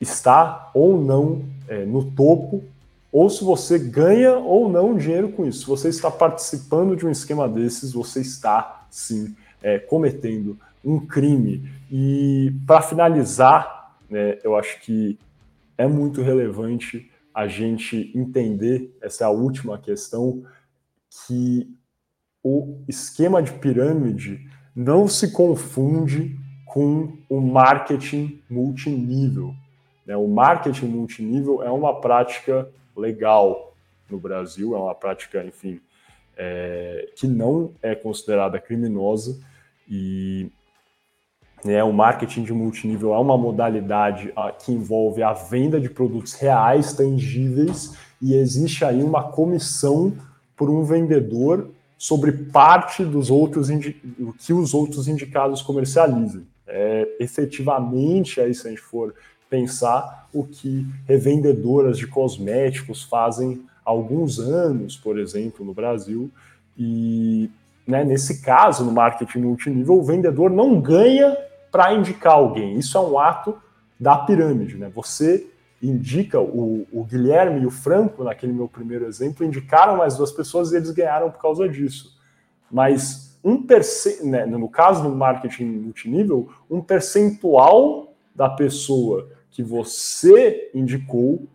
está 0.00 0.70
ou 0.74 1.00
não 1.00 1.44
é, 1.68 1.84
no 1.84 2.10
topo, 2.10 2.64
ou 3.12 3.28
se 3.28 3.44
você 3.44 3.78
ganha 3.78 4.32
ou 4.32 4.68
não 4.68 4.96
dinheiro 4.96 5.28
com 5.28 5.46
isso. 5.46 5.60
Se 5.60 5.66
você 5.66 5.88
está 5.90 6.10
participando 6.10 6.96
de 6.96 7.06
um 7.06 7.10
esquema 7.10 7.46
desses, 7.48 7.92
você 7.92 8.20
está 8.20 8.86
sim 8.90 9.36
é, 9.62 9.78
cometendo 9.78 10.58
um 10.84 11.04
crime. 11.06 11.68
E 11.90 12.54
para 12.66 12.82
finalizar, 12.82 13.96
né, 14.08 14.38
eu 14.42 14.56
acho 14.56 14.80
que 14.80 15.18
é 15.76 15.86
muito 15.86 16.22
relevante 16.22 17.10
a 17.34 17.46
gente 17.46 18.12
entender 18.14 18.94
essa 19.00 19.24
é 19.24 19.26
a 19.26 19.30
última 19.30 19.78
questão 19.78 20.44
que 21.26 21.68
o 22.42 22.82
esquema 22.88 23.42
de 23.42 23.52
pirâmide 23.52 24.46
não 24.74 25.06
se 25.06 25.32
confunde 25.32 26.38
com 26.66 27.18
o 27.28 27.40
marketing 27.40 28.40
multinível. 28.48 29.54
Né? 30.06 30.16
O 30.16 30.26
marketing 30.26 30.86
multinível 30.86 31.62
é 31.62 31.70
uma 31.70 32.00
prática 32.00 32.68
legal 32.96 33.74
no 34.10 34.18
Brasil, 34.18 34.74
é 34.74 34.78
uma 34.78 34.94
prática, 34.94 35.44
enfim, 35.44 35.80
é, 36.36 37.10
que 37.16 37.26
não 37.26 37.74
é 37.82 37.94
considerada 37.94 38.58
criminosa 38.58 39.38
e 39.88 40.50
né, 41.64 41.82
o 41.82 41.92
marketing 41.92 42.44
de 42.44 42.52
multinível 42.52 43.14
é 43.14 43.18
uma 43.18 43.38
modalidade 43.38 44.32
a, 44.34 44.50
que 44.50 44.72
envolve 44.72 45.22
a 45.22 45.32
venda 45.32 45.80
de 45.80 45.88
produtos 45.88 46.34
reais, 46.34 46.92
tangíveis, 46.92 47.94
e 48.20 48.34
existe 48.34 48.84
aí 48.84 49.02
uma 49.02 49.24
comissão 49.24 50.12
por 50.56 50.70
um 50.70 50.82
vendedor 50.82 51.70
sobre 51.98 52.32
parte 52.32 53.04
dos 53.04 53.30
outros 53.30 53.68
do 53.68 54.32
que 54.32 54.52
os 54.52 54.74
outros 54.74 55.06
indicados 55.06 55.62
comercializam 55.62 56.42
é, 56.72 57.06
efetivamente, 57.20 58.40
aí 58.40 58.54
se 58.54 58.66
a 58.66 58.70
gente 58.70 58.80
for 58.80 59.14
pensar 59.50 60.28
o 60.32 60.44
que 60.44 60.86
revendedoras 61.06 61.98
de 61.98 62.06
cosméticos 62.06 63.02
fazem 63.02 63.62
há 63.84 63.90
alguns 63.90 64.38
anos, 64.38 64.96
por 64.96 65.18
exemplo, 65.18 65.64
no 65.64 65.74
Brasil, 65.74 66.30
e 66.78 67.50
né, 67.86 68.04
nesse 68.04 68.40
caso, 68.40 68.84
no 68.84 68.92
marketing 68.92 69.40
multinível, 69.40 69.98
o 69.98 70.02
vendedor 70.02 70.50
não 70.50 70.80
ganha 70.80 71.36
para 71.72 71.94
indicar 71.94 72.34
alguém. 72.34 72.78
Isso 72.78 72.98
é 72.98 73.00
um 73.00 73.18
ato 73.18 73.56
da 73.98 74.16
pirâmide. 74.18 74.76
Né? 74.76 74.92
Você 74.94 75.50
indica, 75.82 76.38
o, 76.38 76.86
o, 76.92 77.02
Guilherme 77.02 77.62
e 77.62 77.66
o 77.66 77.70
Franco, 77.70 78.22
naquele 78.22 78.52
meu 78.52 78.68
primeiro 78.68 79.06
exemplo, 79.06 79.44
indicaram 79.44 79.96
mais 79.96 80.16
duas 80.16 80.30
pessoas 80.30 80.70
e 80.70 80.76
eles 80.76 80.90
ganharam 80.90 81.30
por 81.30 81.40
causa 81.40 81.68
disso. 81.68 82.16
Mas 82.70 83.38
um 83.42 83.66
né, 84.22 84.46
no 84.46 84.68
caso 84.68 85.02
do 85.02 85.10
marketing 85.10 85.64
multinível, 85.64 86.48
um 86.70 86.80
percentual 86.80 88.14
da 88.32 88.48
pessoa 88.48 89.28
que 89.50 89.62
você 89.62 90.70
indicou, 90.72 91.48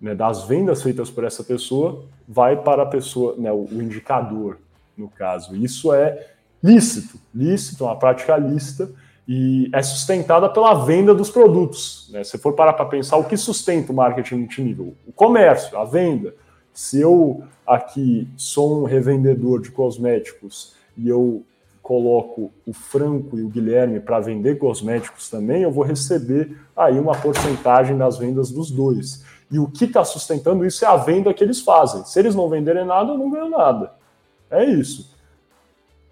né, 0.00 0.14
das 0.14 0.44
vendas 0.44 0.82
feitas 0.82 1.08
por 1.08 1.22
essa 1.22 1.44
pessoa, 1.44 2.04
vai 2.26 2.60
para 2.60 2.82
a 2.82 2.86
pessoa, 2.86 3.36
né, 3.36 3.52
o, 3.52 3.64
o 3.70 3.82
indicador, 3.82 4.58
no 4.96 5.08
caso. 5.08 5.54
Isso 5.54 5.92
é 5.92 6.30
lícito, 6.62 7.20
lícito, 7.32 7.84
é 7.84 7.86
uma 7.86 7.96
prática 7.96 8.36
lícita 8.36 8.90
e 9.32 9.70
é 9.72 9.80
sustentada 9.80 10.48
pela 10.48 10.74
venda 10.74 11.14
dos 11.14 11.30
produtos. 11.30 12.10
Né? 12.12 12.24
Se 12.24 12.36
for 12.36 12.52
parar 12.52 12.72
para 12.72 12.84
pensar, 12.86 13.16
o 13.16 13.22
que 13.22 13.36
sustenta 13.36 13.92
o 13.92 13.94
marketing 13.94 14.34
multinível? 14.34 14.92
O 15.06 15.12
comércio, 15.12 15.78
a 15.78 15.84
venda. 15.84 16.34
Se 16.74 17.00
eu 17.00 17.44
aqui 17.64 18.26
sou 18.36 18.82
um 18.82 18.84
revendedor 18.84 19.62
de 19.62 19.70
cosméticos 19.70 20.74
e 20.98 21.08
eu 21.08 21.44
coloco 21.80 22.50
o 22.66 22.72
Franco 22.72 23.38
e 23.38 23.44
o 23.44 23.48
Guilherme 23.48 24.00
para 24.00 24.18
vender 24.18 24.58
cosméticos 24.58 25.30
também, 25.30 25.62
eu 25.62 25.70
vou 25.70 25.84
receber 25.84 26.56
aí 26.76 26.98
uma 26.98 27.14
porcentagem 27.14 27.96
das 27.96 28.18
vendas 28.18 28.50
dos 28.50 28.68
dois. 28.68 29.24
E 29.48 29.60
o 29.60 29.68
que 29.68 29.84
está 29.84 30.04
sustentando 30.04 30.66
isso 30.66 30.84
é 30.84 30.88
a 30.88 30.96
venda 30.96 31.32
que 31.32 31.44
eles 31.44 31.60
fazem. 31.60 32.04
Se 32.04 32.18
eles 32.18 32.34
não 32.34 32.48
venderem 32.48 32.84
nada, 32.84 33.12
eu 33.12 33.18
não 33.18 33.30
ganho 33.30 33.48
nada. 33.48 33.92
É 34.50 34.64
isso. 34.64 35.16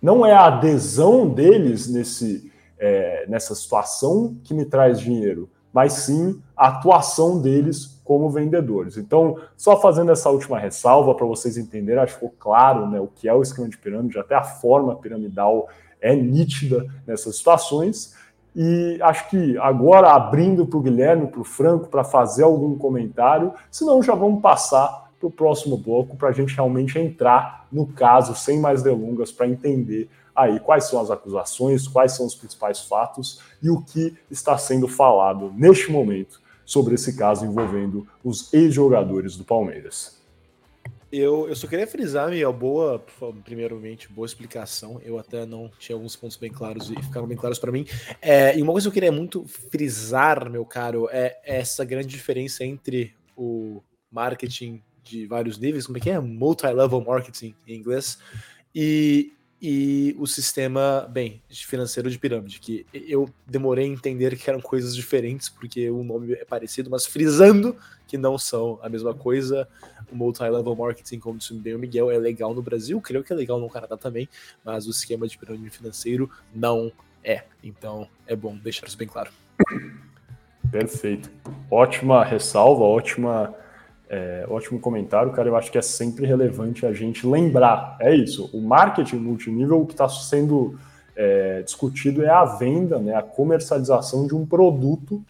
Não 0.01 0.25
é 0.25 0.33
a 0.33 0.47
adesão 0.47 1.29
deles 1.29 1.89
nesse, 1.89 2.49
é, 2.79 3.27
nessa 3.29 3.55
situação 3.55 4.37
que 4.45 4.55
me 4.55 4.65
traz 4.65 5.01
dinheiro, 5.01 5.49
mas 5.73 5.93
sim 5.95 6.41
a 6.57 6.69
atuação 6.69 7.41
deles 7.41 8.01
como 8.05 8.31
vendedores. 8.31 8.97
Então, 8.97 9.37
só 9.57 9.79
fazendo 9.81 10.11
essa 10.11 10.31
última 10.31 10.59
ressalva 10.59 11.15
para 11.15 11.27
vocês 11.27 11.59
entenderem, 11.59 12.03
acho 12.03 12.15
que 12.15 12.21
ficou 12.21 12.35
claro 12.39 12.87
né, 12.87 12.99
o 12.99 13.07
que 13.07 13.29
é 13.29 13.35
o 13.35 13.43
esquema 13.43 13.69
de 13.69 13.77
pirâmide, 13.77 14.19
até 14.19 14.35
a 14.35 14.43
forma 14.43 14.97
piramidal 14.97 15.69
é 16.01 16.15
nítida 16.17 16.87
nessas 17.07 17.37
situações. 17.37 18.15
E 18.57 18.99
acho 19.03 19.29
que 19.29 19.59
agora, 19.59 20.13
abrindo 20.13 20.67
para 20.67 20.79
o 20.79 20.83
Guilherme, 20.83 21.27
para 21.27 21.41
o 21.41 21.45
Franco, 21.45 21.89
para 21.89 22.03
fazer 22.03 22.45
algum 22.45 22.77
comentário, 22.77 23.53
senão 23.71 24.03
já 24.03 24.15
vamos 24.15 24.41
passar 24.41 25.09
para 25.19 25.27
o 25.27 25.31
próximo 25.31 25.77
bloco 25.77 26.17
para 26.17 26.29
a 26.29 26.33
gente 26.33 26.55
realmente 26.55 26.99
entrar 26.99 27.67
no 27.71 27.87
caso, 27.87 28.35
sem 28.35 28.59
mais 28.59 28.83
delongas, 28.83 29.31
para 29.31 29.47
entender 29.49 30.09
aí 30.39 30.61
quais 30.61 30.85
são 30.85 31.01
as 31.01 31.11
acusações, 31.11 31.89
quais 31.89 32.13
são 32.13 32.25
os 32.25 32.35
principais 32.35 32.81
fatos 32.81 33.41
e 33.61 33.69
o 33.69 33.83
que 33.83 34.17
está 34.31 34.57
sendo 34.57 34.87
falado 34.87 35.53
neste 35.57 35.91
momento 35.91 36.41
sobre 36.65 36.95
esse 36.95 37.17
caso 37.17 37.45
envolvendo 37.45 38.07
os 38.23 38.53
ex-jogadores 38.53 39.37
do 39.37 39.45
Palmeiras. 39.45 40.17
Eu, 41.11 41.49
eu 41.49 41.57
só 41.57 41.67
queria 41.67 41.87
frisar, 41.87 42.29
Miguel, 42.29 42.53
boa, 42.53 43.03
primeiramente, 43.43 44.13
boa 44.13 44.27
explicação. 44.27 45.01
Eu 45.03 45.19
até 45.19 45.47
não 45.47 45.71
tinha 45.79 45.97
alguns 45.97 46.15
pontos 46.15 46.37
bem 46.37 46.53
claros 46.53 46.91
e 46.91 47.03
ficaram 47.03 47.27
bem 47.27 47.37
claros 47.37 47.59
para 47.59 47.73
mim. 47.73 47.87
É, 48.21 48.57
e 48.57 48.63
uma 48.63 48.73
coisa 48.73 48.85
que 48.85 48.89
eu 48.91 48.95
queria 48.95 49.11
muito 49.11 49.47
frisar, 49.47 50.51
meu 50.51 50.67
caro, 50.67 51.09
é 51.11 51.41
essa 51.43 51.83
grande 51.83 52.09
diferença 52.09 52.63
entre 52.63 53.15
o 53.35 53.83
marketing 54.11 54.83
de 55.03 55.27
vários 55.27 55.59
níveis, 55.59 55.87
como 55.87 55.97
é 55.97 56.01
que 56.01 56.11
é? 56.11 56.21
Multi-level 56.21 57.01
marketing 57.01 57.55
em 57.67 57.75
inglês, 57.75 58.19
e 58.75 59.33
e 59.61 60.15
o 60.19 60.27
sistema, 60.27 61.09
bem, 61.11 61.43
financeiro 61.49 62.09
de 62.09 62.19
pirâmide, 62.19 62.61
que 62.61 62.87
eu 62.93 63.29
demorei 63.45 63.87
a 63.87 63.89
entender 63.89 64.37
que 64.37 64.49
eram 64.49 64.61
coisas 64.61 64.95
diferentes, 64.95 65.49
porque 65.49 65.91
o 65.91 66.05
nome 66.05 66.33
é 66.35 66.45
parecido, 66.45 66.89
mas 66.89 67.07
frisando 67.07 67.77
que 68.07 68.17
não 68.17 68.39
são 68.39 68.79
a 68.83 68.89
mesma 68.89 69.13
coisa. 69.13 69.69
O 70.13 70.17
multi-level 70.17 70.77
marketing, 70.77 71.19
como 71.19 71.39
disse 71.39 71.53
bem 71.55 71.75
o 71.75 71.79
Miguel, 71.79 72.11
é 72.11 72.19
legal 72.19 72.55
no 72.55 72.63
Brasil, 72.63 73.01
creio 73.01 73.25
que 73.25 73.33
é 73.33 73.37
legal 73.37 73.59
no 73.59 73.69
Canadá 73.69 73.97
também, 73.97 74.29
mas 74.65 74.87
o 74.87 74.91
esquema 74.91 75.27
de 75.27 75.37
pirâmide 75.37 75.71
financeiro 75.71 76.31
não 76.55 76.93
é. 77.25 77.45
Então 77.63 78.09
é 78.27 78.37
bom 78.37 78.57
deixar 78.57 78.87
isso 78.87 78.97
bem 78.97 79.09
claro. 79.09 79.31
Perfeito. 80.71 81.31
Ótima 81.71 82.25
ressalva, 82.25 82.85
ótima, 82.85 83.55
é, 84.09 84.47
ótimo 84.49 84.81
comentário, 84.81 85.33
cara. 85.33 85.49
Eu 85.49 85.57
acho 85.57 85.71
que 85.71 85.79
é 85.79 85.83
sempre 85.83 86.27
relevante 86.27 86.87
a 86.87 86.93
gente 86.93 87.27
lembrar. 87.27 87.97
É 88.01 88.15
isso. 88.15 88.49
O 88.53 88.61
marketing 88.61 89.17
multinível, 89.17 89.81
o 89.81 89.87
que 89.87 89.93
está 89.93 90.09
sendo 90.09 90.79
é, 91.15 91.63
discutido 91.63 92.25
é 92.25 92.31
a 92.31 92.45
venda, 92.45 92.99
né, 92.99 93.15
a 93.15 93.23
comercialização 93.23 94.27
de 94.27 94.35
um 94.35 94.47
produto. 94.47 95.23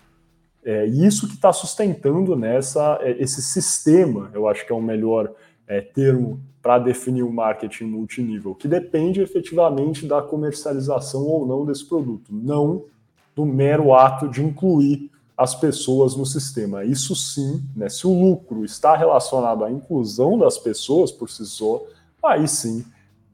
É, 0.64 0.84
isso 0.86 1.26
que 1.26 1.34
está 1.34 1.52
sustentando 1.52 2.36
nessa 2.36 2.98
é, 3.00 3.22
esse 3.22 3.40
sistema, 3.40 4.30
eu 4.34 4.46
acho 4.46 4.66
que 4.66 4.72
é 4.72 4.74
o 4.74 4.82
melhor 4.82 5.32
é, 5.66 5.80
termo 5.80 6.40
para 6.60 6.78
definir 6.78 7.22
o 7.22 7.32
marketing 7.32 7.84
multinível, 7.84 8.54
que 8.54 8.68
depende 8.68 9.22
efetivamente 9.22 10.06
da 10.06 10.20
comercialização 10.20 11.22
ou 11.22 11.46
não 11.46 11.64
desse 11.64 11.88
produto, 11.88 12.30
não 12.30 12.84
do 13.34 13.46
mero 13.46 13.94
ato 13.94 14.28
de 14.28 14.44
incluir 14.44 15.10
as 15.38 15.54
pessoas 15.54 16.16
no 16.16 16.26
sistema. 16.26 16.84
Isso 16.84 17.14
sim, 17.14 17.62
né, 17.76 17.88
se 17.88 18.08
o 18.08 18.12
lucro 18.12 18.64
está 18.64 18.96
relacionado 18.96 19.64
à 19.64 19.70
inclusão 19.70 20.36
das 20.36 20.58
pessoas 20.58 21.12
por 21.12 21.30
si 21.30 21.46
só, 21.46 21.86
aí 22.20 22.48
sim 22.48 22.84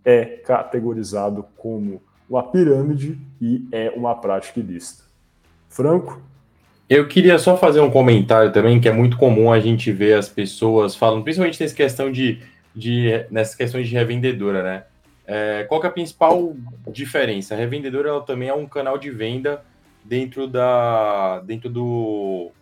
é 0.05 0.25
categorizado 0.25 1.47
como 1.57 2.03
uma 2.29 2.43
pirâmide 2.43 3.19
e 3.41 3.67
é 3.73 3.91
uma 3.97 4.15
prática 4.15 4.61
ilícita. 4.61 5.05
Franco? 5.71 6.21
Eu 6.91 7.09
queria 7.09 7.39
só 7.39 7.57
fazer 7.57 7.81
um 7.81 7.91
comentário 7.91 8.53
também, 8.53 8.79
que 8.79 8.89
é 8.89 8.93
muito 8.93 9.17
comum 9.17 9.51
a 9.51 9.59
gente 9.59 9.91
ver 9.91 10.19
as 10.19 10.29
pessoas 10.29 10.95
falando, 10.95 11.25
principalmente 11.25 11.59
nessa 11.59 11.75
questão 11.75 12.13
de, 12.13 12.39
de 12.77 13.25
nessas 13.31 13.55
questões 13.55 13.89
de 13.89 13.95
revendedora, 13.95 14.63
né? 14.63 14.85
É, 15.27 15.65
qual 15.65 15.83
é 15.83 15.87
a 15.87 15.91
principal 15.91 16.55
diferença? 16.93 17.55
A 17.55 17.57
revendedora 17.57 18.11
ela 18.11 18.21
também 18.21 18.51
é 18.51 18.55
um 18.55 18.67
canal 18.67 18.99
de 18.99 19.11
venda 19.11 19.63
dentro 20.05 20.47
da 20.47 21.41
dentro 21.41 21.71
do 21.71 22.53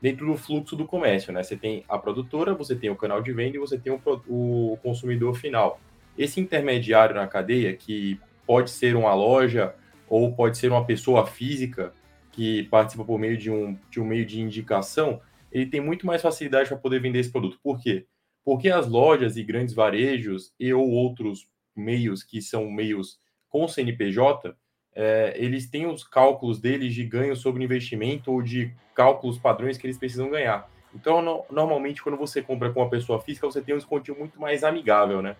dentro 0.00 0.26
do 0.26 0.36
fluxo 0.36 0.74
do 0.74 0.84
comércio, 0.84 1.32
né? 1.32 1.42
Você 1.42 1.56
tem 1.56 1.84
a 1.88 1.96
produtora, 1.96 2.54
você 2.54 2.74
tem 2.74 2.90
o 2.90 2.96
canal 2.96 3.22
de 3.22 3.32
venda 3.32 3.56
e 3.56 3.60
você 3.60 3.78
tem 3.78 3.92
o, 3.92 4.00
o 4.28 4.76
consumidor 4.82 5.34
final. 5.34 5.80
Esse 6.18 6.40
intermediário 6.40 7.14
na 7.14 7.26
cadeia, 7.26 7.74
que 7.74 8.20
pode 8.44 8.70
ser 8.70 8.96
uma 8.96 9.14
loja 9.14 9.74
ou 10.08 10.34
pode 10.34 10.58
ser 10.58 10.70
uma 10.70 10.84
pessoa 10.84 11.24
física 11.24 11.94
que 12.32 12.64
participa 12.64 13.04
por 13.04 13.18
meio 13.18 13.36
de 13.36 13.50
um, 13.50 13.78
de 13.88 14.00
um 14.00 14.04
meio 14.04 14.26
de 14.26 14.40
indicação, 14.40 15.20
ele 15.52 15.66
tem 15.66 15.80
muito 15.80 16.06
mais 16.06 16.20
facilidade 16.20 16.68
para 16.68 16.78
poder 16.78 17.00
vender 17.00 17.20
esse 17.20 17.30
produto. 17.30 17.58
Por 17.62 17.80
quê? 17.80 18.06
Porque 18.44 18.70
as 18.70 18.88
lojas 18.88 19.36
e 19.36 19.44
grandes 19.44 19.74
varejos 19.74 20.52
e 20.58 20.72
ou 20.72 20.90
outros 20.90 21.46
meios 21.76 22.24
que 22.24 22.42
são 22.42 22.70
meios 22.70 23.20
com 23.48 23.68
CNPJ, 23.68 24.56
é, 24.94 25.34
eles 25.36 25.66
têm 25.66 25.86
os 25.86 26.04
cálculos 26.04 26.58
deles 26.58 26.94
de 26.94 27.04
ganho 27.04 27.34
sobre 27.34 27.64
investimento 27.64 28.30
ou 28.30 28.42
de 28.42 28.72
cálculos 28.94 29.38
padrões 29.38 29.78
que 29.78 29.86
eles 29.86 29.98
precisam 29.98 30.30
ganhar. 30.30 30.68
Então, 30.94 31.22
no, 31.22 31.44
normalmente, 31.50 32.02
quando 32.02 32.18
você 32.18 32.42
compra 32.42 32.70
com 32.70 32.80
uma 32.80 32.90
pessoa 32.90 33.20
física, 33.20 33.46
você 33.46 33.62
tem 33.62 33.74
um 33.74 33.78
desconto 33.78 34.14
muito 34.14 34.40
mais 34.40 34.62
amigável, 34.62 35.22
né? 35.22 35.36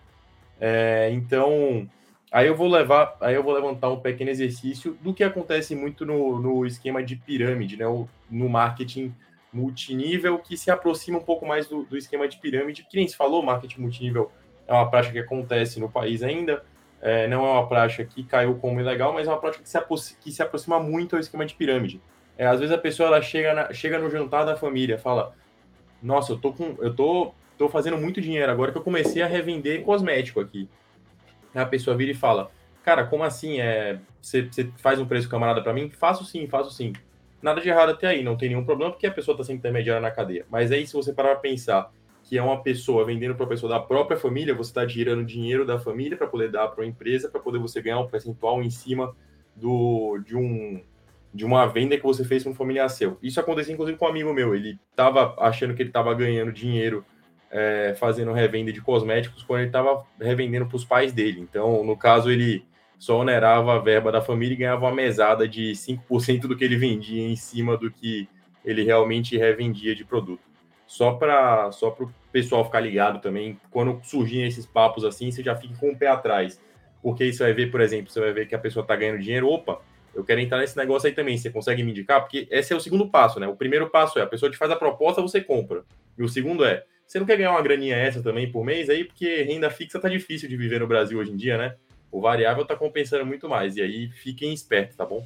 É, 0.59 1.11
então, 1.11 1.87
aí 2.31 2.47
eu 2.47 2.55
vou 2.55 2.67
levar, 2.67 3.15
aí 3.21 3.35
eu 3.35 3.43
vou 3.43 3.53
levantar 3.53 3.89
um 3.89 3.99
pequeno 3.99 4.31
exercício 4.31 4.97
do 5.01 5.13
que 5.13 5.23
acontece 5.23 5.75
muito 5.75 6.05
no, 6.05 6.39
no 6.39 6.65
esquema 6.65 7.03
de 7.03 7.15
pirâmide, 7.15 7.77
né? 7.77 7.85
O, 7.85 8.07
no 8.29 8.49
marketing 8.49 9.13
multinível, 9.51 10.39
que 10.39 10.57
se 10.57 10.71
aproxima 10.71 11.19
um 11.19 11.23
pouco 11.23 11.45
mais 11.45 11.67
do, 11.67 11.83
do 11.83 11.95
esquema 11.95 12.27
de 12.27 12.37
pirâmide, 12.37 12.87
que 12.89 12.97
nem 12.97 13.07
se 13.07 13.15
falou, 13.15 13.43
marketing 13.43 13.81
multinível 13.81 14.31
é 14.67 14.73
uma 14.73 14.89
prática 14.89 15.13
que 15.13 15.19
acontece 15.19 15.79
no 15.79 15.89
país 15.89 16.23
ainda, 16.23 16.63
é, 17.05 17.27
não 17.27 17.45
é 17.45 17.51
uma 17.51 17.67
prática 17.67 18.05
que 18.05 18.23
caiu 18.23 18.55
como 18.55 18.79
ilegal, 18.79 19.11
mas 19.11 19.27
é 19.27 19.29
uma 19.29 19.37
prática 19.37 19.61
que 19.61 19.69
se, 19.69 20.15
que 20.21 20.31
se 20.31 20.41
aproxima 20.41 20.79
muito 20.79 21.15
ao 21.15 21.19
esquema 21.19 21.45
de 21.45 21.53
pirâmide. 21.53 22.01
É, 22.37 22.47
às 22.47 22.61
vezes 22.61 22.73
a 22.73 22.77
pessoa 22.77 23.07
ela 23.07 23.21
chega, 23.21 23.53
na, 23.53 23.73
chega 23.73 23.99
no 23.99 24.09
jantar 24.09 24.45
da 24.45 24.55
família, 24.55 24.97
fala: 24.97 25.35
Nossa, 26.01 26.31
eu 26.31 26.37
tô 26.37 26.53
com. 26.53 26.77
Eu 26.79 26.95
tô, 26.95 27.33
tô 27.57 27.67
fazendo 27.67 27.97
muito 27.97 28.21
dinheiro 28.21 28.49
agora 28.49 28.71
que 28.71 28.77
eu 28.77 28.81
comecei 28.81 29.21
a 29.21 29.27
revender 29.27 29.83
cosmético 29.83 30.39
aqui. 30.39 30.69
A 31.53 31.65
pessoa 31.65 31.97
vira 31.97 32.11
e 32.11 32.15
fala: 32.15 32.49
Cara, 32.83 33.05
como 33.05 33.23
assim? 33.23 33.59
É, 33.59 33.99
você, 34.21 34.43
você 34.43 34.71
faz 34.77 34.97
um 34.97 35.05
preço 35.05 35.27
camarada 35.27 35.61
para 35.61 35.73
mim? 35.73 35.89
Faço 35.89 36.23
sim, 36.23 36.47
faço 36.47 36.71
sim. 36.71 36.93
Nada 37.41 37.59
de 37.59 37.67
errado 37.67 37.89
até 37.89 38.07
aí, 38.07 38.23
não 38.23 38.37
tem 38.37 38.47
nenhum 38.47 38.63
problema, 38.63 38.93
porque 38.93 39.05
a 39.05 39.11
pessoa 39.11 39.33
está 39.33 39.43
sendo 39.43 39.57
intermediária 39.57 40.01
na 40.01 40.09
cadeia. 40.09 40.45
Mas 40.49 40.71
aí, 40.71 40.87
se 40.87 40.93
você 40.93 41.11
parar 41.11 41.31
para 41.31 41.39
pensar 41.41 41.91
que 42.33 42.37
é 42.39 42.41
uma 42.41 42.63
pessoa 42.63 43.05
vendendo 43.05 43.35
para 43.35 43.43
uma 43.43 43.49
pessoa 43.49 43.71
da 43.71 43.79
própria 43.79 44.17
família, 44.17 44.55
você 44.55 44.71
está 44.71 44.87
tirando 44.87 45.23
dinheiro 45.23 45.67
da 45.67 45.77
família 45.77 46.17
para 46.17 46.25
poder 46.25 46.49
dar 46.49 46.67
para 46.69 46.83
uma 46.83 46.89
empresa, 46.89 47.29
para 47.29 47.39
poder 47.39 47.59
você 47.59 47.79
ganhar 47.79 47.99
um 47.99 48.07
percentual 48.07 48.63
em 48.63 48.71
cima 48.71 49.15
do, 49.55 50.17
de, 50.25 50.35
um, 50.35 50.81
de 51.31 51.45
uma 51.45 51.67
venda 51.67 51.95
que 51.95 52.01
você 52.01 52.25
fez 52.25 52.43
com 52.43 52.49
um 52.49 52.55
familiar 52.55 52.89
seu. 52.89 53.19
Isso 53.21 53.39
aconteceu 53.39 53.71
inclusive 53.75 53.99
com 53.99 54.05
um 54.05 54.07
amigo 54.07 54.33
meu. 54.33 54.55
Ele 54.55 54.79
estava 54.89 55.35
achando 55.37 55.75
que 55.75 55.83
ele 55.83 55.91
estava 55.91 56.11
ganhando 56.15 56.51
dinheiro 56.51 57.05
é, 57.51 57.93
fazendo 57.99 58.33
revenda 58.33 58.73
de 58.73 58.81
cosméticos 58.81 59.43
quando 59.43 59.59
ele 59.59 59.69
estava 59.69 60.03
revendendo 60.19 60.65
para 60.65 60.77
os 60.77 60.83
pais 60.83 61.13
dele. 61.13 61.39
Então, 61.39 61.83
no 61.83 61.95
caso, 61.95 62.31
ele 62.31 62.65
só 62.97 63.19
onerava 63.19 63.75
a 63.75 63.77
verba 63.77 64.11
da 64.11 64.23
família 64.23 64.55
e 64.55 64.57
ganhava 64.57 64.87
uma 64.87 64.95
mesada 64.95 65.47
de 65.47 65.73
5% 65.73 66.47
do 66.47 66.57
que 66.57 66.63
ele 66.63 66.77
vendia 66.77 67.29
em 67.29 67.35
cima 67.35 67.77
do 67.77 67.91
que 67.91 68.27
ele 68.65 68.83
realmente 68.83 69.37
revendia 69.37 69.93
de 69.93 70.03
produto 70.03 70.52
só 70.93 71.13
para 71.13 71.71
só 71.71 71.89
o 71.89 72.13
pessoal 72.31 72.63
ficar 72.63 72.79
ligado 72.79 73.19
também, 73.19 73.59
quando 73.71 73.99
surgirem 74.03 74.47
esses 74.47 74.63
papos 74.63 75.03
assim, 75.03 75.31
você 75.31 75.41
já 75.41 75.55
fica 75.55 75.73
com 75.79 75.89
o 75.89 75.97
pé 75.97 76.05
atrás. 76.05 76.61
Porque 77.01 77.23
aí 77.23 77.33
você 77.33 77.41
vai 77.41 77.51
ver, 77.51 77.71
por 77.71 77.81
exemplo, 77.81 78.11
você 78.11 78.19
vai 78.19 78.31
ver 78.31 78.47
que 78.47 78.53
a 78.53 78.59
pessoa 78.59 78.83
está 78.83 78.95
ganhando 78.95 79.19
dinheiro, 79.19 79.49
opa, 79.49 79.81
eu 80.13 80.23
quero 80.23 80.39
entrar 80.39 80.59
nesse 80.59 80.77
negócio 80.77 81.07
aí 81.07 81.15
também, 81.15 81.35
você 81.35 81.49
consegue 81.49 81.81
me 81.81 81.89
indicar? 81.89 82.21
Porque 82.21 82.47
esse 82.51 82.71
é 82.71 82.75
o 82.75 82.79
segundo 82.79 83.09
passo, 83.09 83.39
né? 83.39 83.47
O 83.47 83.55
primeiro 83.55 83.89
passo 83.89 84.19
é 84.19 84.21
a 84.21 84.27
pessoa 84.27 84.51
te 84.51 84.57
faz 84.57 84.69
a 84.69 84.75
proposta, 84.75 85.19
você 85.19 85.41
compra. 85.41 85.83
E 86.15 86.21
o 86.21 86.29
segundo 86.29 86.63
é, 86.63 86.83
você 87.07 87.17
não 87.17 87.25
quer 87.25 87.37
ganhar 87.37 87.51
uma 87.53 87.61
graninha 87.63 87.95
essa 87.95 88.21
também 88.21 88.51
por 88.51 88.63
mês 88.63 88.87
aí? 88.87 89.03
Porque 89.03 89.41
renda 89.41 89.71
fixa 89.71 89.99
tá 89.99 90.07
difícil 90.07 90.47
de 90.47 90.55
viver 90.55 90.79
no 90.79 90.85
Brasil 90.85 91.17
hoje 91.17 91.31
em 91.31 91.35
dia, 91.35 91.57
né? 91.57 91.75
O 92.11 92.21
variável 92.21 92.63
tá 92.65 92.75
compensando 92.75 93.25
muito 93.25 93.49
mais. 93.49 93.77
E 93.77 93.81
aí 93.81 94.09
fiquem 94.09 94.53
espertos, 94.53 94.95
tá 94.95 95.07
bom? 95.07 95.25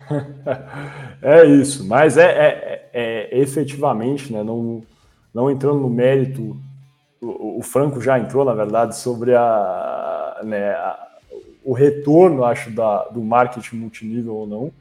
é 1.22 1.44
isso, 1.44 1.86
mas 1.86 2.16
é, 2.16 2.30
é, 2.30 2.90
é, 2.92 3.38
efetivamente, 3.38 4.32
né, 4.32 4.42
não, 4.42 4.82
não 5.32 5.50
entrando 5.50 5.80
no 5.80 5.90
mérito, 5.90 6.56
o, 7.20 7.58
o, 7.58 7.62
Franco 7.62 8.00
já 8.00 8.18
entrou, 8.18 8.44
na 8.44 8.54
verdade, 8.54 8.96
sobre 8.96 9.34
a, 9.34 10.40
né, 10.44 10.70
a, 10.70 11.06
o 11.64 11.72
retorno, 11.72 12.44
acho, 12.44 12.70
da, 12.70 13.04
do 13.04 13.22
marketing 13.22 13.76
multinível 13.76 14.34
ou 14.34 14.46
não, 14.46 14.72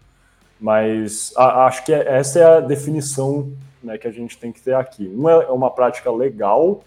mas 0.60 1.34
a, 1.36 1.65
acho 1.65 1.84
que 1.84 1.93
é, 1.93 2.17
essa 2.17 2.39
é 2.39 2.43
a 2.58 2.60
definição 2.60 3.51
né, 3.82 3.97
que 3.97 4.08
a 4.08 4.12
gente 4.12 4.38
tem 4.38 4.51
que 4.51 4.62
ter 4.62 4.75
aqui. 4.75 5.08
Uma 5.08 5.32
é 5.32 5.51
uma 5.51 5.71
prática 5.71 6.12
legal 6.12 6.84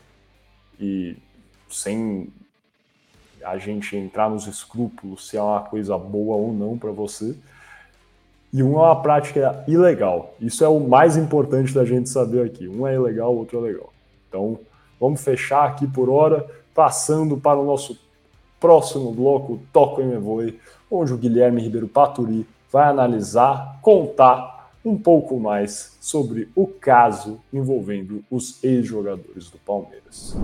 e 0.79 1.17
sem 1.71 2.33
a 3.43 3.57
gente 3.59 3.97
entrar 3.97 4.29
nos 4.29 4.47
escrúpulos 4.47 5.29
se 5.29 5.37
é 5.37 5.43
uma 5.43 5.61
coisa 5.61 5.97
boa 5.97 6.37
ou 6.37 6.53
não 6.53 6.77
para 6.77 6.91
você, 6.91 7.37
e 8.53 8.63
um 8.63 8.75
é 8.75 8.87
uma 8.87 9.03
prática 9.03 9.63
ilegal. 9.69 10.35
Isso 10.41 10.65
é 10.65 10.69
o 10.69 10.81
mais 10.81 11.17
importante 11.17 11.75
da 11.75 11.85
gente 11.85 12.09
saber 12.09 12.47
aqui. 12.47 12.67
Um 12.67 12.87
é 12.87 12.95
ilegal, 12.95 13.35
o 13.35 13.39
outro 13.39 13.59
é 13.59 13.71
legal. 13.71 13.93
Então, 14.29 14.59
vamos 15.01 15.23
fechar 15.23 15.67
aqui 15.67 15.87
por 15.87 16.09
hora, 16.09 16.47
passando 16.75 17.37
para 17.37 17.59
o 17.59 17.65
nosso 17.65 17.99
próximo 18.59 19.13
bloco, 19.13 19.61
Toco 19.73 20.01
em 20.01 20.19
Voe, 20.19 20.59
onde 20.91 21.13
o 21.13 21.19
Guilherme 21.19 21.63
Ribeiro 21.63 21.89
Paturi 21.89 22.47
vai 22.73 22.89
analisar, 22.89 23.79
contar 23.83 24.73
um 24.85 24.97
pouco 24.97 25.39
mais 25.39 25.97
sobre 26.01 26.49
o 26.55 26.67
caso 26.67 27.41
envolvendo 27.53 28.25
os 28.31 28.63
ex-jogadores 28.63 29.51
do 29.51 29.59
Palmeiras. 29.59 30.37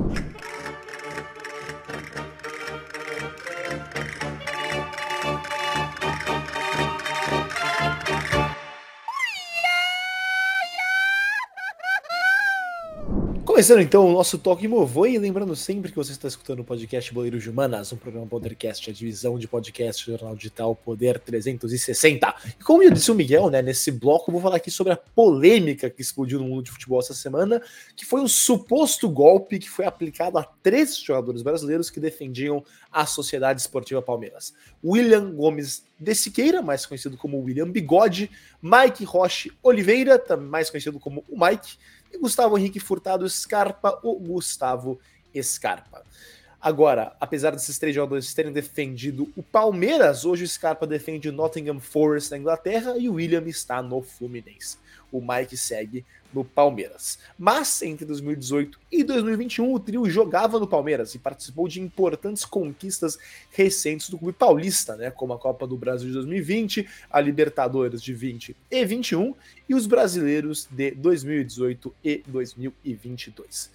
Começando 13.54 13.82
então 13.82 14.08
o 14.08 14.12
nosso 14.12 14.36
toque 14.36 14.66
Movoi, 14.66 15.14
e 15.14 15.18
lembrando 15.18 15.54
sempre 15.54 15.88
que 15.88 15.96
você 15.96 16.10
está 16.10 16.26
escutando 16.26 16.58
o 16.58 16.64
podcast 16.64 17.14
Boleiros 17.14 17.40
de 17.40 17.48
Humanas, 17.48 17.92
um 17.92 17.96
programa 17.96 18.26
Podercast, 18.26 18.90
a 18.90 18.92
divisão 18.92 19.38
de 19.38 19.46
podcast 19.46 20.04
do 20.04 20.10
jornal 20.10 20.34
digital 20.34 20.74
Poder 20.74 21.20
360. 21.20 22.34
E 22.58 22.64
como 22.64 22.82
eu 22.82 22.90
disse 22.90 23.12
o 23.12 23.14
Miguel, 23.14 23.48
né, 23.50 23.62
nesse 23.62 23.92
bloco 23.92 24.28
eu 24.28 24.32
vou 24.32 24.42
falar 24.42 24.56
aqui 24.56 24.72
sobre 24.72 24.92
a 24.92 24.96
polêmica 24.96 25.88
que 25.88 26.02
explodiu 26.02 26.40
no 26.40 26.46
mundo 26.46 26.64
de 26.64 26.72
futebol 26.72 26.98
essa 26.98 27.14
semana, 27.14 27.62
que 27.94 28.04
foi 28.04 28.20
um 28.20 28.26
suposto 28.26 29.08
golpe 29.08 29.60
que 29.60 29.70
foi 29.70 29.84
aplicado 29.84 30.36
a 30.36 30.42
três 30.42 30.96
jogadores 30.98 31.40
brasileiros 31.40 31.90
que 31.90 32.00
defendiam 32.00 32.60
a 32.90 33.06
Sociedade 33.06 33.60
Esportiva 33.60 34.02
Palmeiras. 34.02 34.52
William 34.84 35.30
Gomes 35.30 35.84
de 35.96 36.12
Siqueira, 36.16 36.60
mais 36.60 36.84
conhecido 36.84 37.16
como 37.16 37.40
William 37.40 37.70
Bigode, 37.70 38.28
Mike 38.60 39.04
Roche 39.04 39.52
Oliveira, 39.62 40.20
mais 40.36 40.70
conhecido 40.70 40.98
como 40.98 41.24
o 41.28 41.38
Mike, 41.38 41.78
e 42.14 42.18
Gustavo 42.18 42.56
Henrique 42.56 42.78
Furtado 42.78 43.28
Scarpa, 43.28 43.98
o 44.02 44.18
Gustavo 44.18 44.98
Scarpa. 45.42 46.04
Agora, 46.60 47.14
apesar 47.20 47.50
desses 47.50 47.78
três 47.78 47.94
jogadores 47.94 48.32
terem 48.32 48.52
defendido 48.52 49.30
o 49.36 49.42
Palmeiras, 49.42 50.24
hoje 50.24 50.44
o 50.44 50.48
Scarpa 50.48 50.86
defende 50.86 51.28
o 51.28 51.32
Nottingham 51.32 51.78
Forest 51.78 52.30
na 52.30 52.38
Inglaterra 52.38 52.96
e 52.96 53.06
o 53.08 53.14
William 53.14 53.42
está 53.46 53.82
no 53.82 54.00
Fluminense. 54.00 54.78
O 55.12 55.20
Mike 55.20 55.58
segue 55.58 56.06
no 56.34 56.44
Palmeiras. 56.44 57.18
Mas 57.38 57.80
entre 57.82 58.04
2018 58.04 58.78
e 58.90 59.04
2021, 59.04 59.72
o 59.72 59.78
trio 59.78 60.08
jogava 60.10 60.58
no 60.58 60.66
Palmeiras 60.66 61.14
e 61.14 61.18
participou 61.18 61.68
de 61.68 61.80
importantes 61.80 62.44
conquistas 62.44 63.18
recentes 63.50 64.10
do 64.10 64.18
clube 64.18 64.36
paulista, 64.36 64.96
né, 64.96 65.10
como 65.10 65.32
a 65.32 65.38
Copa 65.38 65.66
do 65.66 65.76
Brasil 65.76 66.08
de 66.08 66.14
2020, 66.14 66.88
a 67.10 67.20
Libertadores 67.20 68.02
de 68.02 68.12
20 68.12 68.56
e 68.70 68.84
21 68.84 69.34
e 69.68 69.74
os 69.74 69.86
brasileiros 69.86 70.68
de 70.70 70.90
2018 70.90 71.94
e 72.04 72.22
2022 72.26 73.70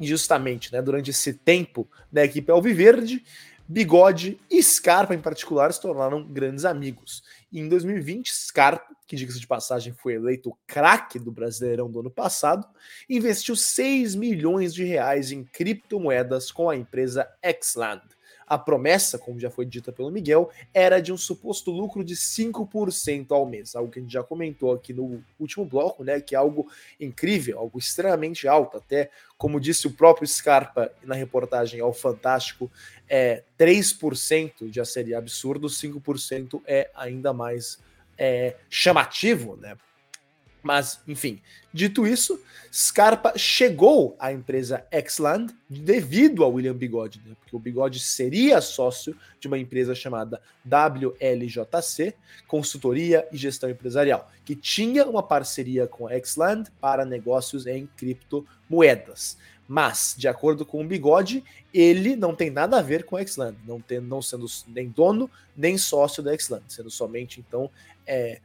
justamente 0.00 0.72
né, 0.72 0.80
durante 0.80 1.10
esse 1.10 1.32
tempo 1.32 1.84
da 2.12 2.24
equipe 2.24 2.52
Alviverde, 2.52 3.24
Bigode 3.70 4.40
e 4.50 4.62
Scarpa, 4.62 5.14
em 5.14 5.20
particular, 5.20 5.70
se 5.70 5.80
tornaram 5.80 6.24
grandes 6.24 6.64
amigos. 6.64 7.22
E 7.52 7.60
em 7.60 7.68
2020, 7.68 8.34
Scarpa, 8.34 8.96
que 9.06 9.14
diga-se 9.14 9.38
de 9.38 9.46
passagem 9.46 9.92
foi 9.92 10.14
eleito 10.14 10.56
craque 10.66 11.18
do 11.18 11.30
Brasileirão 11.30 11.90
do 11.90 12.00
ano 12.00 12.10
passado, 12.10 12.66
investiu 13.10 13.54
6 13.54 14.14
milhões 14.14 14.72
de 14.72 14.84
reais 14.84 15.30
em 15.32 15.44
criptomoedas 15.44 16.50
com 16.50 16.70
a 16.70 16.76
empresa 16.76 17.28
Xland. 17.62 18.02
A 18.48 18.56
promessa, 18.56 19.18
como 19.18 19.38
já 19.38 19.50
foi 19.50 19.66
dita 19.66 19.92
pelo 19.92 20.10
Miguel, 20.10 20.50
era 20.72 21.00
de 21.00 21.12
um 21.12 21.16
suposto 21.16 21.70
lucro 21.70 22.02
de 22.02 22.14
5% 22.14 23.30
ao 23.30 23.44
mês, 23.44 23.76
algo 23.76 23.90
que 23.90 23.98
a 23.98 24.02
gente 24.02 24.12
já 24.12 24.22
comentou 24.22 24.72
aqui 24.72 24.92
no 24.92 25.22
último 25.38 25.64
bloco, 25.64 26.02
né? 26.02 26.20
Que 26.20 26.34
é 26.34 26.38
algo 26.38 26.70
incrível, 26.98 27.58
algo 27.58 27.78
extremamente 27.78 28.48
alto, 28.48 28.76
até 28.76 29.10
como 29.36 29.60
disse 29.60 29.86
o 29.86 29.92
próprio 29.92 30.26
Scarpa 30.26 30.90
na 31.02 31.14
reportagem 31.14 31.80
ao 31.80 31.92
Fantástico, 31.92 32.70
é 33.08 33.42
3% 33.58 34.72
já 34.72 34.84
seria 34.84 35.18
absurdo, 35.18 35.68
5% 35.68 36.62
é 36.66 36.90
ainda 36.94 37.32
mais 37.32 37.78
é, 38.16 38.56
chamativo, 38.68 39.56
né? 39.56 39.76
Mas, 40.62 41.00
enfim, 41.06 41.40
dito 41.72 42.06
isso, 42.06 42.40
Scarpa 42.72 43.32
chegou 43.36 44.16
à 44.18 44.32
empresa 44.32 44.84
Xland 45.08 45.54
devido 45.68 46.44
a 46.44 46.48
William 46.48 46.74
Bigode, 46.74 47.22
né? 47.24 47.34
porque 47.40 47.56
o 47.56 47.58
Bigode 47.58 48.00
seria 48.00 48.60
sócio 48.60 49.16
de 49.40 49.46
uma 49.46 49.58
empresa 49.58 49.94
chamada 49.94 50.40
WLJC, 50.64 52.14
Consultoria 52.46 53.26
e 53.32 53.36
Gestão 53.36 53.70
Empresarial, 53.70 54.30
que 54.44 54.54
tinha 54.54 55.06
uma 55.06 55.22
parceria 55.22 55.86
com 55.86 56.06
a 56.08 56.12
Xland 56.22 56.70
para 56.80 57.04
negócios 57.04 57.66
em 57.66 57.86
criptomoedas. 57.96 59.38
Mas, 59.66 60.14
de 60.16 60.26
acordo 60.26 60.64
com 60.64 60.82
o 60.82 60.86
Bigode, 60.86 61.44
ele 61.72 62.16
não 62.16 62.34
tem 62.34 62.50
nada 62.50 62.78
a 62.78 62.82
ver 62.82 63.04
com 63.04 63.16
a 63.16 63.26
Xland, 63.26 63.56
não, 63.66 63.80
tem, 63.80 64.00
não 64.00 64.22
sendo 64.22 64.46
nem 64.66 64.88
dono 64.88 65.30
nem 65.54 65.76
sócio 65.76 66.22
da 66.22 66.36
Xland, 66.36 66.64
sendo 66.68 66.90
somente, 66.90 67.38
então, 67.40 67.70
é, 68.06 68.40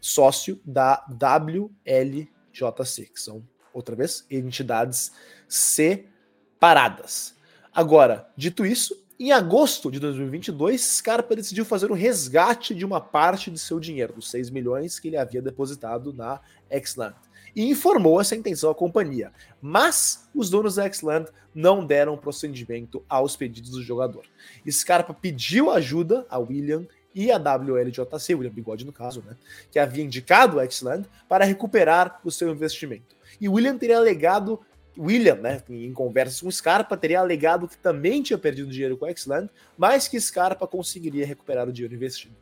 sócio 0.00 0.60
da 0.64 1.04
WLJC, 1.08 3.06
que 3.12 3.20
são, 3.20 3.46
outra 3.72 3.96
vez, 3.96 4.26
entidades 4.30 5.12
separadas. 5.48 7.34
Agora, 7.72 8.28
dito 8.36 8.66
isso, 8.66 9.06
em 9.20 9.32
agosto 9.32 9.90
de 9.90 9.98
2022, 9.98 10.80
Scarpa 10.80 11.34
decidiu 11.34 11.64
fazer 11.64 11.90
o 11.90 11.94
resgate 11.94 12.72
de 12.72 12.84
uma 12.84 13.00
parte 13.00 13.50
de 13.50 13.58
seu 13.58 13.80
dinheiro, 13.80 14.12
dos 14.12 14.30
6 14.30 14.48
milhões 14.50 15.00
que 15.00 15.08
ele 15.08 15.16
havia 15.16 15.42
depositado 15.42 16.12
na 16.12 16.40
Xland, 16.84 17.16
e 17.54 17.68
informou 17.68 18.20
essa 18.20 18.36
intenção 18.36 18.70
à 18.70 18.74
companhia. 18.74 19.32
Mas 19.60 20.28
os 20.32 20.48
donos 20.48 20.76
da 20.76 20.88
Xland 20.92 21.28
não 21.52 21.84
deram 21.84 22.16
procedimento 22.16 23.04
aos 23.08 23.34
pedidos 23.34 23.70
do 23.70 23.82
jogador. 23.82 24.24
Scarpa 24.70 25.12
pediu 25.12 25.68
ajuda 25.70 26.24
a 26.30 26.38
William 26.38 26.86
e 27.18 27.32
a 27.32 27.36
WLJC, 27.36 28.32
William 28.32 28.52
Bigode 28.52 28.86
no 28.86 28.92
caso, 28.92 29.24
né, 29.26 29.36
que 29.72 29.78
havia 29.80 30.04
indicado 30.04 30.58
o 30.58 30.70
Xland 30.70 31.04
para 31.28 31.44
recuperar 31.44 32.20
o 32.22 32.30
seu 32.30 32.48
investimento. 32.48 33.16
E 33.40 33.48
William 33.48 33.76
teria 33.76 33.98
alegado, 33.98 34.60
William, 34.96 35.34
né, 35.34 35.60
em 35.68 35.92
conversas 35.92 36.40
com 36.40 36.48
Scarpa, 36.48 36.96
teria 36.96 37.18
alegado 37.18 37.66
que 37.66 37.76
também 37.76 38.22
tinha 38.22 38.38
perdido 38.38 38.70
dinheiro 38.70 38.96
com 38.96 39.04
a 39.04 39.12
Xland, 39.12 39.50
mas 39.76 40.06
que 40.06 40.20
Scarpa 40.20 40.64
conseguiria 40.64 41.26
recuperar 41.26 41.68
o 41.68 41.72
dinheiro 41.72 41.96
investido. 41.96 42.36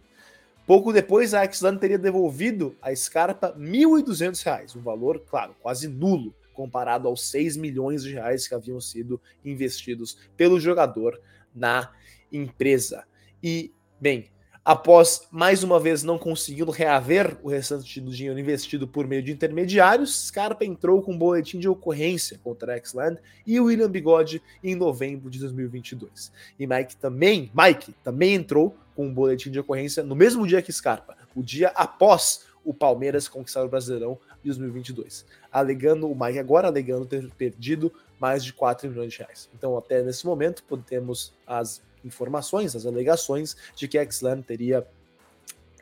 Pouco 0.66 0.92
depois, 0.92 1.32
a 1.32 1.50
Xland 1.50 1.80
teria 1.80 1.96
devolvido 1.96 2.76
a 2.82 2.94
Scarpa 2.94 3.54
R$ 3.56 3.64
1.200, 3.64 4.76
um 4.76 4.82
valor, 4.82 5.20
claro, 5.26 5.56
quase 5.62 5.88
nulo, 5.88 6.34
comparado 6.52 7.08
aos 7.08 7.26
6 7.30 7.56
milhões 7.56 8.02
de 8.02 8.12
reais 8.12 8.46
que 8.46 8.54
haviam 8.54 8.78
sido 8.78 9.18
investidos 9.42 10.18
pelo 10.36 10.60
jogador 10.60 11.18
na 11.54 11.90
empresa. 12.30 13.06
E, 13.42 13.72
bem, 13.98 14.28
Após 14.66 15.28
mais 15.30 15.62
uma 15.62 15.78
vez 15.78 16.02
não 16.02 16.18
conseguindo 16.18 16.72
reaver 16.72 17.38
o 17.40 17.48
restante 17.48 18.00
do 18.00 18.10
dinheiro 18.10 18.36
investido 18.36 18.84
por 18.88 19.06
meio 19.06 19.22
de 19.22 19.30
intermediários, 19.30 20.26
Scarpa 20.26 20.64
entrou 20.64 21.00
com 21.00 21.12
um 21.12 21.16
boletim 21.16 21.60
de 21.60 21.68
ocorrência 21.68 22.40
contra 22.42 22.74
a 22.74 22.84
Xland 22.84 23.16
e 23.46 23.60
William 23.60 23.88
Bigode 23.88 24.42
em 24.64 24.74
novembro 24.74 25.30
de 25.30 25.38
2022. 25.38 26.32
E 26.58 26.66
Mike 26.66 26.96
também, 26.96 27.48
Mike 27.54 27.94
também 28.02 28.34
entrou 28.34 28.76
com 28.96 29.06
um 29.06 29.14
boletim 29.14 29.52
de 29.52 29.60
ocorrência 29.60 30.02
no 30.02 30.16
mesmo 30.16 30.44
dia 30.44 30.60
que 30.60 30.72
Scarpa, 30.72 31.16
o 31.36 31.44
dia 31.44 31.68
após 31.68 32.44
o 32.64 32.74
Palmeiras 32.74 33.28
conquistar 33.28 33.62
o 33.62 33.68
Brasileirão 33.68 34.18
de 34.42 34.50
2022, 34.50 35.24
alegando 35.52 36.10
o 36.10 36.20
Mike 36.20 36.40
agora 36.40 36.66
alegando 36.66 37.06
ter 37.06 37.30
perdido 37.38 37.92
mais 38.18 38.44
de 38.44 38.52
4 38.52 38.88
milhões 38.88 39.12
de 39.12 39.18
reais. 39.20 39.48
Então, 39.54 39.78
até 39.78 40.02
nesse 40.02 40.26
momento, 40.26 40.64
temos 40.84 41.32
as 41.46 41.80
informações, 42.06 42.74
as 42.74 42.86
alegações 42.86 43.56
de 43.74 43.88
que 43.88 44.02
Xlan 44.10 44.40
teria 44.40 44.86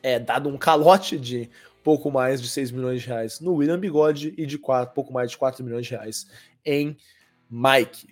é, 0.02 0.18
dado 0.18 0.48
um 0.48 0.56
calote 0.56 1.18
de 1.18 1.50
pouco 1.82 2.10
mais 2.10 2.40
de 2.40 2.48
6 2.48 2.70
milhões 2.70 3.02
de 3.02 3.08
reais 3.08 3.40
no 3.40 3.54
William 3.54 3.78
Bigode 3.78 4.34
e 4.36 4.46
de 4.46 4.58
quatro, 4.58 4.94
pouco 4.94 5.12
mais 5.12 5.30
de 5.30 5.36
4 5.36 5.62
milhões 5.62 5.86
de 5.86 5.92
reais 5.92 6.26
em 6.64 6.96
Mike. 7.50 8.08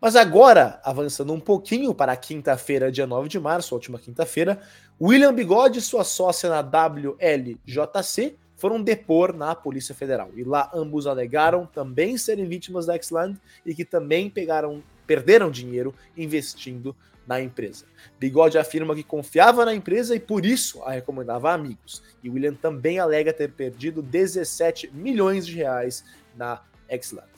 Mas 0.00 0.14
agora, 0.14 0.80
avançando 0.84 1.32
um 1.32 1.40
pouquinho 1.40 1.94
para 1.94 2.14
quinta-feira, 2.16 2.92
dia 2.92 3.06
9 3.06 3.28
de 3.28 3.40
março, 3.40 3.74
a 3.74 3.76
última 3.76 3.98
quinta-feira, 3.98 4.60
William 5.00 5.34
Bigode 5.34 5.80
sua 5.80 6.04
sócia 6.04 6.50
na 6.50 6.60
WLJC 6.60 8.36
foram 8.56 8.82
depor 8.82 9.32
na 9.32 9.54
Polícia 9.54 9.94
Federal. 9.94 10.30
E 10.34 10.42
lá 10.42 10.70
ambos 10.74 11.06
alegaram 11.06 11.66
também 11.66 12.16
serem 12.18 12.46
vítimas 12.46 12.86
da 12.86 13.00
Xland 13.00 13.38
e 13.64 13.74
que 13.74 13.84
também 13.84 14.28
pegaram, 14.28 14.82
perderam 15.06 15.50
dinheiro 15.50 15.94
investindo 16.16 16.96
na 17.26 17.40
empresa. 17.40 17.84
Bigode 18.18 18.56
afirma 18.56 18.94
que 18.94 19.02
confiava 19.02 19.64
na 19.64 19.74
empresa 19.74 20.14
e 20.14 20.20
por 20.20 20.46
isso 20.46 20.82
a 20.84 20.92
recomendava 20.92 21.50
a 21.50 21.54
amigos. 21.54 22.02
E 22.22 22.30
William 22.30 22.54
também 22.54 22.98
alega 22.98 23.32
ter 23.32 23.52
perdido 23.52 24.00
17 24.00 24.90
milhões 24.94 25.46
de 25.46 25.54
reais 25.56 26.04
na 26.36 26.62
Xland. 27.02 27.28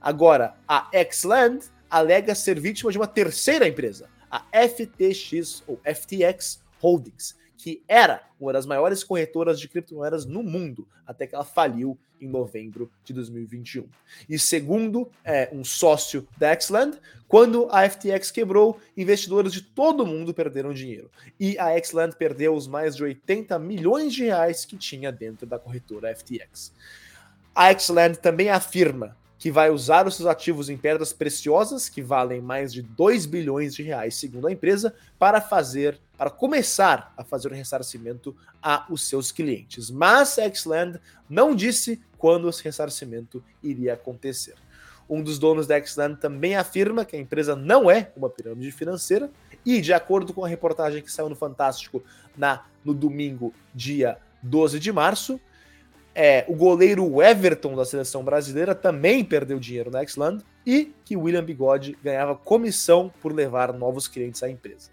Agora, 0.00 0.54
a 0.66 0.90
Xland 1.10 1.66
alega 1.88 2.34
ser 2.34 2.58
vítima 2.60 2.90
de 2.90 2.98
uma 2.98 3.06
terceira 3.06 3.66
empresa, 3.66 4.08
a 4.30 4.44
FTX 4.68 5.62
ou 5.66 5.80
FTX 5.84 6.60
Holdings, 6.80 7.36
que 7.56 7.82
era 7.88 8.22
uma 8.38 8.52
das 8.52 8.66
maiores 8.66 9.02
corretoras 9.02 9.58
de 9.58 9.68
criptomoedas 9.68 10.24
no 10.24 10.42
mundo, 10.42 10.86
até 11.06 11.26
que 11.26 11.34
ela 11.34 11.44
faliu 11.44 11.98
em 12.20 12.28
novembro 12.28 12.90
de 13.04 13.12
2021. 13.12 13.86
E 14.28 14.38
segundo 14.38 15.10
é, 15.24 15.48
um 15.52 15.64
sócio 15.64 16.26
da 16.36 16.58
Xland, 16.58 16.98
quando 17.28 17.68
a 17.70 17.88
FTX 17.88 18.30
quebrou, 18.30 18.80
investidores 18.96 19.52
de 19.52 19.62
todo 19.62 20.06
mundo 20.06 20.32
perderam 20.32 20.72
dinheiro. 20.72 21.10
E 21.38 21.58
a 21.58 21.82
Xland 21.82 22.16
perdeu 22.16 22.54
os 22.54 22.66
mais 22.66 22.96
de 22.96 23.02
80 23.02 23.58
milhões 23.58 24.14
de 24.14 24.24
reais 24.24 24.64
que 24.64 24.76
tinha 24.76 25.10
dentro 25.12 25.46
da 25.46 25.58
corretora 25.58 26.14
FTX. 26.14 26.72
A 27.54 27.76
Xland 27.76 28.18
também 28.18 28.50
afirma 28.50 29.16
que 29.38 29.50
vai 29.50 29.70
usar 29.70 30.06
os 30.06 30.16
seus 30.16 30.26
ativos 30.26 30.68
em 30.70 30.76
pedras 30.76 31.12
preciosas, 31.12 31.88
que 31.88 32.00
valem 32.00 32.40
mais 32.40 32.72
de 32.72 32.82
2 32.82 33.26
bilhões 33.26 33.74
de 33.74 33.82
reais, 33.82 34.16
segundo 34.16 34.46
a 34.46 34.52
empresa, 34.52 34.94
para 35.18 35.40
fazer, 35.40 36.00
para 36.16 36.30
começar 36.30 37.12
a 37.16 37.24
fazer 37.24 37.48
o 37.48 37.54
ressarcimento 37.54 38.36
a 38.62 38.86
os 38.90 39.08
seus 39.08 39.30
clientes. 39.30 39.90
Mas 39.90 40.38
a 40.38 40.52
Xland 40.52 41.00
não 41.28 41.54
disse 41.54 42.00
quando 42.16 42.48
esse 42.48 42.62
ressarcimento 42.62 43.42
iria 43.62 43.94
acontecer. 43.94 44.54
Um 45.08 45.22
dos 45.22 45.38
donos 45.38 45.66
da 45.66 45.82
Xland 45.84 46.20
também 46.20 46.56
afirma 46.56 47.04
que 47.04 47.16
a 47.16 47.20
empresa 47.20 47.54
não 47.54 47.90
é 47.90 48.10
uma 48.16 48.28
pirâmide 48.28 48.72
financeira 48.72 49.30
e, 49.64 49.80
de 49.80 49.92
acordo 49.92 50.32
com 50.32 50.44
a 50.44 50.48
reportagem 50.48 51.02
que 51.02 51.12
saiu 51.12 51.28
no 51.28 51.36
Fantástico 51.36 52.02
na, 52.36 52.64
no 52.84 52.92
domingo, 52.92 53.54
dia 53.74 54.18
12 54.42 54.80
de 54.80 54.92
março, 54.92 55.40
é, 56.14 56.44
o 56.48 56.54
goleiro 56.54 57.22
Everton 57.22 57.76
da 57.76 57.84
seleção 57.84 58.24
brasileira 58.24 58.74
também 58.74 59.22
perdeu 59.22 59.60
dinheiro 59.60 59.90
na 59.90 60.04
Xland 60.04 60.42
e 60.64 60.94
que 61.04 61.16
William 61.16 61.44
Bigode 61.44 61.96
ganhava 62.02 62.34
comissão 62.34 63.12
por 63.20 63.32
levar 63.32 63.72
novos 63.72 64.08
clientes 64.08 64.42
à 64.42 64.48
empresa. 64.48 64.90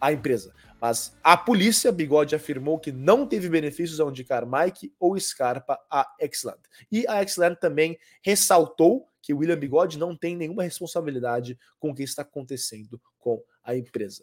À 0.00 0.12
empresa. 0.12 0.52
Mas 0.80 1.16
a 1.22 1.36
polícia, 1.36 1.90
Bigode 1.90 2.34
afirmou 2.34 2.78
que 2.78 2.92
não 2.92 3.26
teve 3.26 3.48
benefícios 3.48 3.98
ao 3.98 4.10
indicar 4.10 4.46
Mike 4.46 4.92
ou 5.00 5.18
Scarpa 5.18 5.78
à 5.90 6.06
Xland. 6.32 6.60
E 6.92 7.06
a 7.08 7.26
Xland 7.26 7.58
também 7.58 7.98
ressaltou 8.22 9.08
que 9.22 9.34
William 9.34 9.58
Bigode 9.58 9.98
não 9.98 10.14
tem 10.14 10.36
nenhuma 10.36 10.62
responsabilidade 10.62 11.58
com 11.80 11.90
o 11.90 11.94
que 11.94 12.02
está 12.02 12.22
acontecendo 12.22 13.00
com 13.18 13.42
a 13.64 13.74
empresa. 13.74 14.22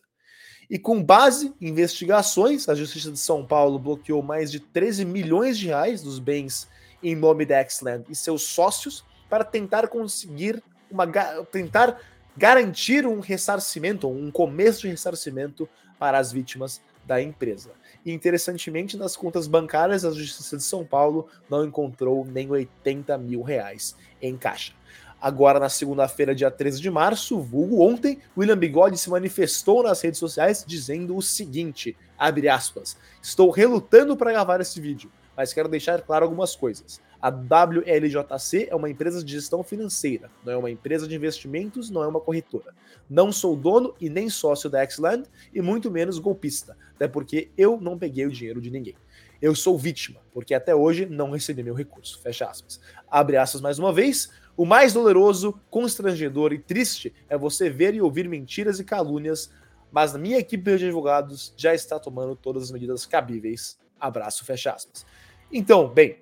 E 0.69 0.79
com 0.79 1.03
base 1.03 1.53
em 1.59 1.67
investigações, 1.67 2.69
a 2.69 2.75
Justiça 2.75 3.11
de 3.11 3.19
São 3.19 3.45
Paulo 3.45 3.77
bloqueou 3.77 4.21
mais 4.21 4.51
de 4.51 4.59
13 4.59 5.03
milhões 5.05 5.57
de 5.57 5.67
reais 5.67 6.01
dos 6.01 6.19
bens 6.19 6.69
em 7.01 7.15
nome 7.15 7.45
da 7.45 7.67
Xland 7.67 8.05
e 8.09 8.15
seus 8.15 8.43
sócios 8.43 9.03
para 9.29 9.43
tentar 9.43 9.87
conseguir 9.87 10.63
uma 10.89 11.07
tentar 11.51 11.99
garantir 12.35 13.05
um 13.05 13.19
ressarcimento, 13.19 14.09
um 14.09 14.31
começo 14.31 14.81
de 14.81 14.89
ressarcimento 14.89 15.67
para 15.99 16.17
as 16.17 16.31
vítimas 16.31 16.81
da 17.05 17.21
empresa. 17.21 17.71
E 18.05 18.11
interessantemente, 18.11 18.97
nas 18.97 19.15
contas 19.15 19.47
bancárias, 19.47 20.03
a 20.03 20.11
Justiça 20.11 20.57
de 20.57 20.63
São 20.63 20.85
Paulo 20.85 21.27
não 21.49 21.65
encontrou 21.65 22.25
nem 22.25 22.49
80 22.49 23.17
mil 23.17 23.41
reais 23.41 23.95
em 24.21 24.37
caixa. 24.37 24.73
Agora, 25.21 25.57
na 25.57 25.69
segunda-feira, 25.69 26.35
dia 26.35 26.51
13 26.51 26.81
de 26.81 26.91
março, 26.91 27.39
vulgo 27.39 27.81
ontem, 27.81 28.19
William 28.37 28.57
Bigode 28.57 28.97
se 28.97 29.09
manifestou 29.09 29.81
nas 29.81 30.01
redes 30.01 30.19
sociais 30.19 30.65
dizendo 30.67 31.15
o 31.15 31.21
seguinte, 31.21 31.95
abre 32.17 32.49
aspas, 32.49 32.97
estou 33.21 33.49
relutando 33.49 34.17
para 34.17 34.33
gravar 34.33 34.59
esse 34.59 34.81
vídeo, 34.81 35.09
mas 35.35 35.53
quero 35.53 35.69
deixar 35.69 36.01
claro 36.01 36.25
algumas 36.25 36.55
coisas. 36.55 37.01
A 37.21 37.29
WLJC 37.29 38.67
é 38.69 38.75
uma 38.75 38.89
empresa 38.89 39.23
de 39.23 39.31
gestão 39.31 39.63
financeira, 39.63 40.29
não 40.43 40.51
é 40.51 40.57
uma 40.57 40.69
empresa 40.69 41.07
de 41.07 41.15
investimentos, 41.15 41.89
não 41.89 42.03
é 42.03 42.07
uma 42.07 42.19
corretora. 42.19 42.73
Não 43.09 43.31
sou 43.31 43.55
dono 43.55 43.95
e 43.99 44.09
nem 44.09 44.29
sócio 44.29 44.69
da 44.69 44.85
Xland 44.89 45.23
e 45.53 45.61
muito 45.61 45.89
menos 45.89 46.19
golpista, 46.19 46.77
até 46.95 47.07
porque 47.07 47.49
eu 47.57 47.79
não 47.79 47.97
peguei 47.97 48.25
o 48.25 48.31
dinheiro 48.31 48.59
de 48.59 48.69
ninguém. 48.69 48.95
Eu 49.41 49.55
sou 49.55 49.77
vítima, 49.77 50.21
porque 50.33 50.53
até 50.53 50.73
hoje 50.73 51.05
não 51.05 51.31
recebi 51.31 51.63
meu 51.63 51.73
recurso. 51.73 52.21
Fecha 52.21 52.45
aspas. 52.45 52.79
Abre 53.09 53.37
aspas 53.37 53.61
mais 53.61 53.77
uma 53.77 53.91
vez. 53.91 54.29
O 54.55 54.65
mais 54.65 54.93
doloroso, 54.93 55.59
constrangedor 55.69 56.53
e 56.53 56.59
triste 56.59 57.13
é 57.27 57.37
você 57.37 57.69
ver 57.69 57.93
e 57.93 58.01
ouvir 58.01 58.27
mentiras 58.29 58.79
e 58.79 58.83
calúnias, 58.83 59.49
mas 59.91 60.15
a 60.15 60.17
minha 60.17 60.37
equipe 60.37 60.63
de 60.63 60.85
advogados 60.85 61.53
já 61.57 61.73
está 61.73 61.99
tomando 61.99 62.35
todas 62.35 62.63
as 62.63 62.71
medidas 62.71 63.05
cabíveis. 63.05 63.77
Abraço, 64.03 64.43
fecha 64.43 64.73
aspas. 64.73 65.05
Então, 65.49 65.87
bem, 65.87 66.17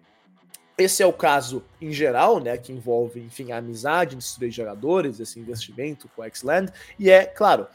esse 0.78 1.02
é 1.02 1.06
o 1.06 1.12
caso 1.12 1.64
em 1.82 1.92
geral, 1.92 2.40
né, 2.40 2.56
que 2.58 2.72
envolve, 2.72 3.20
enfim, 3.20 3.52
a 3.52 3.58
amizade 3.58 4.16
entre 4.16 4.28
três 4.36 4.54
jogadores, 4.54 5.20
esse 5.20 5.40
investimento 5.40 6.08
com 6.16 6.22
o 6.22 6.26
X-Land, 6.26 6.72
e 7.00 7.10
é, 7.10 7.26
claro, 7.26 7.68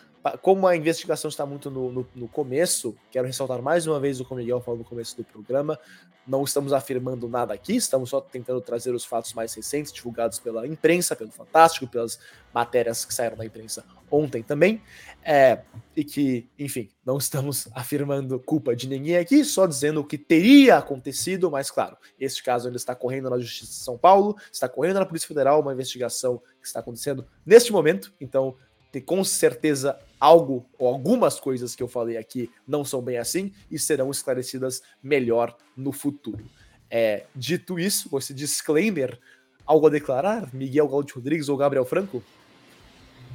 como 0.42 0.66
a 0.66 0.76
investigação 0.76 1.28
está 1.28 1.44
muito 1.44 1.70
no, 1.70 1.92
no, 1.92 2.06
no, 2.14 2.28
começo, 2.28 2.96
quero 3.10 3.26
ressaltar 3.26 3.60
mais 3.60 3.86
uma 3.86 4.00
vez 4.00 4.20
o 4.20 4.24
que 4.24 4.32
o 4.32 4.36
Miguel 4.36 4.60
falou 4.60 4.78
no 4.78 4.84
começo 4.84 5.16
do 5.16 5.24
programa, 5.24 5.78
não 6.26 6.42
estamos 6.42 6.72
afirmando 6.72 7.28
nada 7.28 7.54
aqui, 7.54 7.76
estamos 7.76 8.10
só 8.10 8.20
tentando 8.20 8.60
trazer 8.60 8.94
os 8.94 9.04
fatos 9.04 9.32
mais 9.32 9.54
recentes, 9.54 9.92
divulgados 9.92 10.38
pela 10.38 10.66
imprensa, 10.66 11.14
pelo 11.14 11.30
Fantástico, 11.30 11.86
pelas 11.86 12.18
matérias 12.52 13.04
que 13.04 13.14
saíram 13.14 13.36
da 13.36 13.44
imprensa 13.44 13.84
ontem 14.10 14.42
também, 14.42 14.82
é, 15.22 15.60
e 15.94 16.02
que, 16.02 16.48
enfim, 16.58 16.88
não 17.04 17.18
estamos 17.18 17.68
afirmando 17.72 18.40
culpa 18.40 18.74
de 18.74 18.88
ninguém 18.88 19.16
aqui, 19.16 19.44
só 19.44 19.66
dizendo 19.66 20.00
o 20.00 20.04
que 20.04 20.18
teria 20.18 20.78
acontecido, 20.78 21.50
mas 21.50 21.70
claro, 21.70 21.96
este 22.18 22.42
caso 22.42 22.66
ainda 22.66 22.76
está 22.76 22.94
correndo 22.94 23.30
na 23.30 23.38
Justiça 23.38 23.72
de 23.72 23.78
São 23.78 23.98
Paulo, 23.98 24.36
está 24.52 24.68
correndo 24.68 24.98
na 24.98 25.06
Polícia 25.06 25.28
Federal, 25.28 25.60
uma 25.60 25.72
investigação 25.72 26.38
que 26.60 26.66
está 26.66 26.80
acontecendo 26.80 27.26
neste 27.44 27.70
momento, 27.70 28.12
então 28.20 28.56
com 29.00 29.22
certeza 29.24 29.98
algo 30.20 30.66
ou 30.78 30.88
algumas 30.88 31.38
coisas 31.38 31.74
que 31.74 31.82
eu 31.82 31.88
falei 31.88 32.16
aqui 32.16 32.50
não 32.66 32.84
são 32.84 33.02
bem 33.02 33.18
assim 33.18 33.52
e 33.70 33.78
serão 33.78 34.10
esclarecidas 34.10 34.82
melhor 35.02 35.56
no 35.76 35.92
futuro. 35.92 36.44
É, 36.90 37.24
dito 37.34 37.78
isso, 37.78 38.08
com 38.08 38.18
esse 38.18 38.32
disclaimer, 38.32 39.18
algo 39.66 39.86
a 39.86 39.90
declarar, 39.90 40.48
Miguel 40.54 40.88
Gaudi 40.88 41.12
Rodrigues 41.12 41.48
ou 41.48 41.56
Gabriel 41.56 41.84
Franco? 41.84 42.22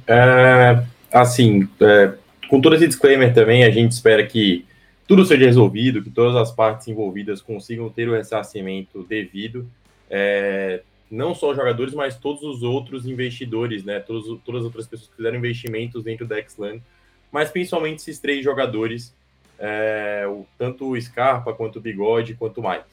É, 0.06 0.84
assim, 1.12 1.68
é, 1.80 2.14
com 2.48 2.60
todo 2.60 2.74
esse 2.74 2.88
disclaimer 2.88 3.32
também, 3.32 3.64
a 3.64 3.70
gente 3.70 3.92
espera 3.92 4.26
que 4.26 4.64
tudo 5.06 5.24
seja 5.24 5.44
resolvido, 5.44 6.02
que 6.02 6.10
todas 6.10 6.34
as 6.36 6.50
partes 6.50 6.88
envolvidas 6.88 7.42
consigam 7.42 7.90
ter 7.90 8.08
o 8.08 8.14
ressarcimento 8.14 9.02
devido. 9.04 9.68
É, 10.08 10.82
não 11.12 11.34
só 11.34 11.50
os 11.50 11.56
jogadores, 11.56 11.92
mas 11.92 12.16
todos 12.16 12.42
os 12.42 12.62
outros 12.62 13.04
investidores, 13.04 13.84
né? 13.84 14.00
Todos, 14.00 14.40
todas 14.42 14.62
as 14.62 14.64
outras 14.64 14.86
pessoas 14.86 15.10
que 15.10 15.16
fizeram 15.16 15.36
investimentos 15.36 16.02
dentro 16.02 16.26
da 16.26 16.42
Xland, 16.42 16.82
mas 17.30 17.50
principalmente 17.50 17.98
esses 17.98 18.18
três 18.18 18.42
jogadores, 18.42 19.14
é, 19.58 20.24
o, 20.26 20.46
tanto 20.56 20.90
o 20.90 21.00
Scarpa, 21.00 21.52
quanto 21.52 21.76
o 21.76 21.82
Bigode, 21.82 22.34
quanto 22.34 22.62
o 22.62 22.68
Mike. 22.68 22.86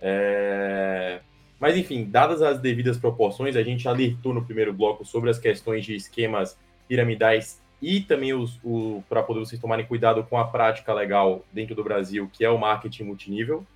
É, 0.00 1.20
mas 1.60 1.76
enfim, 1.76 2.06
dadas 2.06 2.40
as 2.40 2.58
devidas 2.58 2.96
proporções, 2.96 3.54
a 3.54 3.62
gente 3.62 3.86
alertou 3.86 4.32
no 4.32 4.42
primeiro 4.42 4.72
bloco 4.72 5.04
sobre 5.04 5.28
as 5.28 5.38
questões 5.38 5.84
de 5.84 5.94
esquemas 5.94 6.56
piramidais 6.88 7.60
e 7.82 8.00
também 8.00 8.32
os, 8.32 8.58
o, 8.64 9.04
para 9.10 9.22
poder 9.22 9.40
vocês 9.40 9.60
tomarem 9.60 9.84
cuidado 9.84 10.24
com 10.24 10.38
a 10.38 10.44
prática 10.44 10.94
legal 10.94 11.44
dentro 11.52 11.74
do 11.74 11.84
Brasil, 11.84 12.30
que 12.32 12.42
é 12.42 12.48
o 12.48 12.56
marketing 12.56 13.04
multinível. 13.04 13.66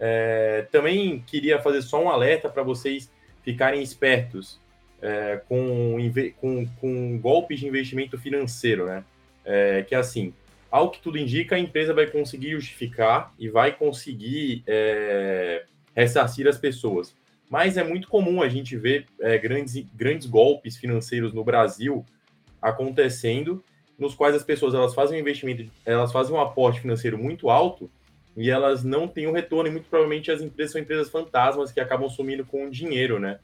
É, 0.00 0.66
também 0.72 1.22
queria 1.26 1.60
fazer 1.60 1.82
só 1.82 2.02
um 2.02 2.08
alerta 2.08 2.48
para 2.48 2.62
vocês 2.62 3.10
ficarem 3.46 3.80
espertos 3.80 4.58
é, 5.00 5.40
com, 5.48 5.96
com, 6.40 6.66
com, 6.80 7.18
golpes 7.18 7.60
de 7.60 7.66
investimento 7.68 8.18
financeiro, 8.18 8.86
né? 8.86 9.04
É, 9.44 9.84
que 9.84 9.94
é 9.94 9.98
assim, 9.98 10.34
ao 10.68 10.90
que 10.90 11.00
tudo 11.00 11.16
indica, 11.16 11.54
a 11.54 11.58
empresa 11.58 11.94
vai 11.94 12.08
conseguir 12.08 12.50
justificar 12.50 13.32
e 13.38 13.48
vai 13.48 13.70
conseguir 13.70 14.64
é, 14.66 15.64
ressarcir 15.94 16.48
as 16.48 16.58
pessoas. 16.58 17.14
Mas 17.48 17.76
é 17.76 17.84
muito 17.84 18.08
comum 18.08 18.42
a 18.42 18.48
gente 18.48 18.76
ver 18.76 19.06
é, 19.20 19.38
grandes, 19.38 19.86
grandes 19.94 20.26
golpes 20.26 20.76
financeiros 20.76 21.32
no 21.32 21.44
Brasil 21.44 22.04
acontecendo, 22.60 23.62
nos 23.96 24.12
quais 24.12 24.34
as 24.34 24.42
pessoas 24.42 24.74
elas 24.74 24.92
fazem 24.92 25.16
um 25.16 25.20
investimento, 25.20 25.70
elas 25.84 26.10
fazem 26.10 26.34
um 26.34 26.40
aporte 26.40 26.80
financeiro 26.80 27.16
muito 27.16 27.48
alto 27.48 27.88
e 28.36 28.50
elas 28.50 28.84
não 28.84 29.08
têm 29.08 29.26
um 29.26 29.32
retorno, 29.32 29.68
e 29.68 29.72
muito 29.72 29.88
provavelmente 29.88 30.30
as 30.30 30.42
empresas 30.42 30.72
são 30.72 30.80
empresas 30.80 31.08
fantasmas 31.08 31.72
que 31.72 31.80
acabam 31.80 32.08
sumindo 32.08 32.44
com 32.44 32.66
o 32.66 32.70
dinheiro, 32.70 33.18
né? 33.18 33.38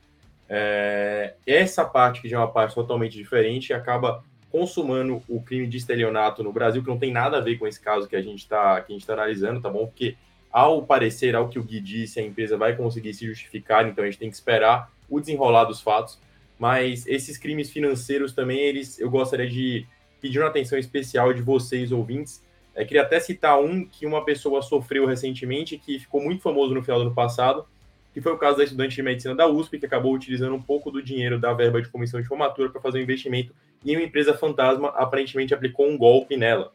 É, 0.48 1.34
essa 1.46 1.84
parte, 1.84 2.20
que 2.20 2.28
já 2.28 2.36
é 2.36 2.40
uma 2.40 2.50
parte 2.50 2.74
totalmente 2.74 3.16
diferente, 3.16 3.72
acaba 3.72 4.22
consumando 4.50 5.22
o 5.26 5.40
crime 5.40 5.66
de 5.66 5.78
estelionato 5.78 6.42
no 6.42 6.52
Brasil, 6.52 6.82
que 6.82 6.88
não 6.88 6.98
tem 6.98 7.10
nada 7.10 7.38
a 7.38 7.40
ver 7.40 7.56
com 7.56 7.66
esse 7.66 7.80
caso 7.80 8.06
que 8.06 8.14
a 8.14 8.20
gente 8.20 8.40
está 8.40 8.82
tá 8.82 9.12
analisando, 9.14 9.62
tá 9.62 9.70
bom? 9.70 9.86
Porque, 9.86 10.14
ao 10.52 10.82
parecer, 10.82 11.34
ao 11.34 11.48
que 11.48 11.58
o 11.58 11.64
Gui 11.64 11.80
disse, 11.80 12.20
a 12.20 12.22
empresa 12.22 12.58
vai 12.58 12.76
conseguir 12.76 13.14
se 13.14 13.26
justificar, 13.26 13.88
então 13.88 14.04
a 14.04 14.06
gente 14.06 14.18
tem 14.18 14.28
que 14.28 14.36
esperar 14.36 14.92
o 15.08 15.18
desenrolar 15.18 15.64
dos 15.64 15.80
fatos. 15.80 16.18
Mas 16.58 17.06
esses 17.06 17.38
crimes 17.38 17.70
financeiros 17.70 18.34
também, 18.34 18.60
eles, 18.60 18.98
eu 18.98 19.08
gostaria 19.08 19.48
de 19.48 19.86
pedir 20.20 20.38
uma 20.38 20.48
atenção 20.48 20.78
especial 20.78 21.32
de 21.32 21.40
vocês, 21.40 21.90
ouvintes, 21.90 22.44
é, 22.74 22.84
queria 22.84 23.02
até 23.02 23.20
citar 23.20 23.60
um 23.60 23.84
que 23.84 24.06
uma 24.06 24.24
pessoa 24.24 24.62
sofreu 24.62 25.06
recentemente, 25.06 25.78
que 25.78 25.98
ficou 25.98 26.22
muito 26.22 26.42
famoso 26.42 26.74
no 26.74 26.82
final 26.82 26.98
do 27.00 27.06
ano 27.06 27.14
passado, 27.14 27.66
que 28.12 28.20
foi 28.20 28.32
o 28.32 28.38
caso 28.38 28.58
da 28.58 28.64
estudante 28.64 28.94
de 28.94 29.02
medicina 29.02 29.34
da 29.34 29.46
USP, 29.46 29.78
que 29.78 29.86
acabou 29.86 30.14
utilizando 30.14 30.54
um 30.54 30.62
pouco 30.62 30.90
do 30.90 31.02
dinheiro 31.02 31.38
da 31.38 31.52
verba 31.52 31.80
de 31.80 31.88
comissão 31.88 32.20
de 32.20 32.28
formatura 32.28 32.70
para 32.70 32.80
fazer 32.80 32.98
um 32.98 33.02
investimento 33.02 33.54
em 33.84 33.96
uma 33.96 34.04
empresa 34.04 34.34
fantasma, 34.34 34.88
aparentemente 34.90 35.52
aplicou 35.52 35.88
um 35.88 35.98
golpe 35.98 36.36
nela, 36.36 36.72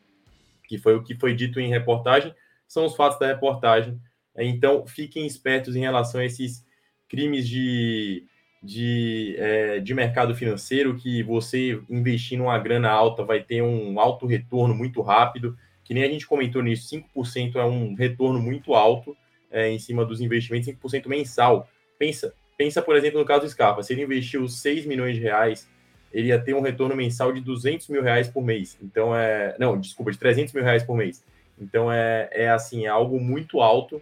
que 0.67 0.77
foi 0.77 0.95
o 0.95 1.03
que 1.03 1.15
foi 1.15 1.33
dito 1.33 1.59
em 1.59 1.69
reportagem, 1.69 2.33
são 2.67 2.85
os 2.85 2.95
fatos 2.95 3.17
da 3.19 3.27
reportagem. 3.27 3.99
Então, 4.35 4.85
fiquem 4.85 5.25
espertos 5.25 5.75
em 5.75 5.79
relação 5.79 6.21
a 6.21 6.25
esses 6.25 6.65
crimes 7.07 7.47
de, 7.47 8.25
de, 8.61 9.35
é, 9.37 9.79
de 9.79 9.93
mercado 9.93 10.35
financeiro, 10.35 10.95
que 10.95 11.23
você 11.23 11.81
investindo 11.89 12.43
uma 12.43 12.59
grana 12.59 12.89
alta 12.89 13.23
vai 13.23 13.41
ter 13.41 13.61
um 13.61 13.99
alto 13.99 14.27
retorno 14.27 14.75
muito 14.75 15.01
rápido 15.01 15.57
que 15.87 15.93
nem 15.93 16.03
a 16.03 16.09
gente 16.09 16.27
comentou 16.27 16.61
nisso, 16.61 16.93
5% 17.15 17.55
é 17.55 17.63
um 17.63 17.95
retorno 17.95 18.41
muito 18.41 18.73
alto 18.73 19.15
é, 19.49 19.69
em 19.69 19.79
cima 19.79 20.03
dos 20.03 20.19
investimentos, 20.19 20.67
5% 20.67 21.07
mensal. 21.07 21.65
Pensa, 21.97 22.33
pensa, 22.57 22.81
por 22.81 22.97
exemplo, 22.97 23.17
no 23.17 23.25
caso 23.25 23.45
do 23.45 23.49
Scarpa, 23.49 23.81
se 23.81 23.93
ele 23.93 24.03
investiu 24.03 24.49
6 24.49 24.85
milhões 24.85 25.15
de 25.15 25.21
reais, 25.21 25.65
ele 26.11 26.27
ia 26.27 26.37
ter 26.37 26.53
um 26.53 26.59
retorno 26.59 26.93
mensal 26.93 27.31
de 27.31 27.39
200 27.39 27.87
mil 27.87 28.03
reais 28.03 28.27
por 28.27 28.43
mês. 28.43 28.77
Então, 28.81 29.15
é... 29.15 29.55
Não, 29.57 29.79
desculpa, 29.79 30.11
de 30.11 30.17
300 30.17 30.53
mil 30.53 30.61
reais 30.61 30.83
por 30.83 30.97
mês. 30.97 31.23
Então, 31.57 31.89
é, 31.89 32.27
é 32.33 32.49
assim, 32.49 32.85
é 32.85 32.89
algo 32.89 33.17
muito 33.17 33.61
alto 33.61 34.01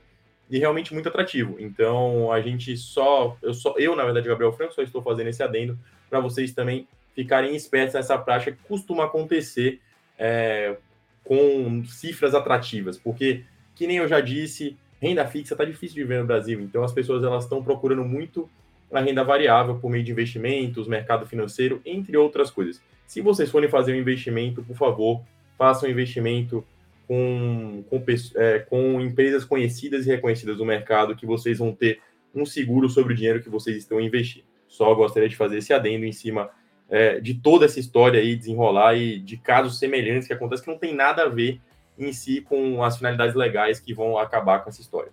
e 0.50 0.58
realmente 0.58 0.92
muito 0.92 1.08
atrativo. 1.08 1.56
Então, 1.60 2.32
a 2.32 2.42
gente 2.42 2.76
só... 2.78 3.38
Eu, 3.44 3.54
só, 3.54 3.76
eu 3.78 3.96
na 3.96 4.04
verdade, 4.04 4.28
Gabriel 4.28 4.54
Franco, 4.54 4.74
só 4.74 4.82
estou 4.82 5.04
fazendo 5.04 5.28
esse 5.28 5.44
adendo 5.44 5.78
para 6.10 6.20
vocês 6.20 6.52
também 6.52 6.88
ficarem 7.14 7.56
espertos 7.56 7.94
nessa 7.94 8.18
prática 8.18 8.54
que 8.54 8.68
costuma 8.68 9.06
acontecer 9.06 9.80
é, 10.18 10.78
com 11.26 11.84
cifras 11.86 12.34
atrativas, 12.34 12.98
porque, 12.98 13.44
que 13.76 13.86
nem 13.86 13.98
eu 13.98 14.08
já 14.08 14.22
disse, 14.22 14.78
renda 15.02 15.26
fixa 15.26 15.54
está 15.54 15.66
difícil 15.66 15.96
de 15.96 16.04
ver 16.04 16.20
no 16.20 16.26
Brasil, 16.26 16.62
então 16.62 16.84
as 16.84 16.94
pessoas 16.94 17.24
elas 17.24 17.44
estão 17.44 17.64
procurando 17.64 18.06
muito 18.06 18.50
a 18.92 19.02
renda 19.02 19.24
variável 19.24 19.76
por 19.76 19.90
meio 19.90 20.04
de 20.04 20.12
investimentos, 20.12 20.88
mercado 20.88 21.26
financeiro, 21.26 21.82
entre 21.86 22.16
outras 22.16 22.50
coisas. 22.50 22.82
Se 23.06 23.20
vocês 23.22 23.50
forem 23.50 23.70
fazer 23.70 23.94
um 23.94 23.98
investimento, 23.98 24.64
por 24.64 24.78
favor, 24.78 25.22
façam 25.58 25.90
um 25.90 25.92
investimento 25.92 26.64
com, 27.08 27.84
com, 27.90 28.04
é, 28.36 28.60
com 28.60 29.02
empresas 29.02 29.44
conhecidas 29.44 30.06
e 30.06 30.10
reconhecidas 30.10 30.58
do 30.58 30.66
mercado, 30.66 31.16
que 31.16 31.26
vocês 31.26 31.58
vão 31.58 31.74
ter 31.74 32.00
um 32.34 32.46
seguro 32.46 32.90
sobre 32.90 33.14
o 33.14 33.16
dinheiro 33.16 33.42
que 33.42 33.50
vocês 33.50 33.78
estão 33.78 34.00
investindo. 34.00 34.46
Só 34.68 34.94
gostaria 34.94 35.30
de 35.30 35.36
fazer 35.36 35.58
esse 35.58 35.74
adendo 35.74 36.06
em 36.06 36.12
cima 36.12 36.50
é, 36.90 37.20
de 37.20 37.34
toda 37.34 37.66
essa 37.66 37.80
história 37.80 38.20
aí 38.20 38.36
desenrolar 38.36 38.96
e 38.96 39.20
de 39.20 39.38
casos 39.38 39.80
semelhantes 39.80 40.28
que 40.28 40.34
acontecem 40.34 40.66
que 40.66 40.72
não 40.72 40.78
tem 40.78 40.94
nada 40.94 41.24
a 41.24 41.30
ver 41.30 41.60
em 41.98 42.12
si 42.12 42.42
com 42.42 42.84
as 42.84 42.98
finalidades 42.98 43.36
legais 43.36 43.80
que 43.80 43.94
vão 43.94 44.18
acabar 44.18 44.60
com 44.64 44.70
essa 44.70 44.82
história. 44.82 45.12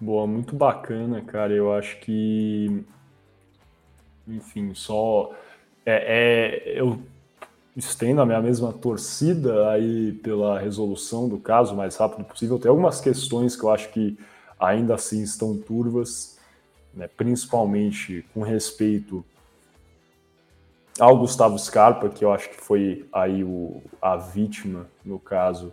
Boa, 0.00 0.26
muito 0.26 0.54
bacana, 0.54 1.22
cara. 1.22 1.52
Eu 1.52 1.72
acho 1.72 1.98
que, 2.00 2.84
enfim, 4.28 4.74
só 4.74 5.34
é, 5.84 6.72
é, 6.74 6.80
eu 6.80 7.00
estendo 7.76 8.20
a 8.20 8.26
minha 8.26 8.40
mesma 8.40 8.72
torcida 8.72 9.70
aí 9.70 10.12
pela 10.22 10.58
resolução 10.58 11.28
do 11.28 11.38
caso 11.38 11.74
o 11.74 11.76
mais 11.76 11.96
rápido 11.96 12.24
possível. 12.24 12.58
Tem 12.58 12.68
algumas 12.68 13.00
questões 13.00 13.54
que 13.56 13.64
eu 13.64 13.70
acho 13.70 13.90
que 13.90 14.18
ainda 14.58 14.94
assim 14.94 15.22
estão 15.22 15.56
turvas, 15.56 16.38
né, 16.94 17.08
principalmente 17.08 18.24
com 18.32 18.42
respeito 18.42 19.24
ao 20.98 21.18
Gustavo 21.18 21.58
Scarpa, 21.58 22.08
que 22.08 22.24
eu 22.24 22.32
acho 22.32 22.50
que 22.50 22.60
foi 22.60 23.06
aí 23.12 23.44
o, 23.44 23.82
a 24.00 24.16
vítima, 24.16 24.86
no 25.04 25.18
caso, 25.18 25.72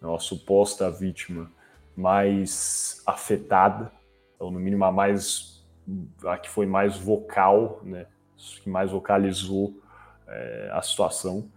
né, 0.00 0.14
a 0.14 0.18
suposta 0.18 0.90
vítima 0.90 1.50
mais 1.96 3.02
afetada, 3.06 3.92
ou 4.38 4.50
no 4.50 4.60
mínimo 4.60 4.84
a 4.84 4.92
mais 4.92 5.60
a 6.24 6.38
que 6.38 6.48
foi 6.48 6.66
mais 6.66 6.96
vocal, 6.96 7.80
né, 7.82 8.06
que 8.62 8.70
mais 8.70 8.92
vocalizou 8.92 9.74
é, 10.28 10.70
a 10.72 10.80
situação. 10.82 11.48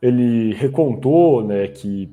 Ele 0.00 0.52
recontou 0.54 1.44
né, 1.44 1.68
que 1.68 2.12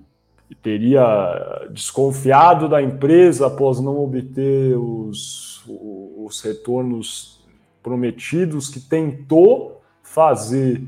teria 0.61 1.67
desconfiado 1.71 2.69
da 2.69 2.81
empresa 2.81 3.47
após 3.47 3.79
não 3.79 3.97
obter 4.03 4.77
os, 4.77 5.63
os 5.67 6.41
retornos 6.41 7.43
prometidos, 7.81 8.69
que 8.69 8.79
tentou 8.79 9.78
fazer 10.09 10.81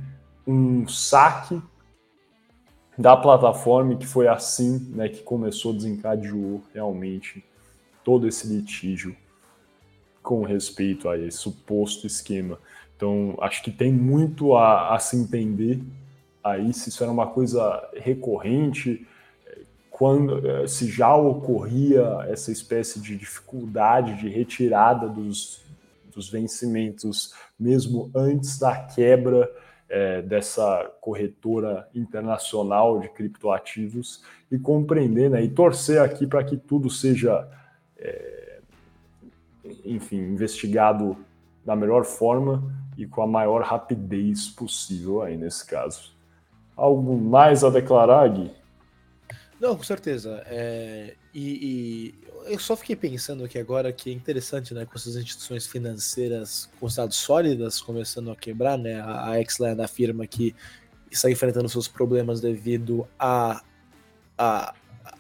um 0.48 0.88
saque 0.88 1.62
da 2.98 3.16
plataforma, 3.16 3.96
que 3.96 4.08
foi 4.08 4.28
assim 4.28 4.80
né, 4.96 5.10
que 5.10 5.22
começou, 5.22 5.74
desencadeou 5.74 6.64
realmente 6.74 7.44
todo 8.04 8.28
esse 8.28 8.48
litígio 8.48 9.16
com 10.24 10.44
respeito 10.44 11.08
a 11.08 11.18
esse 11.20 11.38
suposto 11.38 12.08
esquema. 12.08 12.58
Então, 12.98 13.38
acho 13.42 13.62
que 13.62 13.70
tem 13.70 13.94
muito 13.94 14.56
a, 14.56 14.96
a 14.96 15.00
se 15.00 15.16
entender 15.16 15.84
aí 16.44 16.74
se 16.74 16.90
isso 16.90 17.04
era 17.04 17.12
uma 17.12 17.28
coisa 17.28 17.90
recorrente, 17.96 19.08
quando 19.92 20.48
eh, 20.48 20.68
se 20.68 20.88
já 20.90 21.16
ocorria 21.16 22.26
essa 22.28 22.52
espécie 22.52 23.00
de 23.00 23.16
dificuldade 23.16 24.20
de 24.20 24.28
retirada 24.28 25.08
dos, 25.08 25.61
dos 26.12 26.30
vencimentos 26.30 27.34
mesmo 27.59 28.12
antes 28.16 28.59
da 28.59 28.76
quebra 28.76 29.49
é, 29.89 30.22
dessa 30.22 30.89
corretora 31.01 31.88
internacional 31.93 32.99
de 32.99 33.09
criptoativos 33.09 34.24
e 34.49 34.57
compreender 34.57 35.30
né, 35.30 35.43
e 35.43 35.49
torcer 35.49 36.01
aqui 36.01 36.26
para 36.26 36.43
que 36.43 36.55
tudo 36.55 36.89
seja, 36.89 37.47
é, 37.97 38.59
enfim, 39.84 40.18
investigado 40.18 41.18
da 41.66 41.76
melhor 41.76 42.05
forma 42.05 42.64
e 42.97 43.05
com 43.05 43.22
a 43.22 43.28
maior 43.28 43.64
rapidez 43.64 44.47
possível 44.47 45.22
aí 45.22 45.36
nesse 45.36 45.66
caso. 45.66 46.14
Algo 46.76 47.18
mais 47.18 47.64
a 47.64 47.70
declarar, 47.70 48.28
Gui? 48.30 48.51
Não, 49.59 49.76
com 49.76 49.84
certeza. 49.84 50.41
É, 50.47 51.16
e, 51.34 52.16
e, 52.24 52.28
eu 52.52 52.60
só 52.60 52.76
fiquei 52.76 52.95
pensando 52.95 53.43
aqui 53.43 53.58
agora 53.58 53.91
que 53.91 54.10
é 54.10 54.14
interessante, 54.14 54.74
né, 54.74 54.86
com 54.86 54.95
essas 54.95 55.16
instituições 55.16 55.66
financeiras 55.66 56.70
consideradas 56.80 57.16
sólidas 57.16 57.82
começando 57.82 58.32
a 58.32 58.36
quebrar, 58.36 58.78
né? 58.78 58.99
A, 58.99 59.32
a 59.32 59.41
Exland 59.41 59.82
afirma 59.82 60.28
que 60.28 60.56
está 61.10 61.30
enfrentando 61.30 61.68
seus 61.70 61.88
problemas 61.88 62.41
devido 62.41 63.08
a, 63.20 63.64
a, 64.38 64.74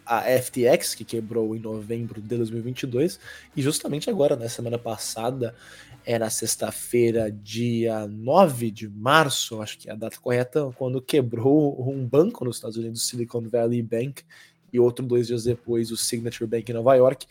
a 0.05 0.21
FTX, 0.41 0.95
que 0.95 1.03
quebrou 1.03 1.55
em 1.55 1.59
novembro 1.59 2.21
de 2.21 2.27
2022, 2.37 3.19
e 3.55 3.61
justamente 3.61 4.09
agora, 4.09 4.35
na 4.35 4.43
né, 4.43 4.47
semana 4.49 4.77
passada, 4.77 5.55
é 6.05 6.17
na 6.17 6.29
sexta-feira, 6.29 7.31
dia 7.31 8.07
9 8.07 8.71
de 8.71 8.87
março, 8.87 9.61
acho 9.61 9.77
que 9.77 9.89
é 9.89 9.93
a 9.93 9.95
data 9.95 10.17
correta, 10.19 10.71
quando 10.75 11.01
quebrou 11.01 11.89
um 11.89 12.05
banco 12.05 12.43
nos 12.43 12.57
Estados 12.57 12.77
Unidos, 12.77 13.07
Silicon 13.07 13.47
Valley 13.47 13.81
Bank, 13.81 14.23
e 14.71 14.79
outro 14.79 15.05
dois 15.05 15.27
dias 15.27 15.43
depois, 15.43 15.91
o 15.91 15.97
Signature 15.97 16.49
Bank 16.49 16.69
em 16.69 16.73
Nova 16.73 16.95
York. 16.95 17.25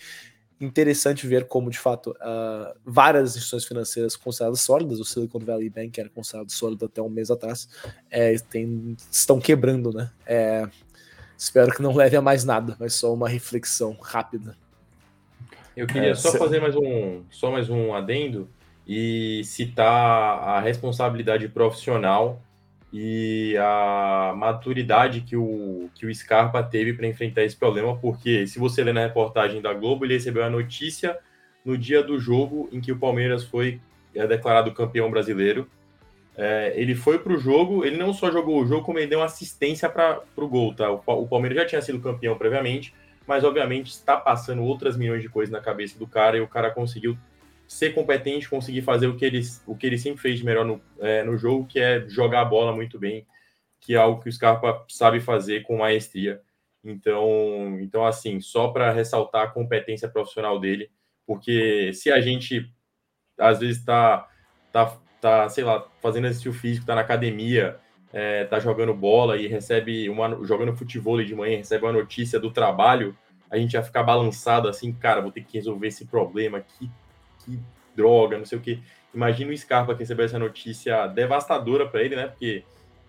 Interessante 0.61 1.26
ver 1.26 1.47
como, 1.47 1.70
de 1.70 1.78
fato, 1.78 2.11
uh, 2.11 2.78
várias 2.84 3.30
instituições 3.30 3.64
financeiras 3.64 4.14
consideradas 4.14 4.61
sólidas, 4.61 5.01
o 5.01 5.05
Silicon 5.05 5.38
Valley 5.38 5.70
Bank 5.70 5.99
era 5.99 6.11
considerado 6.11 6.51
sólido 6.51 6.84
até 6.84 7.01
um 7.01 7.09
mês 7.09 7.30
atrás, 7.30 7.68
é, 8.11 8.36
tem, 8.38 8.95
estão 9.11 9.41
quebrando, 9.41 9.91
né? 9.91 10.11
É, 10.26 10.68
espero 11.36 11.72
que 11.74 11.80
não 11.80 11.95
leve 11.95 12.14
a 12.14 12.20
mais 12.20 12.45
nada, 12.45 12.76
mas 12.78 12.93
só 12.95 13.12
uma 13.12 13.26
reflexão 13.26 13.97
rápida. 14.03 14.55
Eu 15.74 15.86
queria 15.86 16.11
é, 16.11 16.14
só 16.14 16.32
fazer 16.32 16.61
mais 16.61 16.76
um, 16.76 17.22
só 17.30 17.51
mais 17.51 17.70
um 17.70 17.95
adendo 17.95 18.47
e 18.86 19.43
citar 19.45 19.88
a 19.88 20.61
responsabilidade 20.61 21.49
profissional 21.49 22.43
e 22.93 23.57
a 23.59 24.34
maturidade 24.36 25.20
que 25.20 25.36
o, 25.36 25.88
que 25.95 26.07
o 26.07 26.14
Scarpa 26.14 26.62
teve 26.62 26.93
para 26.93 27.07
enfrentar 27.07 27.43
esse 27.43 27.57
problema, 27.57 27.97
porque 27.97 28.47
se 28.47 28.59
você 28.59 28.82
ler 28.82 28.95
na 28.95 29.03
reportagem 29.03 29.62
da 29.62 29.72
Globo, 29.72 30.05
ele 30.05 30.14
recebeu 30.14 30.43
a 30.43 30.51
notícia 30.51 31.16
no 31.64 31.78
dia 31.78 32.03
do 32.03 32.18
jogo 32.18 32.68
em 32.72 32.80
que 32.80 32.91
o 32.91 32.99
Palmeiras 32.99 33.45
foi 33.45 33.80
é, 34.14 34.26
declarado 34.26 34.72
campeão 34.72 35.11
brasileiro. 35.11 35.68
É, 36.36 36.72
ele 36.74 36.95
foi 36.95 37.18
para 37.18 37.32
o 37.32 37.38
jogo, 37.38 37.84
ele 37.84 37.97
não 37.97 38.12
só 38.12 38.30
jogou 38.30 38.61
o 38.61 38.66
jogo, 38.66 38.84
como 38.84 38.99
ele 38.99 39.07
deu 39.07 39.22
assistência 39.22 39.88
para 39.88 40.20
o 40.36 40.49
gol. 40.49 40.74
Tá? 40.74 40.91
O, 40.91 41.01
o 41.07 41.28
Palmeiras 41.28 41.59
já 41.59 41.66
tinha 41.66 41.82
sido 41.82 42.01
campeão 42.01 42.36
previamente, 42.36 42.93
mas 43.24 43.45
obviamente 43.45 43.91
está 43.91 44.16
passando 44.16 44.62
outras 44.62 44.97
milhões 44.97 45.22
de 45.22 45.28
coisas 45.28 45.53
na 45.53 45.61
cabeça 45.61 45.97
do 45.97 46.07
cara 46.07 46.36
e 46.36 46.41
o 46.41 46.49
cara 46.49 46.70
conseguiu 46.70 47.16
ser 47.71 47.95
competente, 47.95 48.51
conseguir 48.51 48.83
fazer 48.83 49.07
o 49.07 49.16
que 49.16 49.25
ele, 49.25 49.41
o 49.64 49.77
que 49.77 49.87
ele 49.87 49.97
sempre 49.97 50.21
fez 50.21 50.41
de 50.41 50.45
melhor 50.45 50.64
no, 50.64 50.83
é, 50.99 51.23
no 51.23 51.39
jogo, 51.39 51.68
que 51.68 51.79
é 51.79 52.05
jogar 52.09 52.41
a 52.41 52.45
bola 52.45 52.75
muito 52.75 52.99
bem, 52.99 53.25
que 53.81 53.95
é 53.95 53.97
algo 53.97 54.21
que 54.21 54.29
o 54.29 54.33
Scarpa 54.33 54.85
sabe 54.89 55.21
fazer 55.21 55.62
com 55.62 55.79
maestria. 55.79 56.41
Então, 56.83 57.79
então 57.81 58.05
assim, 58.05 58.41
só 58.41 58.68
para 58.68 58.91
ressaltar 58.91 59.45
a 59.45 59.51
competência 59.51 60.09
profissional 60.09 60.59
dele, 60.59 60.91
porque 61.25 61.93
se 61.95 62.11
a 62.11 62.21
gente 62.21 62.68
às 63.39 63.61
vezes 63.61 63.79
está 63.79 64.29
tá, 64.73 64.99
tá, 65.21 65.49
sei 65.49 65.62
lá, 65.62 65.87
fazendo 66.03 66.27
exercício 66.27 66.53
físico, 66.53 66.83
está 66.83 66.97
na 66.97 67.03
academia, 67.03 67.79
é, 68.12 68.47
tá 68.47 68.59
jogando 68.59 68.93
bola 68.93 69.37
e 69.37 69.47
recebe 69.47 70.11
uma 70.11 70.45
jogando 70.45 70.77
futebol 70.77 71.23
de 71.23 71.37
manhã, 71.37 71.59
recebe 71.59 71.85
uma 71.85 71.93
notícia 71.93 72.41
do 72.41 72.51
trabalho, 72.51 73.16
a 73.49 73.57
gente 73.57 73.75
vai 73.75 73.83
ficar 73.85 74.03
balançado 74.03 74.66
assim, 74.66 74.93
cara, 74.93 75.21
vou 75.21 75.31
ter 75.31 75.45
que 75.45 75.57
resolver 75.57 75.87
esse 75.87 76.05
problema, 76.05 76.59
aqui 76.59 76.91
que 77.45 77.59
droga, 77.95 78.38
não 78.38 78.45
sei 78.45 78.59
o 78.59 78.61
que. 78.61 78.82
Imagina 79.14 79.53
o 79.53 79.57
Scarpa 79.57 79.95
que 79.95 80.01
recebeu 80.01 80.24
essa 80.24 80.38
notícia 80.38 81.07
devastadora 81.09 81.86
para 81.86 82.03
ele, 82.03 82.16
né? 82.16 82.28
Porque 82.28 82.64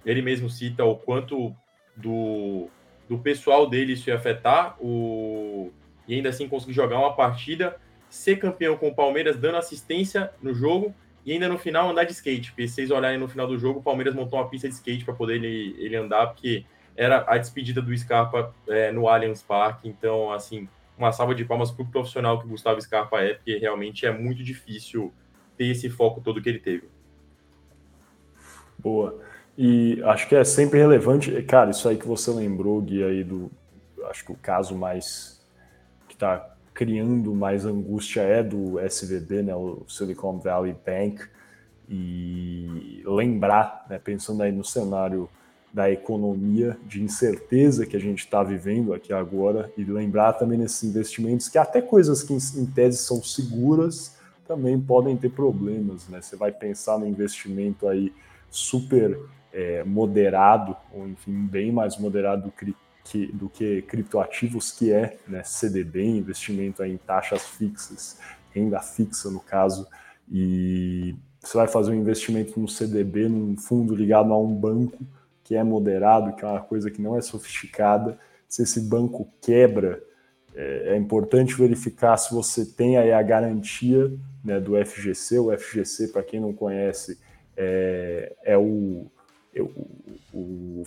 ele 0.05 0.21
mesmo 0.21 0.49
cita 0.49 0.83
o 0.83 0.95
quanto 0.95 1.55
do, 1.95 2.67
do 3.07 3.17
pessoal 3.19 3.69
dele 3.69 3.93
isso 3.93 4.09
ia 4.09 4.15
afetar, 4.15 4.75
o, 4.79 5.71
e 6.07 6.15
ainda 6.15 6.29
assim 6.29 6.47
conseguir 6.47 6.73
jogar 6.73 6.97
uma 6.97 7.13
partida, 7.13 7.77
ser 8.09 8.37
campeão 8.37 8.75
com 8.75 8.89
o 8.89 8.95
Palmeiras, 8.95 9.37
dando 9.37 9.57
assistência 9.57 10.31
no 10.41 10.53
jogo 10.53 10.93
e 11.25 11.31
ainda 11.31 11.47
no 11.47 11.57
final 11.57 11.89
andar 11.89 12.03
de 12.03 12.11
skate. 12.11 12.51
Porque 12.51 12.67
se 12.67 12.75
vocês 12.75 12.91
olharem 12.91 13.19
no 13.19 13.27
final 13.27 13.47
do 13.47 13.57
jogo, 13.57 13.79
o 13.79 13.83
Palmeiras 13.83 14.13
montou 14.13 14.39
uma 14.39 14.49
pista 14.49 14.67
de 14.67 14.73
skate 14.73 15.05
para 15.05 15.13
poder 15.13 15.35
ele, 15.35 15.75
ele 15.79 15.95
andar, 15.95 16.27
porque 16.27 16.65
era 16.95 17.23
a 17.27 17.37
despedida 17.37 17.81
do 17.81 17.95
Scarpa 17.95 18.53
é, 18.67 18.91
no 18.91 19.07
Allianz 19.07 19.41
Parque. 19.41 19.87
Então, 19.87 20.31
assim, 20.31 20.67
uma 21.01 21.11
salva 21.11 21.33
de 21.35 21.43
palmas 21.43 21.71
para 21.71 21.83
o 21.83 21.87
profissional 21.87 22.39
que 22.39 22.45
o 22.45 22.49
Gustavo 22.49 22.81
Scarpa 22.81 23.21
é, 23.21 23.33
porque 23.33 23.57
realmente 23.57 24.05
é 24.05 24.11
muito 24.11 24.43
difícil 24.43 25.13
ter 25.57 25.65
esse 25.67 25.89
foco 25.89 26.21
todo 26.21 26.41
que 26.41 26.49
ele 26.49 26.59
teve. 26.59 26.87
Boa. 28.77 29.19
E 29.57 30.01
acho 30.03 30.27
que 30.27 30.35
é 30.35 30.43
sempre 30.43 30.79
relevante, 30.79 31.41
cara, 31.43 31.71
isso 31.71 31.87
aí 31.87 31.97
que 31.97 32.07
você 32.07 32.31
lembrou, 32.31 32.81
Gui, 32.81 33.03
aí 33.03 33.23
do. 33.23 33.51
Acho 34.05 34.25
que 34.25 34.31
o 34.31 34.35
caso 34.35 34.75
mais 34.75 35.39
que 36.07 36.15
está 36.15 36.55
criando 36.73 37.35
mais 37.35 37.65
angústia 37.65 38.21
é 38.21 38.41
do 38.41 38.79
SVB, 38.79 39.43
né, 39.43 39.55
o 39.55 39.83
Silicon 39.87 40.39
Valley 40.39 40.73
Bank, 40.73 41.21
e 41.87 43.03
lembrar, 43.05 43.85
né, 43.89 43.99
pensando 43.99 44.41
aí 44.41 44.51
no 44.51 44.63
cenário 44.63 45.29
da 45.73 45.89
economia, 45.89 46.77
de 46.85 47.01
incerteza 47.01 47.85
que 47.85 47.95
a 47.95 47.99
gente 47.99 48.19
está 48.19 48.43
vivendo 48.43 48.93
aqui 48.93 49.13
agora, 49.13 49.71
e 49.77 49.83
lembrar 49.83 50.33
também 50.33 50.57
nesses 50.57 50.83
investimentos 50.83 51.47
que 51.47 51.57
até 51.57 51.81
coisas 51.81 52.23
que 52.23 52.33
em 52.33 52.65
tese 52.65 52.97
são 52.97 53.23
seguras 53.23 54.17
também 54.45 54.79
podem 54.79 55.15
ter 55.15 55.29
problemas, 55.29 56.09
né? 56.09 56.21
Você 56.21 56.35
vai 56.35 56.51
pensar 56.51 56.99
no 56.99 57.07
investimento 57.07 57.87
aí 57.87 58.13
super 58.49 59.17
é, 59.53 59.81
moderado, 59.85 60.75
ou 60.91 61.07
enfim, 61.07 61.45
bem 61.45 61.71
mais 61.71 61.97
moderado 61.97 62.43
do 62.43 62.51
que, 62.51 63.27
do 63.27 63.47
que 63.47 63.81
criptoativos, 63.83 64.71
que 64.71 64.91
é 64.91 65.17
né, 65.25 65.41
CDB, 65.43 66.03
investimento 66.03 66.83
aí 66.83 66.91
em 66.91 66.97
taxas 66.97 67.45
fixas, 67.45 68.19
renda 68.53 68.81
fixa 68.81 69.29
no 69.29 69.39
caso, 69.39 69.87
e 70.29 71.15
você 71.39 71.57
vai 71.57 71.67
fazer 71.67 71.91
um 71.91 71.95
investimento 71.95 72.59
num 72.59 72.67
CDB, 72.67 73.29
num 73.29 73.55
fundo 73.57 73.95
ligado 73.95 74.33
a 74.33 74.37
um 74.37 74.53
banco 74.53 74.99
que 75.51 75.55
é 75.57 75.65
moderado, 75.65 76.33
que 76.33 76.45
é 76.45 76.47
uma 76.47 76.61
coisa 76.61 76.89
que 76.89 77.01
não 77.01 77.17
é 77.17 77.21
sofisticada, 77.21 78.17
se 78.47 78.63
esse 78.63 78.79
banco 78.79 79.27
quebra, 79.41 80.01
é, 80.55 80.93
é 80.93 80.97
importante 80.97 81.53
verificar 81.55 82.15
se 82.15 82.33
você 82.33 82.63
tem 82.63 82.95
aí 82.95 83.11
a 83.11 83.21
garantia 83.21 84.09
né, 84.45 84.61
do 84.61 84.77
FGC. 84.85 85.39
O 85.39 85.51
FGC, 85.51 86.07
para 86.07 86.23
quem 86.23 86.39
não 86.39 86.53
conhece, 86.53 87.19
é, 87.57 88.33
é 88.45 88.57
o, 88.57 89.07
é 89.53 89.61
o, 89.61 89.73
o, 90.33 90.83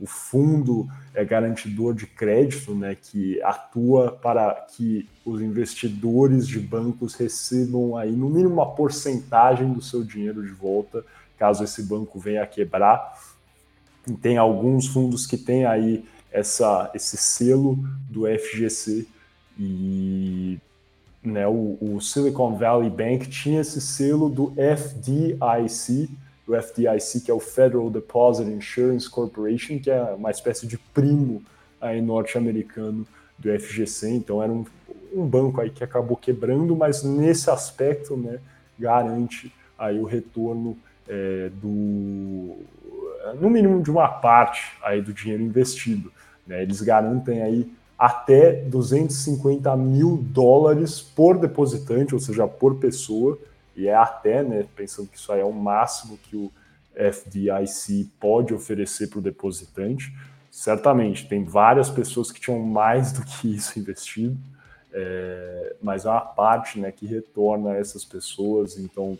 o, 0.00 0.06
fundo 0.06 0.88
é 1.14 1.24
garantidor 1.24 1.94
de 1.94 2.08
crédito, 2.08 2.74
né, 2.74 2.96
que 3.00 3.40
atua 3.44 4.10
para 4.10 4.52
que 4.76 5.08
os 5.24 5.40
investidores 5.40 6.48
de 6.48 6.58
bancos 6.58 7.14
recebam 7.14 7.96
aí 7.96 8.10
no 8.10 8.28
mínimo 8.28 8.54
uma 8.54 8.74
porcentagem 8.74 9.72
do 9.72 9.80
seu 9.80 10.02
dinheiro 10.02 10.44
de 10.44 10.50
volta, 10.50 11.04
caso 11.38 11.62
esse 11.62 11.84
banco 11.84 12.18
venha 12.18 12.42
a 12.42 12.46
quebrar. 12.46 13.16
Tem 14.22 14.38
alguns 14.38 14.86
fundos 14.86 15.26
que 15.26 15.36
têm 15.36 15.64
aí 15.64 16.04
essa, 16.32 16.90
esse 16.94 17.16
selo 17.16 17.78
do 18.08 18.24
FGC 18.26 19.06
e 19.58 20.58
né, 21.22 21.46
o, 21.46 21.76
o 21.80 22.00
Silicon 22.00 22.56
Valley 22.56 22.88
Bank 22.88 23.28
tinha 23.28 23.60
esse 23.60 23.80
selo 23.80 24.28
do 24.28 24.54
FDIC, 24.56 26.10
o 26.46 26.54
FDIC, 26.54 27.20
que 27.24 27.30
é 27.30 27.34
o 27.34 27.40
Federal 27.40 27.90
Deposit 27.90 28.48
Insurance 28.50 29.08
Corporation, 29.08 29.78
que 29.78 29.90
é 29.90 30.02
uma 30.02 30.30
espécie 30.30 30.66
de 30.66 30.78
primo 30.78 31.42
aí 31.80 32.00
norte-americano 32.00 33.06
do 33.38 33.48
FGC, 33.58 34.10
então 34.10 34.42
era 34.42 34.52
um, 34.52 34.64
um, 35.14 35.26
banco 35.26 35.60
aí 35.60 35.70
que 35.70 35.82
acabou 35.82 36.16
quebrando, 36.16 36.76
mas 36.76 37.02
nesse 37.02 37.48
aspecto, 37.50 38.16
né, 38.16 38.38
garante 38.78 39.52
aí 39.78 39.98
o 39.98 40.04
retorno 40.04 40.76
é, 41.08 41.50
do, 41.54 42.58
no 43.40 43.50
mínimo 43.50 43.82
de 43.82 43.90
uma 43.90 44.08
parte 44.08 44.72
aí 44.82 45.00
do 45.00 45.12
dinheiro 45.12 45.42
investido, 45.42 46.12
né, 46.46 46.62
eles 46.62 46.80
garantem 46.80 47.42
aí 47.42 47.72
até 47.98 48.52
250 48.52 49.76
mil 49.76 50.16
dólares 50.16 51.00
por 51.00 51.38
depositante, 51.38 52.14
ou 52.14 52.20
seja, 52.20 52.48
por 52.48 52.76
pessoa, 52.76 53.38
e 53.76 53.88
é 53.88 53.94
até, 53.94 54.42
né, 54.42 54.66
pensando 54.74 55.08
que 55.08 55.18
isso 55.18 55.30
aí 55.30 55.40
é 55.40 55.44
o 55.44 55.52
máximo 55.52 56.16
que 56.16 56.36
o 56.36 56.50
FDIC 56.94 58.10
pode 58.18 58.54
oferecer 58.54 59.08
para 59.08 59.18
o 59.18 59.22
depositante. 59.22 60.12
Certamente, 60.50 61.28
tem 61.28 61.44
várias 61.44 61.90
pessoas 61.90 62.32
que 62.32 62.40
tinham 62.40 62.58
mais 62.58 63.12
do 63.12 63.22
que 63.24 63.54
isso 63.54 63.78
investido, 63.78 64.36
é, 64.92 65.76
mas 65.80 66.04
é 66.04 66.08
uma 66.08 66.20
parte 66.20 66.80
né, 66.80 66.90
que 66.90 67.06
retorna 67.06 67.72
a 67.72 67.76
essas 67.76 68.04
pessoas. 68.04 68.78
Então, 68.78 69.18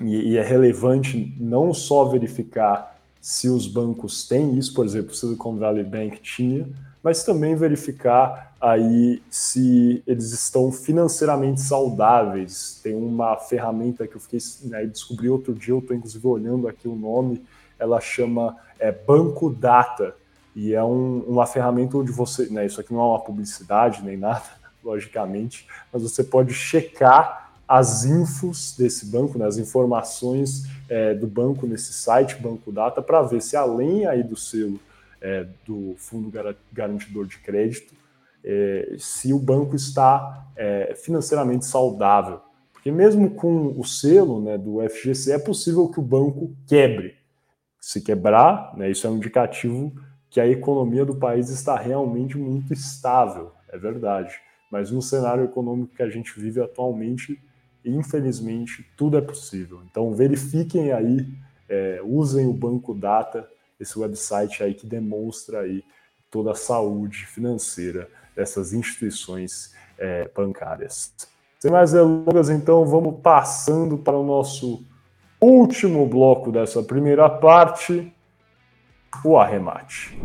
e, 0.00 0.32
e, 0.32 0.36
é 0.36 0.42
relevante 0.42 1.34
não 1.38 1.74
só 1.74 2.04
verificar 2.04 2.96
se 3.20 3.48
os 3.48 3.66
bancos 3.66 4.26
têm 4.26 4.58
isso, 4.58 4.74
por 4.74 4.84
exemplo, 4.84 5.12
o 5.12 5.14
Silicon 5.14 5.56
Valley 5.56 5.84
Bank 5.84 6.20
tinha, 6.20 6.68
mas 7.02 7.24
também 7.24 7.54
verificar 7.54 8.54
aí 8.60 9.20
se 9.28 10.02
eles 10.06 10.32
estão 10.32 10.70
financeiramente 10.70 11.60
saudáveis. 11.60 12.80
Tem 12.82 12.94
uma 12.94 13.36
ferramenta 13.36 14.06
que 14.06 14.16
eu 14.16 14.20
fiquei 14.20 14.38
né, 14.64 14.86
descobri 14.86 15.28
outro 15.28 15.52
dia, 15.52 15.74
eu 15.74 15.78
estou 15.78 15.96
inclusive 15.96 16.26
olhando 16.26 16.68
aqui 16.68 16.86
o 16.86 16.94
nome, 16.94 17.42
ela 17.78 18.00
chama 18.00 18.56
é, 18.78 18.92
Banco 18.92 19.50
Data, 19.50 20.14
e 20.54 20.74
é 20.74 20.84
um, 20.84 21.20
uma 21.20 21.46
ferramenta 21.46 21.96
onde 21.96 22.12
você, 22.12 22.46
né, 22.46 22.66
isso 22.66 22.80
aqui 22.80 22.92
não 22.92 23.00
é 23.00 23.04
uma 23.04 23.20
publicidade 23.20 24.02
nem 24.04 24.16
nada, 24.16 24.44
logicamente, 24.84 25.66
mas 25.92 26.02
você 26.02 26.22
pode 26.22 26.52
checar 26.54 27.41
as 27.72 28.04
infos 28.04 28.76
desse 28.76 29.06
banco, 29.06 29.38
né, 29.38 29.46
as 29.46 29.56
informações 29.56 30.64
é, 30.90 31.14
do 31.14 31.26
banco 31.26 31.66
nesse 31.66 31.90
site, 31.94 32.36
Banco 32.36 32.70
Data, 32.70 33.00
para 33.00 33.22
ver 33.22 33.40
se 33.40 33.56
além 33.56 34.04
aí 34.04 34.22
do 34.22 34.36
selo 34.36 34.78
é, 35.22 35.46
do 35.64 35.94
Fundo 35.96 36.30
Garantidor 36.70 37.24
de 37.26 37.38
Crédito, 37.38 37.94
é, 38.44 38.94
se 38.98 39.32
o 39.32 39.38
banco 39.38 39.74
está 39.74 40.48
é, 40.54 40.94
financeiramente 40.94 41.64
saudável. 41.64 42.42
Porque 42.74 42.92
mesmo 42.92 43.30
com 43.30 43.68
o 43.68 43.84
selo 43.84 44.42
né, 44.42 44.58
do 44.58 44.86
FGC, 44.90 45.32
é 45.32 45.38
possível 45.38 45.88
que 45.88 45.98
o 45.98 46.02
banco 46.02 46.54
quebre. 46.66 47.14
Se 47.80 48.02
quebrar, 48.02 48.76
né, 48.76 48.90
isso 48.90 49.06
é 49.06 49.10
um 49.10 49.16
indicativo 49.16 49.94
que 50.28 50.38
a 50.38 50.46
economia 50.46 51.06
do 51.06 51.14
país 51.14 51.48
está 51.48 51.78
realmente 51.78 52.36
muito 52.36 52.70
estável, 52.74 53.52
é 53.70 53.78
verdade. 53.78 54.34
Mas 54.70 54.90
no 54.90 55.00
cenário 55.00 55.44
econômico 55.44 55.96
que 55.96 56.02
a 56.02 56.10
gente 56.10 56.38
vive 56.38 56.60
atualmente, 56.60 57.40
infelizmente, 57.84 58.86
tudo 58.96 59.16
é 59.16 59.20
possível. 59.20 59.82
Então 59.90 60.14
verifiquem 60.14 60.92
aí, 60.92 61.28
é, 61.68 62.00
usem 62.04 62.46
o 62.46 62.52
Banco 62.52 62.94
Data 62.94 63.48
esse 63.78 63.98
website 63.98 64.62
aí 64.62 64.74
que 64.74 64.86
demonstra 64.86 65.60
aí 65.60 65.82
toda 66.30 66.52
a 66.52 66.54
saúde 66.54 67.26
financeira 67.26 68.08
dessas 68.34 68.72
instituições 68.72 69.74
é, 69.98 70.30
bancárias. 70.34 71.12
Sem 71.58 71.70
mais 71.70 71.92
delongas, 71.92 72.48
então, 72.48 72.84
vamos 72.84 73.20
passando 73.20 73.98
para 73.98 74.16
o 74.16 74.24
nosso 74.24 74.84
último 75.40 76.06
bloco 76.06 76.50
dessa 76.50 76.82
primeira 76.82 77.28
parte, 77.28 78.12
o 79.24 79.36
arremate. 79.36 80.18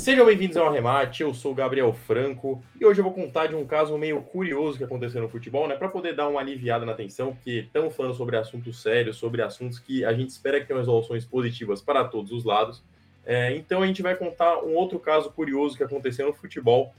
Sejam 0.00 0.24
bem-vindos 0.24 0.56
ao 0.56 0.66
Arremate, 0.66 1.22
eu 1.22 1.34
sou 1.34 1.52
o 1.52 1.54
Gabriel 1.54 1.92
Franco 1.92 2.64
e 2.80 2.86
hoje 2.86 3.00
eu 3.00 3.04
vou 3.04 3.12
contar 3.12 3.48
de 3.48 3.54
um 3.54 3.66
caso 3.66 3.98
meio 3.98 4.22
curioso 4.22 4.78
que 4.78 4.82
aconteceu 4.82 5.20
no 5.20 5.28
futebol, 5.28 5.68
né? 5.68 5.76
Para 5.76 5.90
poder 5.90 6.16
dar 6.16 6.26
uma 6.26 6.40
aliviada 6.40 6.86
na 6.86 6.92
atenção, 6.92 7.34
porque 7.34 7.66
estamos 7.66 7.94
falando 7.94 8.14
sobre 8.14 8.38
assuntos 8.38 8.80
sérios, 8.80 9.18
sobre 9.18 9.42
assuntos 9.42 9.78
que 9.78 10.02
a 10.02 10.14
gente 10.14 10.30
espera 10.30 10.58
que 10.58 10.66
tenham 10.66 10.80
resoluções 10.80 11.26
positivas 11.26 11.82
para 11.82 12.02
todos 12.02 12.32
os 12.32 12.44
lados. 12.44 12.82
É, 13.26 13.54
então 13.54 13.82
a 13.82 13.86
gente 13.86 14.00
vai 14.00 14.16
contar 14.16 14.64
um 14.64 14.74
outro 14.74 14.98
caso 14.98 15.30
curioso 15.32 15.76
que 15.76 15.84
aconteceu 15.84 16.26
no 16.28 16.32
futebol, 16.32 16.94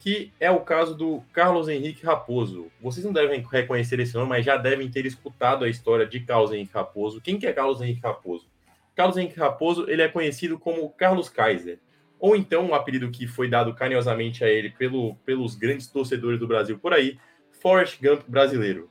que 0.00 0.32
é 0.40 0.50
o 0.50 0.58
caso 0.58 0.96
do 0.96 1.22
Carlos 1.32 1.68
Henrique 1.68 2.04
Raposo. 2.04 2.66
Vocês 2.80 3.06
não 3.06 3.12
devem 3.12 3.46
reconhecer 3.48 4.00
esse 4.00 4.16
nome, 4.16 4.28
mas 4.28 4.44
já 4.44 4.56
devem 4.56 4.90
ter 4.90 5.06
escutado 5.06 5.64
a 5.64 5.68
história 5.68 6.04
de 6.04 6.18
Carlos 6.18 6.50
Henrique 6.50 6.74
Raposo. 6.74 7.20
Quem 7.20 7.38
que 7.38 7.46
é 7.46 7.52
Carlos 7.52 7.80
Henrique 7.80 8.02
Raposo? 8.02 8.48
Carlos 8.96 9.16
Henrique 9.16 9.38
Raposo 9.38 9.88
ele 9.88 10.02
é 10.02 10.08
conhecido 10.08 10.58
como 10.58 10.90
Carlos 10.90 11.28
Kaiser 11.28 11.78
ou 12.20 12.36
então 12.36 12.66
um 12.66 12.74
apelido 12.74 13.10
que 13.10 13.26
foi 13.26 13.48
dado 13.48 13.74
carinhosamente 13.74 14.44
a 14.44 14.48
ele 14.48 14.70
pelo, 14.70 15.16
pelos 15.24 15.54
grandes 15.54 15.88
torcedores 15.88 16.38
do 16.38 16.46
Brasil 16.46 16.78
por 16.78 16.92
aí, 16.92 17.18
Forrest 17.50 18.00
Gump 18.00 18.22
brasileiro. 18.28 18.90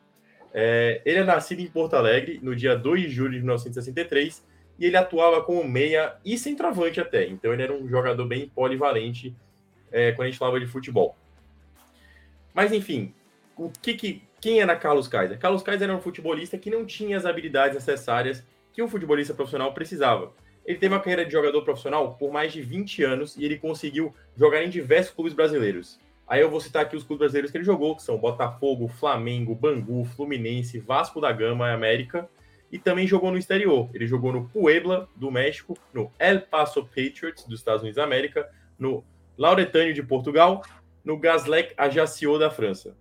É, 0.51 1.01
ele 1.05 1.19
é 1.19 1.23
nascido 1.23 1.59
em 1.59 1.67
Porto 1.67 1.95
Alegre 1.95 2.39
no 2.41 2.55
dia 2.55 2.75
2 2.75 3.03
de 3.03 3.09
julho 3.09 3.33
de 3.33 3.39
1963 3.39 4.43
e 4.79 4.85
ele 4.85 4.97
atuava 4.97 5.43
como 5.43 5.63
meia 5.63 6.15
e 6.25 6.37
centroavante 6.37 6.99
até, 6.99 7.27
então 7.27 7.53
ele 7.53 7.61
era 7.61 7.73
um 7.73 7.87
jogador 7.87 8.25
bem 8.25 8.49
polivalente 8.49 9.35
é, 9.91 10.11
quando 10.11 10.27
a 10.27 10.29
gente 10.31 10.39
falava 10.39 10.59
de 10.59 10.65
futebol. 10.65 11.15
Mas 12.53 12.71
enfim, 12.71 13.13
o 13.55 13.69
que, 13.69 13.93
que 13.93 14.23
quem 14.41 14.61
era 14.61 14.75
Carlos 14.75 15.07
Kaiser? 15.07 15.37
Carlos 15.37 15.61
Kaiser 15.61 15.87
era 15.87 15.97
um 15.97 16.01
futebolista 16.01 16.57
que 16.57 16.71
não 16.71 16.85
tinha 16.85 17.17
as 17.17 17.25
habilidades 17.25 17.75
necessárias 17.75 18.43
que 18.73 18.81
um 18.81 18.87
futebolista 18.87 19.33
profissional 19.33 19.73
precisava. 19.73 20.31
Ele 20.69 20.77
teve 20.77 20.93
uma 20.93 21.01
carreira 21.01 21.25
de 21.25 21.31
jogador 21.31 21.63
profissional 21.63 22.13
por 22.13 22.31
mais 22.31 22.53
de 22.53 22.61
20 22.61 23.03
anos 23.03 23.35
e 23.35 23.43
ele 23.43 23.57
conseguiu 23.57 24.13
jogar 24.37 24.63
em 24.63 24.69
diversos 24.69 25.11
clubes 25.11 25.33
brasileiros. 25.33 25.99
Aí 26.27 26.41
eu 26.41 26.49
vou 26.51 26.61
citar 26.61 26.83
aqui 26.83 26.95
os 26.95 27.01
clubes 27.03 27.21
brasileiros 27.21 27.49
que 27.49 27.57
ele 27.57 27.63
jogou, 27.63 27.95
que 27.95 28.03
são 28.03 28.19
Botafogo, 28.19 28.87
Flamengo, 28.87 29.55
Bangu, 29.55 30.05
Fluminense, 30.05 30.77
Vasco 30.77 31.19
da 31.19 31.31
Gama 31.31 31.71
América. 31.71 32.29
E 32.71 32.77
também 32.77 33.07
jogou 33.07 33.31
no 33.31 33.37
exterior. 33.39 33.89
Ele 33.95 34.05
jogou 34.05 34.31
no 34.31 34.47
Puebla, 34.47 35.09
do 35.15 35.31
México, 35.31 35.75
no 35.91 36.11
El 36.19 36.41
Paso 36.41 36.85
Patriots, 36.85 37.45
dos 37.45 37.61
Estados 37.61 37.81
Unidos 37.81 37.95
da 37.95 38.03
América, 38.03 38.47
no 38.77 39.03
Lauretânio 39.35 39.91
de 39.91 40.03
Portugal, 40.03 40.63
no 41.03 41.17
Gaslec 41.17 41.73
Ajaccio 41.77 42.37
da 42.37 42.51
França. 42.51 42.95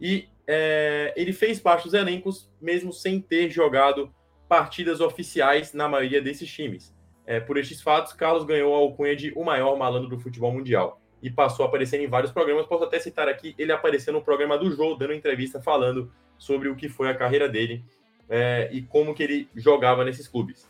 E 0.00 0.28
é, 0.44 1.14
ele 1.16 1.32
fez 1.32 1.60
parte 1.60 1.84
dos 1.84 1.94
elencos, 1.94 2.50
mesmo 2.60 2.92
sem 2.92 3.20
ter 3.20 3.48
jogado 3.48 4.12
partidas 4.48 5.00
oficiais 5.00 5.72
na 5.72 5.88
maioria 5.88 6.20
desses 6.20 6.50
times. 6.50 6.95
É, 7.26 7.40
por 7.40 7.58
estes 7.58 7.82
fatos, 7.82 8.12
Carlos 8.12 8.44
ganhou 8.44 8.74
a 8.74 8.78
alcunha 8.78 9.16
de 9.16 9.32
o 9.34 9.44
maior 9.44 9.76
malandro 9.76 10.08
do 10.08 10.18
futebol 10.18 10.52
mundial 10.52 11.00
e 11.20 11.28
passou 11.28 11.64
a 11.64 11.68
aparecer 11.68 12.00
em 12.00 12.06
vários 12.06 12.30
programas. 12.30 12.66
Posso 12.66 12.84
até 12.84 13.00
citar 13.00 13.28
aqui, 13.28 13.54
ele 13.58 13.72
apareceu 13.72 14.12
no 14.12 14.22
programa 14.22 14.56
do 14.56 14.70
Jô, 14.70 14.94
dando 14.94 15.12
entrevista 15.12 15.60
falando 15.60 16.12
sobre 16.38 16.68
o 16.68 16.76
que 16.76 16.88
foi 16.88 17.08
a 17.08 17.14
carreira 17.14 17.48
dele 17.48 17.84
é, 18.28 18.68
e 18.72 18.82
como 18.82 19.14
que 19.14 19.22
ele 19.22 19.48
jogava 19.54 20.04
nesses 20.04 20.28
clubes. 20.28 20.68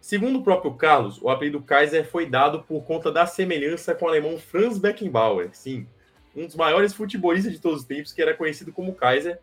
Segundo 0.00 0.40
o 0.40 0.42
próprio 0.42 0.74
Carlos, 0.74 1.18
o 1.22 1.30
apelido 1.30 1.62
Kaiser 1.62 2.06
foi 2.06 2.26
dado 2.26 2.62
por 2.62 2.84
conta 2.84 3.10
da 3.10 3.24
semelhança 3.24 3.94
com 3.94 4.04
o 4.04 4.08
alemão 4.08 4.36
Franz 4.36 4.76
Beckenbauer, 4.76 5.48
sim, 5.52 5.86
um 6.36 6.44
dos 6.44 6.56
maiores 6.56 6.92
futebolistas 6.92 7.52
de 7.52 7.58
todos 7.58 7.80
os 7.80 7.86
tempos, 7.86 8.12
que 8.12 8.20
era 8.20 8.34
conhecido 8.34 8.72
como 8.72 8.94
Kaiser, 8.94 9.38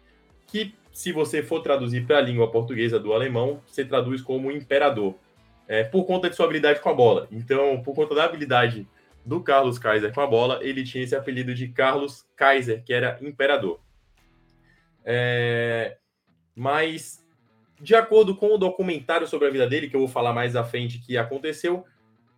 que 0.45 0.75
se 0.91 1.11
você 1.11 1.41
for 1.41 1.61
traduzir 1.61 2.05
para 2.05 2.17
a 2.17 2.21
língua 2.21 2.51
portuguesa 2.51 2.99
do 2.99 3.13
alemão, 3.13 3.61
você 3.65 3.85
traduz 3.85 4.21
como 4.21 4.51
imperador, 4.51 5.15
é, 5.71 5.85
por 5.85 6.03
conta 6.03 6.29
de 6.29 6.35
sua 6.35 6.47
habilidade 6.47 6.81
com 6.81 6.89
a 6.89 6.93
bola. 6.93 7.29
Então, 7.31 7.81
por 7.81 7.95
conta 7.95 8.13
da 8.13 8.25
habilidade 8.25 8.85
do 9.25 9.41
Carlos 9.41 9.79
Kaiser 9.79 10.13
com 10.13 10.19
a 10.19 10.27
bola, 10.27 10.59
ele 10.61 10.83
tinha 10.83 11.01
esse 11.01 11.15
apelido 11.15 11.55
de 11.55 11.69
Carlos 11.69 12.25
Kaiser, 12.35 12.83
que 12.83 12.91
era 12.91 13.17
imperador. 13.21 13.79
É, 15.05 15.95
mas, 16.53 17.25
de 17.79 17.95
acordo 17.95 18.35
com 18.35 18.53
o 18.53 18.57
documentário 18.57 19.25
sobre 19.25 19.47
a 19.47 19.49
vida 19.49 19.65
dele, 19.65 19.87
que 19.87 19.95
eu 19.95 20.01
vou 20.01 20.09
falar 20.09 20.33
mais 20.33 20.57
à 20.57 20.63
frente 20.65 20.99
que 20.99 21.17
aconteceu, 21.17 21.85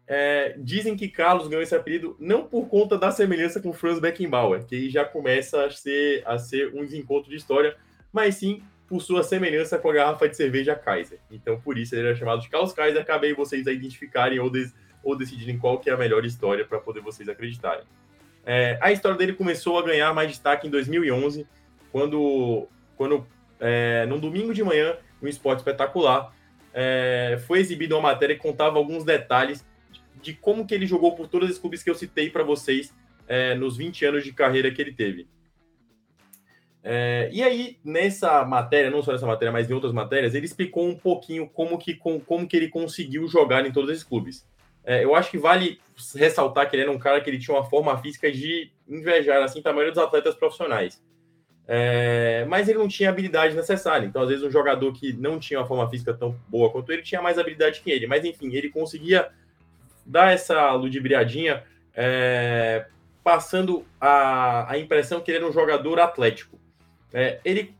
é, 0.05 0.55
dizem 0.59 0.95
que 0.95 1.07
Carlos 1.07 1.47
ganhou 1.47 1.63
esse 1.63 1.73
apelido 1.73 2.15
não 2.19 2.45
por 2.45 2.67
conta 2.67 2.99
da 2.99 3.09
semelhança 3.09 3.59
com 3.59 3.73
Franz 3.73 3.97
Beckenbauer, 3.99 4.63
que 4.63 4.75
aí 4.75 4.89
já 4.91 5.05
começa 5.05 5.65
a 5.65 5.71
ser, 5.71 6.21
a 6.27 6.37
ser 6.37 6.71
um 6.75 6.81
desencontro 6.81 7.31
de 7.31 7.37
história, 7.37 7.75
mas 8.11 8.35
sim 8.35 8.61
por 8.93 9.01
sua 9.01 9.23
semelhança 9.23 9.79
com 9.79 9.89
a 9.89 9.93
garrafa 9.93 10.29
de 10.29 10.37
cerveja 10.37 10.75
Kaiser. 10.75 11.17
Então, 11.31 11.59
por 11.59 11.79
isso 11.79 11.95
ele 11.95 12.09
era 12.09 12.15
chamado 12.15 12.41
de 12.43 12.47
Carlos 12.47 12.73
Kaiser. 12.73 13.01
Acabei 13.01 13.33
vocês 13.33 13.65
a 13.65 13.71
identificarem 13.71 14.37
ou, 14.37 14.51
des, 14.51 14.71
ou 15.03 15.17
decidirem 15.17 15.57
qual 15.57 15.79
que 15.79 15.89
é 15.89 15.93
a 15.93 15.97
melhor 15.97 16.23
história 16.23 16.63
para 16.63 16.77
poder 16.77 17.01
vocês 17.01 17.27
acreditarem. 17.27 17.85
É, 18.45 18.77
a 18.79 18.91
história 18.91 19.17
dele 19.17 19.33
começou 19.33 19.79
a 19.79 19.81
ganhar 19.81 20.13
mais 20.13 20.29
destaque 20.29 20.67
em 20.67 20.69
2011, 20.69 21.47
quando, 21.91 22.67
quando 22.95 23.25
é, 23.59 24.05
num 24.05 24.19
domingo 24.19 24.53
de 24.53 24.63
manhã, 24.63 24.95
um 25.19 25.27
esporte 25.27 25.61
espetacular, 25.61 26.31
é, 26.71 27.41
foi 27.47 27.61
exibida 27.61 27.95
uma 27.95 28.09
matéria 28.09 28.35
que 28.35 28.43
contava 28.43 28.77
alguns 28.77 29.03
detalhes 29.03 29.65
de 30.21 30.35
como 30.35 30.67
que 30.67 30.75
ele 30.75 30.85
jogou 30.85 31.15
por 31.15 31.27
todos 31.27 31.49
os 31.49 31.57
clubes 31.57 31.81
que 31.81 31.89
eu 31.89 31.95
citei 31.95 32.29
para 32.29 32.43
vocês 32.43 32.93
é, 33.27 33.55
nos 33.55 33.75
20 33.75 34.05
anos 34.05 34.23
de 34.23 34.31
carreira 34.31 34.69
que 34.69 34.79
ele 34.79 34.93
teve. 34.93 35.27
É, 36.83 37.29
e 37.31 37.41
aí, 37.41 37.77
nessa 37.83 38.43
matéria, 38.43 38.91
não 38.91 39.01
só 39.01 39.13
nessa 39.13 39.25
matéria, 39.25 39.51
mas 39.51 39.69
em 39.69 39.73
outras 39.73 39.93
matérias, 39.93 40.35
ele 40.35 40.45
explicou 40.45 40.85
um 40.85 40.95
pouquinho 40.95 41.47
como 41.47 41.77
que, 41.77 41.95
com, 41.95 42.19
como 42.19 42.45
que 42.45 42.57
ele 42.57 42.67
conseguiu 42.67 43.27
jogar 43.27 43.65
em 43.65 43.71
todos 43.71 43.89
esses 43.89 44.03
clubes. 44.03 44.45
É, 44.83 45.01
eu 45.03 45.15
acho 45.15 45.31
que 45.31 45.37
vale 45.37 45.79
ressaltar 46.13 46.69
que 46.69 46.75
ele 46.75 46.83
era 46.83 46.91
um 46.91 46.99
cara 46.99 47.21
que 47.21 47.29
ele 47.29 47.39
tinha 47.39 47.55
uma 47.55 47.63
forma 47.63 47.97
física 47.99 48.29
de 48.29 48.69
invejar, 48.87 49.41
assim, 49.41 49.61
a 49.63 49.69
maioria 49.69 49.93
dos 49.93 50.03
atletas 50.03 50.35
profissionais. 50.35 51.01
É, 51.65 52.45
mas 52.49 52.67
ele 52.67 52.79
não 52.79 52.89
tinha 52.89 53.09
habilidade 53.09 53.55
necessária. 53.55 54.05
Então, 54.05 54.21
às 54.21 54.27
vezes, 54.27 54.43
um 54.43 54.51
jogador 54.51 54.91
que 54.91 55.13
não 55.13 55.39
tinha 55.39 55.61
uma 55.61 55.65
forma 55.65 55.89
física 55.89 56.13
tão 56.13 56.37
boa 56.49 56.69
quanto 56.69 56.91
ele 56.91 57.01
tinha 57.01 57.21
mais 57.21 57.39
habilidade 57.39 57.79
que 57.79 57.89
ele. 57.89 58.07
Mas, 58.07 58.25
enfim, 58.25 58.53
ele 58.53 58.69
conseguia 58.69 59.29
dar 60.05 60.33
essa 60.33 60.73
ludibriadinha, 60.73 61.63
é, 61.95 62.85
passando 63.23 63.85
a, 64.01 64.69
a 64.69 64.77
impressão 64.77 65.21
que 65.21 65.31
ele 65.31 65.37
era 65.37 65.47
um 65.47 65.53
jogador 65.53 65.97
atlético. 66.01 66.59
É, 67.13 67.39
ele, 67.45 67.75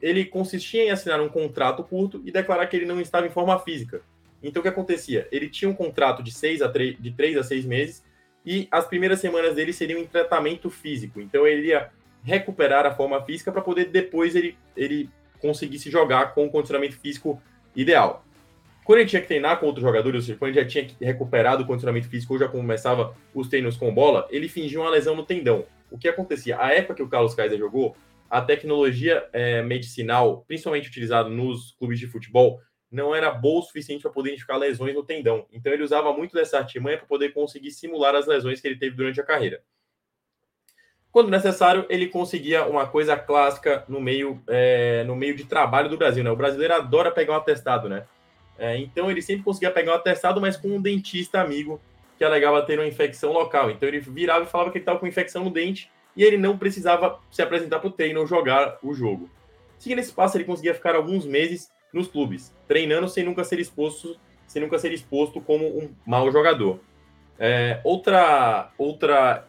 ele 0.00 0.24
consistia 0.24 0.84
em 0.84 0.90
assinar 0.90 1.20
um 1.20 1.28
contrato 1.28 1.84
curto 1.84 2.22
e 2.24 2.32
declarar 2.32 2.66
que 2.66 2.76
ele 2.76 2.86
não 2.86 3.00
estava 3.00 3.26
em 3.26 3.30
forma 3.30 3.58
física. 3.58 4.02
Então, 4.42 4.60
o 4.60 4.62
que 4.62 4.68
acontecia? 4.68 5.28
Ele 5.30 5.48
tinha 5.48 5.68
um 5.68 5.74
contrato 5.74 6.22
de, 6.22 6.32
seis 6.32 6.62
a 6.62 6.68
3, 6.68 6.96
de 6.98 7.10
3 7.12 7.36
a 7.36 7.42
6 7.42 7.64
meses 7.64 8.04
e 8.46 8.66
as 8.70 8.86
primeiras 8.86 9.20
semanas 9.20 9.54
dele 9.54 9.72
seriam 9.72 10.00
em 10.00 10.06
tratamento 10.06 10.70
físico. 10.70 11.20
Então, 11.20 11.46
ele 11.46 11.68
ia 11.68 11.90
recuperar 12.22 12.86
a 12.86 12.94
forma 12.94 13.22
física 13.22 13.52
para 13.52 13.60
poder 13.60 13.86
depois 13.86 14.34
ele, 14.34 14.56
ele 14.76 15.10
conseguir 15.40 15.78
se 15.78 15.90
jogar 15.90 16.34
com 16.34 16.46
o 16.46 16.50
condicionamento 16.50 16.98
físico 16.98 17.40
ideal. 17.74 18.24
Quando 18.84 19.00
ele 19.00 19.08
tinha 19.08 19.20
que 19.20 19.28
treinar 19.28 19.60
com 19.60 19.66
outros 19.66 19.84
jogadores, 19.84 20.22
ou 20.22 20.22
seja, 20.22 20.38
quando 20.38 20.50
ele 20.52 20.60
já 20.62 20.66
tinha 20.66 20.88
recuperado 21.00 21.62
o 21.62 21.66
condicionamento 21.66 22.08
físico 22.08 22.32
ou 22.32 22.38
já 22.38 22.48
começava 22.48 23.14
os 23.34 23.46
treinos 23.46 23.76
com 23.76 23.92
bola, 23.92 24.26
ele 24.30 24.48
fingia 24.48 24.80
uma 24.80 24.88
lesão 24.88 25.14
no 25.14 25.26
tendão. 25.26 25.66
O 25.90 25.98
que 25.98 26.08
acontecia? 26.08 26.58
A 26.58 26.72
época 26.72 26.94
que 26.94 27.02
o 27.02 27.08
Carlos 27.08 27.34
Kaiser 27.34 27.58
jogou, 27.58 27.94
a 28.30 28.40
tecnologia 28.40 29.26
é, 29.32 29.62
medicinal, 29.62 30.44
principalmente 30.46 30.88
utilizada 30.88 31.28
nos 31.28 31.72
clubes 31.78 31.98
de 31.98 32.06
futebol, 32.06 32.60
não 32.90 33.14
era 33.14 33.30
boa 33.30 33.60
o 33.60 33.62
suficiente 33.62 34.02
para 34.02 34.10
poder 34.10 34.30
identificar 34.30 34.56
lesões 34.56 34.94
no 34.94 35.02
tendão. 35.02 35.46
Então 35.52 35.72
ele 35.72 35.82
usava 35.82 36.12
muito 36.12 36.34
dessa 36.34 36.58
artimanha 36.58 36.98
para 36.98 37.06
poder 37.06 37.32
conseguir 37.32 37.70
simular 37.70 38.14
as 38.14 38.26
lesões 38.26 38.60
que 38.60 38.68
ele 38.68 38.78
teve 38.78 38.96
durante 38.96 39.20
a 39.20 39.24
carreira. 39.24 39.62
Quando 41.10 41.30
necessário, 41.30 41.86
ele 41.88 42.06
conseguia 42.06 42.66
uma 42.66 42.86
coisa 42.86 43.16
clássica 43.16 43.84
no 43.88 44.00
meio, 44.00 44.42
é, 44.46 45.04
no 45.04 45.16
meio 45.16 45.34
de 45.34 45.44
trabalho 45.44 45.88
do 45.88 45.96
Brasil. 45.96 46.22
Né? 46.22 46.30
O 46.30 46.36
brasileiro 46.36 46.74
adora 46.74 47.10
pegar 47.10 47.32
um 47.32 47.36
atestado, 47.36 47.88
né? 47.88 48.06
É, 48.58 48.76
então 48.76 49.10
ele 49.10 49.22
sempre 49.22 49.44
conseguia 49.44 49.70
pegar 49.70 49.92
um 49.92 49.94
atestado, 49.94 50.40
mas 50.40 50.56
com 50.56 50.68
um 50.68 50.82
dentista 50.82 51.40
amigo 51.40 51.80
que 52.18 52.24
alegava 52.24 52.62
ter 52.62 52.78
uma 52.78 52.86
infecção 52.86 53.32
local. 53.32 53.70
Então 53.70 53.88
ele 53.88 54.00
virava 54.00 54.44
e 54.44 54.48
falava 54.48 54.70
que 54.70 54.78
ele 54.78 54.82
estava 54.82 54.98
com 54.98 55.06
infecção 55.06 55.44
no 55.44 55.50
dente 55.50 55.90
e 56.18 56.24
ele 56.24 56.36
não 56.36 56.58
precisava 56.58 57.20
se 57.30 57.40
apresentar 57.40 57.78
para 57.78 57.86
o 57.86 57.92
treino 57.92 58.18
ou 58.18 58.26
jogar 58.26 58.76
o 58.82 58.92
jogo. 58.92 59.30
Seguindo 59.78 60.00
esse 60.00 60.12
passo, 60.12 60.36
ele 60.36 60.42
conseguia 60.42 60.74
ficar 60.74 60.96
alguns 60.96 61.24
meses 61.24 61.70
nos 61.92 62.08
clubes, 62.08 62.52
treinando 62.66 63.08
sem 63.08 63.24
nunca 63.24 63.44
ser 63.44 63.60
exposto, 63.60 64.18
sem 64.44 64.60
nunca 64.60 64.80
ser 64.80 64.92
exposto 64.92 65.40
como 65.40 65.64
um 65.64 65.94
mau 66.04 66.28
jogador. 66.32 66.80
É, 67.38 67.80
outra, 67.84 68.72
outra, 68.76 69.46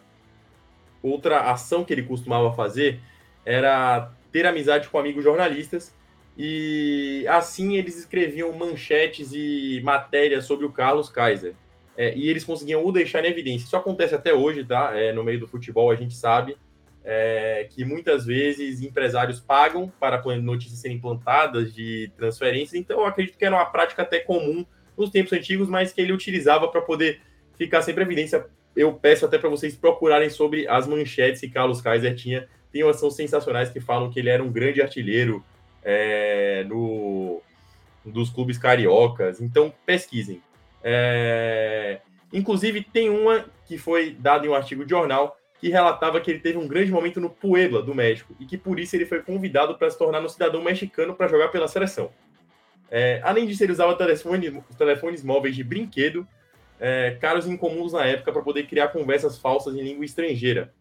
outra 1.01 1.49
ação 1.49 1.83
que 1.83 1.91
ele 1.91 2.03
costumava 2.03 2.53
fazer 2.53 2.99
era 3.43 4.11
ter 4.31 4.45
amizade 4.45 4.89
com 4.89 4.99
amigos 4.99 5.23
jornalistas 5.23 5.91
e 6.37 7.25
assim 7.27 7.77
eles 7.77 7.97
escreviam 7.97 8.53
manchetes 8.53 9.31
e 9.33 9.81
matérias 9.83 10.45
sobre 10.45 10.67
o 10.67 10.71
Carlos 10.71 11.09
Kaiser. 11.09 11.55
É, 11.99 12.15
e 12.15 12.29
eles 12.29 12.45
conseguiam 12.45 12.85
o 12.85 12.93
deixar 12.93 13.25
em 13.25 13.27
evidência. 13.27 13.65
Isso 13.65 13.75
acontece 13.75 14.15
até 14.15 14.33
hoje, 14.33 14.63
tá? 14.63 14.97
É, 14.97 15.11
no 15.11 15.21
meio 15.21 15.37
do 15.37 15.47
futebol, 15.49 15.91
a 15.91 15.95
gente 15.95 16.13
sabe 16.13 16.55
é, 17.03 17.67
que 17.69 17.83
muitas 17.83 18.25
vezes 18.25 18.81
empresários 18.81 19.41
pagam 19.41 19.91
para 19.99 20.23
notícias 20.37 20.79
serem 20.79 20.95
implantadas 20.95 21.73
de 21.73 22.09
transferências. 22.15 22.75
Então, 22.75 23.01
eu 23.01 23.05
acredito 23.05 23.37
que 23.37 23.43
era 23.43 23.53
uma 23.53 23.65
prática 23.65 24.03
até 24.03 24.17
comum 24.17 24.65
nos 24.97 25.09
tempos 25.09 25.33
antigos, 25.33 25.67
mas 25.67 25.91
que 25.91 25.99
ele 25.99 26.13
utilizava 26.13 26.69
para 26.69 26.79
poder 26.79 27.19
ficar 27.57 27.81
sempre 27.81 28.05
em 28.05 28.07
evidência. 28.07 28.45
Eu 28.73 28.93
peço 28.93 29.25
até 29.25 29.37
para 29.37 29.49
vocês 29.49 29.75
procurarem 29.75 30.29
sobre 30.29 30.69
as 30.69 30.87
manchetes 30.87 31.41
que 31.41 31.49
Carlos 31.49 31.81
Kaiser 31.81 32.15
tinha. 32.15 32.47
Tem 32.71 32.81
umas 32.81 32.97
são 32.97 33.11
sensacionais 33.11 33.71
que 33.71 33.81
falam 33.81 34.09
que 34.09 34.21
ele 34.21 34.29
era 34.29 34.41
um 34.41 34.49
grande 34.49 34.81
artilheiro, 34.81 35.43
é, 35.83 36.63
no, 36.63 37.41
dos 38.05 38.29
clubes 38.29 38.57
cariocas. 38.57 39.41
Então, 39.41 39.73
pesquisem. 39.85 40.41
É, 40.83 41.99
inclusive, 42.31 42.81
tem 42.81 43.09
uma 43.09 43.45
que 43.65 43.77
foi 43.77 44.11
dada 44.11 44.45
em 44.45 44.49
um 44.49 44.55
artigo 44.55 44.83
de 44.83 44.89
jornal 44.89 45.37
que 45.59 45.69
relatava 45.69 46.21
que 46.21 46.31
ele 46.31 46.39
teve 46.39 46.57
um 46.57 46.67
grande 46.67 46.91
momento 46.91 47.19
no 47.19 47.29
Puebla, 47.29 47.81
do 47.81 47.93
México, 47.93 48.33
e 48.39 48.45
que 48.45 48.57
por 48.57 48.79
isso 48.79 48.95
ele 48.95 49.05
foi 49.05 49.21
convidado 49.21 49.77
para 49.77 49.89
se 49.89 49.97
tornar 49.97 50.23
um 50.23 50.29
cidadão 50.29 50.63
mexicano 50.63 51.13
para 51.13 51.27
jogar 51.27 51.49
pela 51.49 51.67
seleção. 51.67 52.11
É, 52.89 53.19
além 53.23 53.45
disso, 53.45 53.63
ele 53.63 53.73
usava 53.73 53.95
telefone, 53.95 54.63
telefones 54.77 55.23
móveis 55.23 55.55
de 55.55 55.63
brinquedo, 55.63 56.25
é, 56.79 57.17
caros 57.19 57.45
incomuns 57.45 57.91
na 57.91 58.05
época, 58.05 58.31
para 58.31 58.41
poder 58.41 58.67
criar 58.67 58.87
conversas 58.87 59.37
falsas 59.37 59.75
em 59.75 59.83
língua 59.83 60.05
estrangeira, 60.05 60.73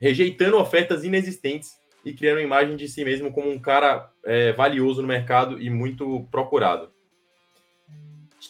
rejeitando 0.00 0.56
ofertas 0.56 1.04
inexistentes 1.04 1.78
e 2.04 2.14
criando 2.14 2.38
uma 2.38 2.44
imagem 2.44 2.74
de 2.74 2.88
si 2.88 3.04
mesmo 3.04 3.30
como 3.30 3.50
um 3.50 3.58
cara 3.58 4.10
é, 4.24 4.52
valioso 4.52 5.02
no 5.02 5.08
mercado 5.08 5.60
e 5.60 5.68
muito 5.68 6.26
procurado. 6.30 6.90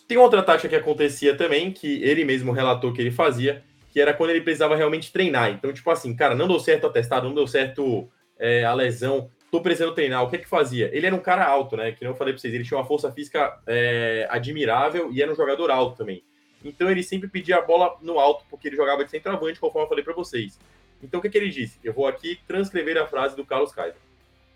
Tem 0.07 0.19
outra 0.19 0.43
tática 0.43 0.69
que 0.69 0.77
acontecia 0.77 1.37
também, 1.37 1.73
que 1.73 2.03
ele 2.03 2.25
mesmo 2.25 2.53
relatou 2.53 2.93
que 2.93 3.01
ele 3.01 3.11
fazia, 3.11 3.63
que 3.91 4.01
era 4.01 4.13
quando 4.13 4.31
ele 4.31 4.41
precisava 4.41 4.77
realmente 4.77 5.13
treinar. 5.13 5.51
Então, 5.51 5.73
tipo 5.73 5.91
assim, 5.91 6.15
cara, 6.15 6.35
não 6.35 6.47
deu 6.47 6.61
certo 6.61 6.85
o 6.85 6.87
atestado, 6.89 7.27
não 7.27 7.35
deu 7.35 7.47
certo 7.47 8.09
é, 8.39 8.65
a 8.65 8.75
lesão, 8.75 9.31
tô 9.51 9.61
precisando 9.61 9.95
treinar. 9.95 10.23
O 10.23 10.29
que 10.29 10.37
é 10.37 10.39
que 10.39 10.49
fazia? 10.49 10.91
Ele 10.93 11.07
era 11.07 11.15
um 11.15 11.21
cara 11.21 11.47
alto, 11.47 11.77
né? 11.77 11.93
Que 11.93 12.07
eu 12.07 12.15
falei 12.15 12.33
pra 12.35 12.41
vocês, 12.41 12.53
ele 12.53 12.65
tinha 12.65 12.79
uma 12.79 12.87
força 12.87 13.11
física 13.11 13.59
é, 13.67 14.27
admirável 14.31 15.11
e 15.13 15.23
era 15.23 15.33
um 15.33 15.37
jogador 15.37 15.71
alto 15.71 15.97
também. 15.97 16.23
Então 16.65 16.91
ele 16.91 17.03
sempre 17.03 17.29
pedia 17.29 17.57
a 17.57 17.63
bola 17.63 17.97
no 18.03 18.19
alto, 18.19 18.45
porque 18.51 18.69
ele 18.69 18.77
jogava 18.77 19.05
de 19.05 19.11
centroavante, 19.11 19.61
conforme 19.61 19.85
eu 19.85 19.89
falei 19.89 20.05
para 20.05 20.15
vocês. 20.15 20.59
Então, 21.03 21.21
o 21.21 21.23
que, 21.23 21.31
que 21.31 21.39
ele 21.39 21.51
disse? 21.51 21.79
Eu 21.83 21.93
vou 21.93 22.07
aqui 22.07 22.39
transcrever 22.47 22.99
a 22.99 23.07
frase 23.07 23.37
do 23.37 23.45
Carlos 23.45 23.73
Kaiser. 23.73 24.01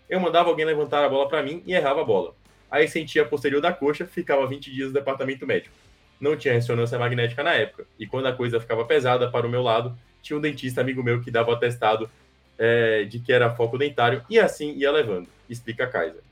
Eu 0.09 0.19
mandava 0.19 0.49
alguém 0.49 0.65
levantar 0.65 1.03
a 1.03 1.09
bola 1.09 1.27
para 1.27 1.41
mim 1.41 1.63
e 1.65 1.73
errava 1.73 2.01
a 2.01 2.03
bola. 2.03 2.35
Aí 2.73 2.87
sentia 2.87 3.21
a 3.21 3.25
posterior 3.25 3.61
da 3.61 3.71
coxa, 3.71 4.03
ficava 4.03 4.47
20 4.47 4.71
dias 4.71 4.87
no 4.87 4.95
departamento 4.95 5.45
médico. 5.45 5.75
Não 6.19 6.35
tinha 6.35 6.55
ressonância 6.55 6.97
magnética 6.97 7.43
na 7.43 7.53
época. 7.53 7.85
E 7.99 8.07
quando 8.07 8.25
a 8.25 8.33
coisa 8.33 8.59
ficava 8.59 8.83
pesada 8.83 9.29
para 9.29 9.45
o 9.45 9.49
meu 9.49 9.61
lado, 9.61 9.95
tinha 10.23 10.35
um 10.35 10.41
dentista 10.41 10.81
amigo 10.81 11.03
meu 11.03 11.21
que 11.21 11.29
dava 11.29 11.51
o 11.51 11.53
atestado 11.53 12.09
é, 12.57 13.03
de 13.03 13.19
que 13.19 13.31
era 13.31 13.53
foco 13.53 13.77
dentário 13.77 14.25
e 14.27 14.39
assim 14.39 14.73
ia 14.73 14.91
levando, 14.91 15.27
explica 15.47 15.85
Kaiser. 15.85 16.23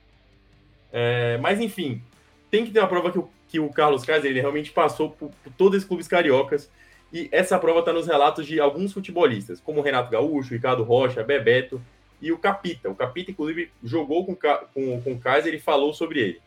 É, 0.92 1.38
mas 1.38 1.62
enfim, 1.62 2.02
tem 2.50 2.66
que 2.66 2.72
ter 2.72 2.80
uma 2.80 2.88
prova 2.88 3.12
que 3.12 3.20
o, 3.20 3.30
que 3.48 3.60
o 3.60 3.70
Carlos 3.70 4.04
Kaiser 4.04 4.32
ele 4.32 4.42
realmente 4.42 4.72
passou 4.72 5.12
por, 5.12 5.30
por 5.44 5.54
todos 5.54 5.84
os 5.84 5.88
clubes 5.88 6.08
cariocas 6.08 6.72
e 7.14 7.30
essa 7.32 7.60
prova 7.60 7.82
está 7.82 7.94
nos 7.94 8.08
relatos 8.08 8.48
de 8.48 8.60
alguns 8.60 8.94
futebolistas, 8.94 9.60
como 9.60 9.82
Renato 9.82 10.10
Gaúcho, 10.10 10.56
Ricardo 10.56 10.82
Rocha, 10.82 11.24
Bebeto 11.24 11.80
e 12.22 12.32
o 12.32 12.38
Capita. 12.38 12.90
O 12.90 12.96
Capita, 12.96 13.32
inclusive, 13.32 13.72
jogou 13.84 14.26
com, 14.26 14.36
com, 14.36 15.02
com 15.02 15.12
o 15.14 15.20
Kaiser 15.20 15.54
e 15.54 15.60
falou 15.60 15.94
sobre 15.94 16.20
ele. 16.20 16.42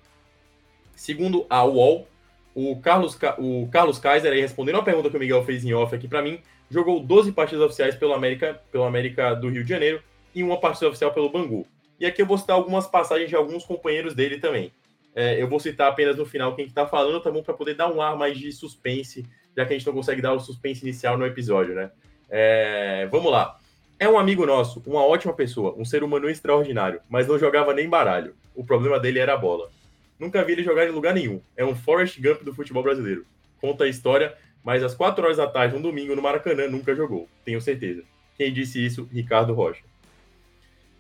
Segundo 0.95 1.45
a 1.51 1.65
UOL, 1.65 2.07
o 2.55 2.77
Carlos, 2.81 3.19
o 3.39 3.69
Carlos 3.71 3.99
Kaiser, 3.99 4.33
aí, 4.33 4.41
respondendo 4.41 4.79
a 4.79 4.83
pergunta 4.83 5.11
que 5.11 5.17
o 5.17 5.21
Miguel 5.21 5.45
fez 5.45 5.65
em 5.65 5.75
off 5.75 5.95
aqui 5.95 6.07
para 6.07 6.23
mim, 6.23 6.41
jogou 6.71 7.01
12 7.01 7.33
partidas 7.33 7.65
oficiais 7.65 7.97
pelo 7.97 8.15
América, 8.15 8.61
pelo 8.71 8.85
América 8.85 9.35
do 9.35 9.49
Rio 9.49 9.65
de 9.65 9.71
Janeiro 9.71 10.03
e 10.35 10.43
uma 10.43 10.59
partida 10.59 10.89
oficial 10.89 11.13
pelo 11.13 11.29
Bangu. 11.29 11.67
E 11.99 12.07
aqui 12.07 12.23
eu 12.23 12.27
vou 12.27 12.39
citar 12.39 12.57
algumas 12.57 12.87
passagens 12.87 13.29
de 13.29 13.37
alguns 13.37 13.65
companheiros 13.65 14.15
dele 14.15 14.39
também. 14.39 14.73
É, 15.15 15.41
eu 15.41 15.49
vou 15.49 15.61
citar 15.61 15.89
apenas 15.89 16.17
no 16.17 16.27
final 16.27 16.55
quem 16.57 16.67
está 16.67 16.87
falando, 16.87 17.23
tá 17.23 17.31
bom? 17.31 17.43
Para 17.43 17.55
poder 17.55 17.75
dar 17.75 17.93
um 17.93 18.03
ar 18.03 18.17
mais 18.17 18.37
de 18.37 18.51
suspense, 18.51 19.25
já 19.57 19.65
que 19.65 19.73
a 19.73 19.79
gente 19.79 19.87
não 19.87 19.95
consegue 19.95 20.21
dar 20.21 20.33
o 20.33 20.41
suspense 20.41 20.83
inicial 20.83 21.17
no 21.17 21.25
episódio, 21.25 21.75
né? 21.75 21.91
É, 22.29 23.07
vamos 23.11 23.31
lá. 23.31 23.59
É 23.99 24.09
um 24.09 24.19
amigo 24.19 24.45
nosso, 24.45 24.83
uma 24.87 25.07
ótima 25.07 25.33
pessoa, 25.33 25.75
um 25.79 25.85
ser 25.85 26.03
humano 26.03 26.29
extraordinário, 26.29 27.01
mas 27.09 27.29
não 27.29 27.39
jogava 27.39 27.73
nem 27.73 27.89
baralho. 27.89 28.35
O 28.55 28.65
problema 28.65 28.99
dele 28.99 29.21
era 29.21 29.35
a 29.35 29.37
bola. 29.37 29.71
Nunca 30.19 30.43
vi 30.45 30.53
ele 30.53 30.65
jogar 30.65 30.87
em 30.87 30.91
lugar 30.91 31.15
nenhum. 31.15 31.41
É 31.57 31.65
um 31.65 31.77
Forrest 31.77 32.21
Gump 32.21 32.43
do 32.43 32.53
futebol 32.53 32.83
brasileiro. 32.83 33.25
Conta 33.61 33.85
a 33.85 33.89
história, 33.89 34.35
mas 34.65 34.83
às 34.83 34.95
4 34.95 35.25
horas 35.25 35.37
da 35.37 35.47
tarde, 35.47 35.77
um 35.77 35.81
domingo, 35.81 36.17
no 36.17 36.23
Maracanã, 36.23 36.67
nunca 36.67 36.95
jogou. 36.95 37.29
Tenho 37.45 37.61
certeza. 37.61 38.03
Quem 38.37 38.53
disse 38.53 38.85
isso? 38.85 39.09
Ricardo 39.13 39.55
Rocha. 39.55 39.85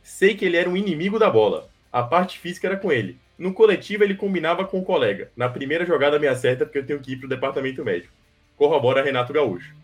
Sei 0.02 0.34
que 0.34 0.44
ele 0.44 0.56
era 0.56 0.70
um 0.70 0.76
inimigo 0.76 1.18
da 1.18 1.28
bola. 1.28 1.68
A 1.92 2.02
parte 2.02 2.38
física 2.38 2.68
era 2.68 2.76
com 2.76 2.92
ele. 2.92 3.18
No 3.36 3.52
coletivo, 3.52 4.04
ele 4.04 4.14
combinava 4.14 4.64
com 4.64 4.78
o 4.78 4.84
colega. 4.84 5.32
Na 5.36 5.48
primeira 5.48 5.84
jogada 5.84 6.18
me 6.18 6.28
acerta 6.28 6.64
porque 6.64 6.78
eu 6.78 6.86
tenho 6.86 7.00
que 7.00 7.12
ir 7.12 7.16
para 7.16 7.26
o 7.26 7.28
departamento 7.28 7.84
médico. 7.84 8.12
Corrobora 8.56 9.02
Renato 9.02 9.32
Gaúcho. 9.32 9.74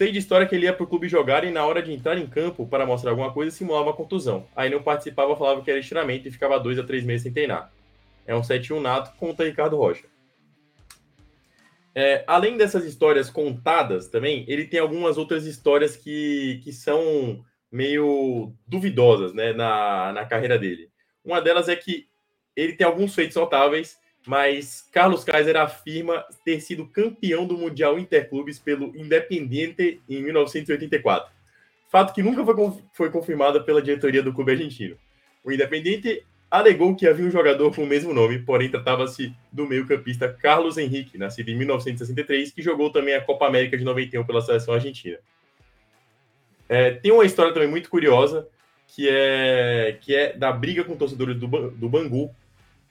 Sei 0.00 0.10
de 0.10 0.18
história 0.18 0.46
que 0.46 0.54
ele 0.54 0.64
ia 0.64 0.72
pro 0.72 0.86
clube 0.86 1.10
jogar 1.10 1.44
e 1.44 1.50
na 1.50 1.62
hora 1.66 1.82
de 1.82 1.92
entrar 1.92 2.16
em 2.16 2.26
campo 2.26 2.66
para 2.66 2.86
mostrar 2.86 3.10
alguma 3.10 3.34
coisa 3.34 3.54
simulava 3.54 3.92
contusão. 3.92 4.48
Aí 4.56 4.70
não 4.70 4.82
participava, 4.82 5.36
falava 5.36 5.60
que 5.60 5.70
era 5.70 5.78
estiramento 5.78 6.26
e 6.26 6.30
ficava 6.30 6.58
dois 6.58 6.78
a 6.78 6.82
três 6.82 7.04
meses 7.04 7.24
sem 7.24 7.30
treinar. 7.34 7.70
É 8.26 8.34
um 8.34 8.40
7-1 8.40 8.80
nato, 8.80 9.14
conta 9.18 9.44
Ricardo 9.44 9.76
Rocha. 9.76 10.06
É, 11.94 12.24
além 12.26 12.56
dessas 12.56 12.86
histórias 12.86 13.28
contadas 13.28 14.08
também, 14.08 14.46
ele 14.48 14.64
tem 14.64 14.80
algumas 14.80 15.18
outras 15.18 15.44
histórias 15.44 15.96
que, 15.96 16.62
que 16.64 16.72
são 16.72 17.44
meio 17.70 18.54
duvidosas 18.66 19.34
né, 19.34 19.52
na, 19.52 20.14
na 20.14 20.24
carreira 20.24 20.58
dele. 20.58 20.88
Uma 21.22 21.42
delas 21.42 21.68
é 21.68 21.76
que 21.76 22.06
ele 22.56 22.72
tem 22.72 22.86
alguns 22.86 23.14
feitos 23.14 23.36
notáveis, 23.36 23.98
mas 24.26 24.86
Carlos 24.92 25.24
Kaiser 25.24 25.56
afirma 25.56 26.24
ter 26.44 26.60
sido 26.60 26.86
campeão 26.86 27.46
do 27.46 27.56
Mundial 27.56 27.98
Interclubes 27.98 28.58
pelo 28.58 28.94
Independiente 28.96 30.00
em 30.08 30.22
1984. 30.22 31.32
Fato 31.90 32.14
que 32.14 32.22
nunca 32.22 32.44
foi, 32.44 32.54
foi 32.92 33.10
confirmado 33.10 33.64
pela 33.64 33.82
diretoria 33.82 34.22
do 34.22 34.32
clube 34.32 34.52
argentino. 34.52 34.96
O 35.42 35.50
Independiente 35.50 36.24
alegou 36.50 36.94
que 36.94 37.06
havia 37.06 37.24
um 37.24 37.30
jogador 37.30 37.74
com 37.74 37.84
o 37.84 37.86
mesmo 37.86 38.12
nome, 38.12 38.40
porém 38.40 38.68
tratava-se 38.68 39.32
do 39.52 39.66
meio-campista 39.66 40.28
Carlos 40.28 40.76
Henrique, 40.76 41.16
nascido 41.16 41.48
em 41.48 41.56
1963, 41.56 42.50
que 42.50 42.62
jogou 42.62 42.90
também 42.90 43.14
a 43.14 43.20
Copa 43.20 43.46
América 43.46 43.78
de 43.78 43.84
91 43.84 44.24
pela 44.24 44.42
seleção 44.42 44.74
argentina. 44.74 45.18
É, 46.68 46.92
tem 46.92 47.12
uma 47.12 47.24
história 47.24 47.52
também 47.52 47.68
muito 47.68 47.88
curiosa, 47.88 48.48
que 48.88 49.08
é, 49.08 49.96
que 50.00 50.14
é 50.14 50.32
da 50.32 50.52
briga 50.52 50.84
com 50.84 50.96
torcedores 50.96 51.36
do, 51.36 51.46
do 51.70 51.88
Bangu. 51.88 52.34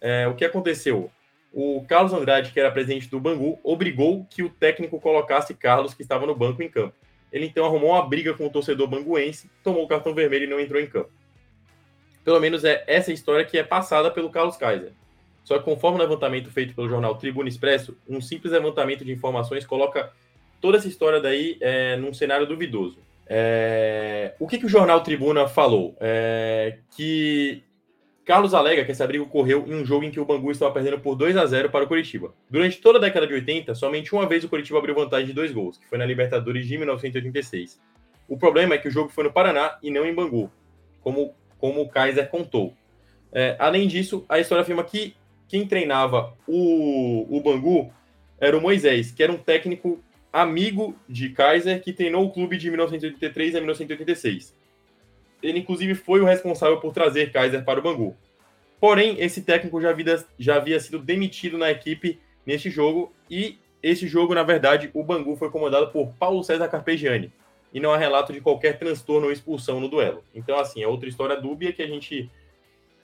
É, 0.01 0.27
o 0.27 0.35
que 0.35 0.45
aconteceu? 0.45 1.11
O 1.51 1.83
Carlos 1.87 2.13
Andrade, 2.13 2.51
que 2.51 2.59
era 2.59 2.71
presidente 2.71 3.09
do 3.09 3.19
Bangu, 3.19 3.59
obrigou 3.63 4.25
que 4.29 4.43
o 4.43 4.49
técnico 4.49 4.99
colocasse 4.99 5.53
Carlos, 5.53 5.93
que 5.93 6.01
estava 6.01 6.25
no 6.25 6.35
banco, 6.35 6.61
em 6.61 6.69
campo. 6.69 6.93
Ele 7.31 7.45
então 7.45 7.65
arrumou 7.65 7.91
uma 7.91 8.07
briga 8.07 8.33
com 8.33 8.47
o 8.47 8.49
torcedor 8.49 8.87
banguense, 8.87 9.49
tomou 9.63 9.83
o 9.83 9.87
cartão 9.87 10.13
vermelho 10.13 10.45
e 10.45 10.47
não 10.47 10.59
entrou 10.59 10.81
em 10.81 10.87
campo. 10.87 11.09
Pelo 12.23 12.39
menos 12.39 12.63
é 12.63 12.83
essa 12.87 13.11
história 13.11 13.45
que 13.45 13.57
é 13.57 13.63
passada 13.63 14.11
pelo 14.11 14.29
Carlos 14.29 14.57
Kaiser. 14.57 14.91
Só 15.43 15.57
que 15.57 15.65
conforme 15.65 15.97
o 15.97 16.01
levantamento 16.01 16.51
feito 16.51 16.75
pelo 16.75 16.89
jornal 16.89 17.15
Tribuna 17.15 17.49
Expresso, 17.49 17.97
um 18.07 18.21
simples 18.21 18.53
levantamento 18.53 19.03
de 19.03 19.11
informações 19.11 19.65
coloca 19.65 20.11
toda 20.61 20.77
essa 20.77 20.87
história 20.87 21.19
daí 21.19 21.57
é, 21.59 21.95
num 21.95 22.13
cenário 22.13 22.45
duvidoso. 22.45 22.99
É, 23.25 24.33
o 24.39 24.47
que, 24.47 24.57
que 24.57 24.65
o 24.65 24.69
jornal 24.69 25.01
Tribuna 25.01 25.47
falou? 25.47 25.95
É, 25.99 26.77
que 26.95 27.63
Carlos 28.29 28.53
alega 28.53 28.85
que 28.85 28.91
essa 28.91 29.07
briga 29.07 29.23
ocorreu 29.23 29.65
em 29.67 29.73
um 29.73 29.83
jogo 29.83 30.05
em 30.05 30.11
que 30.11 30.19
o 30.19 30.23
Bangu 30.23 30.51
estava 30.51 30.71
perdendo 30.71 30.99
por 30.99 31.15
2 31.15 31.35
a 31.35 31.47
0 31.47 31.71
para 31.71 31.85
o 31.85 31.87
Curitiba. 31.87 32.31
Durante 32.47 32.79
toda 32.79 32.99
a 32.99 33.01
década 33.01 33.25
de 33.25 33.33
80, 33.33 33.73
somente 33.73 34.13
uma 34.13 34.27
vez 34.27 34.43
o 34.43 34.47
Curitiba 34.47 34.77
abriu 34.77 34.93
vantagem 34.93 35.25
de 35.25 35.33
dois 35.33 35.51
gols, 35.51 35.79
que 35.79 35.87
foi 35.87 35.97
na 35.97 36.05
Libertadores 36.05 36.67
de 36.67 36.77
1986. 36.77 37.81
O 38.27 38.37
problema 38.37 38.75
é 38.75 38.77
que 38.77 38.87
o 38.87 38.91
jogo 38.91 39.09
foi 39.09 39.23
no 39.23 39.33
Paraná 39.33 39.79
e 39.81 39.89
não 39.89 40.05
em 40.05 40.13
Bangu, 40.13 40.51
como 41.01 41.33
como 41.57 41.81
o 41.81 41.89
Kaiser 41.89 42.29
contou. 42.29 42.75
É, 43.33 43.55
além 43.57 43.87
disso, 43.87 44.23
a 44.29 44.37
história 44.37 44.61
afirma 44.61 44.83
que 44.83 45.15
quem 45.47 45.65
treinava 45.65 46.37
o, 46.47 47.35
o 47.35 47.41
Bangu 47.41 47.91
era 48.39 48.55
o 48.55 48.61
Moisés, 48.61 49.11
que 49.11 49.23
era 49.23 49.31
um 49.31 49.39
técnico 49.39 50.03
amigo 50.31 50.95
de 51.09 51.29
Kaiser, 51.29 51.81
que 51.81 51.91
treinou 51.91 52.25
o 52.25 52.29
clube 52.29 52.57
de 52.57 52.69
1983 52.69 53.55
a 53.55 53.57
1986. 53.57 54.58
Ele, 55.41 55.59
inclusive, 55.59 55.95
foi 55.95 56.21
o 56.21 56.25
responsável 56.25 56.79
por 56.79 56.93
trazer 56.93 57.31
Kaiser 57.31 57.63
para 57.63 57.79
o 57.79 57.81
Bangu. 57.81 58.15
Porém, 58.79 59.15
esse 59.19 59.41
técnico 59.41 59.81
já 59.81 59.89
havia, 59.89 60.25
já 60.37 60.55
havia 60.55 60.79
sido 60.79 60.99
demitido 60.99 61.57
na 61.57 61.69
equipe 61.69 62.19
neste 62.45 62.69
jogo, 62.69 63.13
e 63.29 63.59
esse 63.81 64.07
jogo, 64.07 64.33
na 64.33 64.43
verdade, 64.43 64.89
o 64.93 65.03
Bangu 65.03 65.35
foi 65.35 65.49
comandado 65.49 65.89
por 65.91 66.13
Paulo 66.13 66.43
César 66.43 66.67
Carpegiani, 66.67 67.31
e 67.73 67.79
não 67.79 67.91
há 67.91 67.97
relato 67.97 68.33
de 68.33 68.41
qualquer 68.41 68.77
transtorno 68.79 69.27
ou 69.27 69.31
expulsão 69.31 69.79
no 69.79 69.87
duelo. 69.87 70.23
Então, 70.33 70.57
assim, 70.57 70.81
é 70.81 70.87
outra 70.87 71.07
história 71.07 71.39
dúbia 71.39 71.71
que 71.71 71.81
a 71.81 71.87
gente 71.87 72.29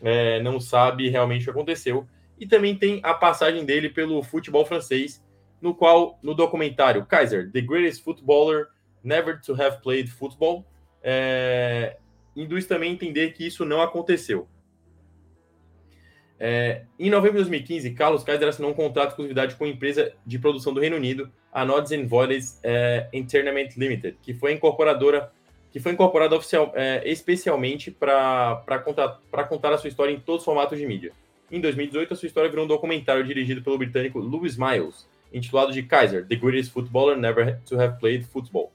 é, 0.01 0.41
não 0.41 0.59
sabe 0.59 1.09
realmente 1.09 1.41
o 1.41 1.45
que 1.45 1.49
aconteceu. 1.51 2.07
E 2.39 2.45
também 2.45 2.75
tem 2.75 2.99
a 3.03 3.13
passagem 3.13 3.63
dele 3.63 3.89
pelo 3.89 4.21
futebol 4.23 4.65
francês, 4.65 5.23
no 5.61 5.73
qual, 5.73 6.19
no 6.21 6.33
documentário 6.33 7.05
Kaiser, 7.05 7.51
The 7.51 7.61
Greatest 7.61 8.03
Footballer 8.03 8.67
Never 9.03 9.39
to 9.41 9.53
Have 9.53 9.81
Played 9.81 10.09
Football, 10.09 10.65
é, 11.01 11.97
induz 12.35 12.65
também 12.65 12.91
a 12.91 12.93
entender 12.93 13.31
que 13.33 13.45
isso 13.45 13.65
não 13.65 13.81
aconteceu. 13.81 14.47
É, 16.37 16.83
em 16.99 17.09
novembro 17.09 17.37
de 17.37 17.43
2015, 17.43 17.91
Carlos 17.91 18.23
Kaiser 18.23 18.47
assinou 18.47 18.71
um 18.71 18.73
contrato 18.73 19.07
de 19.07 19.11
exclusividade 19.13 19.55
com 19.55 19.63
a 19.63 19.67
empresa 19.67 20.13
de 20.25 20.37
produção 20.37 20.73
do 20.73 20.81
Reino 20.81 20.97
Unido, 20.97 21.31
a 21.51 21.63
Nods 21.63 21.91
and 21.91 22.07
Voices 22.07 22.59
é, 22.61 23.07
Entertainment 23.13 23.69
Limited, 23.77 24.17
que 24.21 24.33
foi 24.33 24.51
incorporadora, 24.51 25.31
que 25.71 25.79
foi 25.79 25.93
incorporada 25.93 26.35
oficial, 26.35 26.73
é, 26.75 27.01
especialmente 27.09 27.89
para 27.89 28.83
contar, 28.83 29.21
contar 29.47 29.73
a 29.73 29.77
sua 29.77 29.87
história 29.87 30.11
em 30.11 30.19
todos 30.19 30.41
os 30.41 30.45
formatos 30.45 30.77
de 30.77 30.85
mídia. 30.85 31.13
Em 31.49 31.61
2018, 31.61 32.13
a 32.13 32.17
sua 32.17 32.27
história 32.27 32.49
virou 32.49 32.65
um 32.65 32.67
documentário 32.67 33.23
dirigido 33.23 33.61
pelo 33.61 33.77
britânico 33.77 34.19
Lewis 34.19 34.57
Miles, 34.57 35.07
intitulado 35.31 35.71
de 35.71 35.83
Kaiser, 35.83 36.27
The 36.27 36.35
Greatest 36.35 36.73
Footballer 36.73 37.17
Never 37.17 37.61
to 37.65 37.79
Have 37.79 37.97
Played 37.99 38.25
Football. 38.25 38.74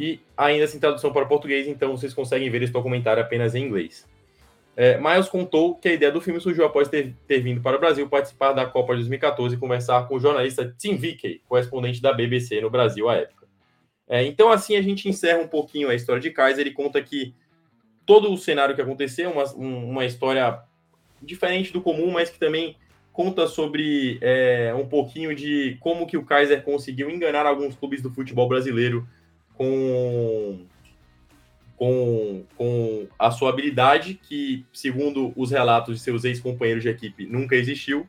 E 0.00 0.18
ainda 0.34 0.66
sem 0.66 0.80
tradução 0.80 1.12
para 1.12 1.26
português, 1.26 1.68
então 1.68 1.94
vocês 1.94 2.14
conseguem 2.14 2.48
ver 2.48 2.62
esse 2.62 2.72
documentário 2.72 3.22
apenas 3.22 3.54
em 3.54 3.62
inglês. 3.62 4.08
É, 4.74 4.98
Miles 4.98 5.28
contou 5.28 5.74
que 5.74 5.90
a 5.90 5.92
ideia 5.92 6.10
do 6.10 6.22
filme 6.22 6.40
surgiu 6.40 6.64
após 6.64 6.88
ter, 6.88 7.14
ter 7.28 7.40
vindo 7.40 7.60
para 7.60 7.76
o 7.76 7.78
Brasil 7.78 8.08
participar 8.08 8.52
da 8.52 8.64
Copa 8.64 8.94
de 8.94 9.00
2014 9.00 9.54
e 9.54 9.58
conversar 9.58 10.08
com 10.08 10.14
o 10.14 10.18
jornalista 10.18 10.74
Tim 10.78 10.96
Vickey, 10.96 11.42
correspondente 11.46 12.00
da 12.00 12.14
BBC 12.14 12.62
no 12.62 12.70
Brasil 12.70 13.10
à 13.10 13.16
época. 13.16 13.46
É, 14.08 14.24
então, 14.24 14.50
assim, 14.50 14.74
a 14.74 14.80
gente 14.80 15.06
encerra 15.06 15.38
um 15.38 15.46
pouquinho 15.46 15.90
a 15.90 15.94
história 15.94 16.22
de 16.22 16.30
Kaiser. 16.30 16.62
Ele 16.62 16.74
conta 16.74 17.02
que 17.02 17.34
todo 18.06 18.32
o 18.32 18.38
cenário 18.38 18.74
que 18.74 18.80
aconteceu, 18.80 19.30
uma, 19.30 19.44
uma 19.52 20.06
história 20.06 20.62
diferente 21.20 21.74
do 21.74 21.82
comum, 21.82 22.10
mas 22.10 22.30
que 22.30 22.38
também 22.38 22.74
conta 23.12 23.46
sobre 23.46 24.18
é, 24.22 24.72
um 24.74 24.88
pouquinho 24.88 25.34
de 25.34 25.76
como 25.78 26.06
que 26.06 26.16
o 26.16 26.24
Kaiser 26.24 26.62
conseguiu 26.62 27.10
enganar 27.10 27.44
alguns 27.44 27.76
clubes 27.76 28.00
do 28.00 28.10
futebol 28.10 28.48
brasileiro 28.48 29.06
com 29.60 30.58
com, 31.76 32.44
com 32.56 33.06
a 33.18 33.30
sua 33.30 33.50
habilidade, 33.50 34.14
que, 34.14 34.64
segundo 34.72 35.32
os 35.36 35.50
relatos 35.50 35.96
de 35.96 36.02
seus 36.02 36.24
ex-companheiros 36.24 36.82
de 36.82 36.88
equipe, 36.88 37.26
nunca 37.26 37.54
existiu, 37.54 38.06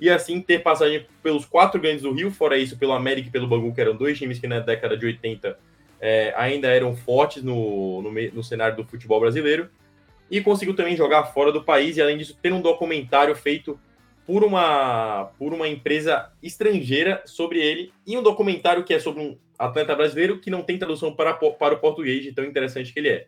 e 0.00 0.08
assim 0.08 0.40
ter 0.40 0.60
passagem 0.60 1.06
pelos 1.22 1.44
quatro 1.44 1.80
grandes 1.80 2.02
do 2.02 2.12
Rio, 2.12 2.30
fora 2.32 2.56
isso, 2.56 2.76
pelo 2.76 2.92
América 2.92 3.28
e 3.28 3.30
pelo 3.30 3.46
Bangu, 3.46 3.72
que 3.72 3.80
eram 3.80 3.96
dois 3.96 4.18
times 4.18 4.38
que 4.38 4.46
na 4.46 4.60
década 4.60 4.96
de 4.96 5.06
80 5.06 5.58
é, 6.00 6.32
ainda 6.36 6.68
eram 6.68 6.96
fortes 6.96 7.42
no, 7.42 8.02
no, 8.02 8.12
no 8.12 8.42
cenário 8.44 8.76
do 8.76 8.84
futebol 8.84 9.20
brasileiro, 9.20 9.68
e 10.28 10.40
conseguiu 10.40 10.74
também 10.74 10.96
jogar 10.96 11.24
fora 11.26 11.52
do 11.52 11.62
país, 11.62 11.96
e 11.96 12.02
além 12.02 12.18
disso, 12.18 12.36
ter 12.40 12.52
um 12.52 12.60
documentário 12.60 13.34
feito 13.36 13.78
por 14.26 14.44
uma, 14.44 15.30
por 15.38 15.52
uma 15.52 15.68
empresa 15.68 16.30
estrangeira 16.42 17.22
sobre 17.24 17.60
ele, 17.60 17.92
e 18.06 18.16
um 18.16 18.22
documentário 18.22 18.84
que 18.84 18.94
é 18.94 19.00
sobre 19.00 19.22
um 19.22 19.36
atleta 19.58 19.94
brasileiro 19.94 20.38
que 20.38 20.50
não 20.50 20.62
tem 20.62 20.78
tradução 20.78 21.12
para, 21.14 21.34
para 21.34 21.74
o 21.74 21.78
português 21.78 22.22
de 22.22 22.32
tão 22.32 22.44
interessante 22.44 22.92
que 22.92 22.98
ele 23.00 23.08
é. 23.08 23.26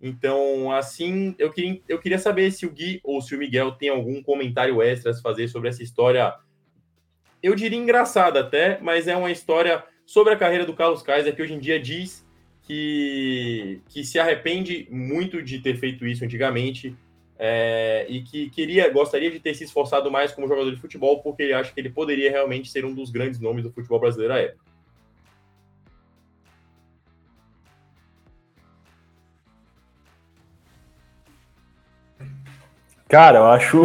Então, 0.00 0.70
assim, 0.72 1.34
eu 1.38 1.50
queria, 1.50 1.80
eu 1.88 1.98
queria 1.98 2.18
saber 2.18 2.50
se 2.50 2.66
o 2.66 2.70
Gui 2.70 3.00
ou 3.02 3.20
se 3.20 3.34
o 3.34 3.38
Miguel 3.38 3.72
tem 3.72 3.88
algum 3.88 4.22
comentário 4.22 4.82
extra 4.82 5.12
a 5.12 5.14
fazer 5.14 5.48
sobre 5.48 5.68
essa 5.68 5.82
história. 5.82 6.34
Eu 7.42 7.54
diria 7.54 7.78
engraçada 7.78 8.40
até, 8.40 8.78
mas 8.80 9.08
é 9.08 9.16
uma 9.16 9.30
história 9.30 9.82
sobre 10.04 10.32
a 10.32 10.36
carreira 10.36 10.64
do 10.64 10.74
Carlos 10.74 11.02
Kaiser, 11.02 11.34
que 11.34 11.42
hoje 11.42 11.54
em 11.54 11.58
dia 11.58 11.80
diz 11.80 12.26
que, 12.62 13.80
que 13.88 14.04
se 14.04 14.18
arrepende 14.18 14.86
muito 14.90 15.42
de 15.42 15.60
ter 15.60 15.76
feito 15.76 16.06
isso 16.06 16.24
antigamente 16.24 16.94
é, 17.38 18.06
e 18.08 18.22
que 18.22 18.50
queria, 18.50 18.88
gostaria 18.90 19.30
de 19.30 19.40
ter 19.40 19.54
se 19.54 19.64
esforçado 19.64 20.10
mais 20.10 20.32
como 20.32 20.48
jogador 20.48 20.70
de 20.70 20.80
futebol, 20.80 21.22
porque 21.22 21.42
ele 21.42 21.52
acha 21.52 21.72
que 21.72 21.80
ele 21.80 21.90
poderia 21.90 22.30
realmente 22.30 22.70
ser 22.70 22.84
um 22.84 22.94
dos 22.94 23.10
grandes 23.10 23.40
nomes 23.40 23.62
do 23.62 23.70
futebol 23.70 24.00
brasileiro 24.00 24.34
à 24.34 24.38
época. 24.38 24.65
Cara, 33.08 33.38
eu 33.38 33.46
acho 33.46 33.82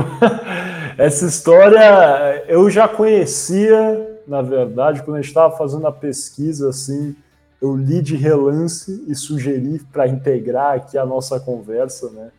essa 0.97 1.25
história 1.25 2.43
eu 2.47 2.69
já 2.69 2.87
conhecia, 2.87 4.19
na 4.27 4.41
verdade, 4.41 5.03
quando 5.03 5.17
a 5.17 5.21
gente 5.21 5.29
estava 5.29 5.55
fazendo 5.55 5.85
a 5.85 5.91
pesquisa, 5.91 6.69
assim, 6.69 7.15
eu 7.61 7.75
li 7.75 8.01
de 8.01 8.15
relance 8.15 9.05
e 9.07 9.13
sugeri 9.13 9.79
para 9.91 10.07
integrar 10.07 10.75
aqui 10.75 10.97
a 10.97 11.05
nossa 11.05 11.39
conversa, 11.39 12.09
né? 12.09 12.31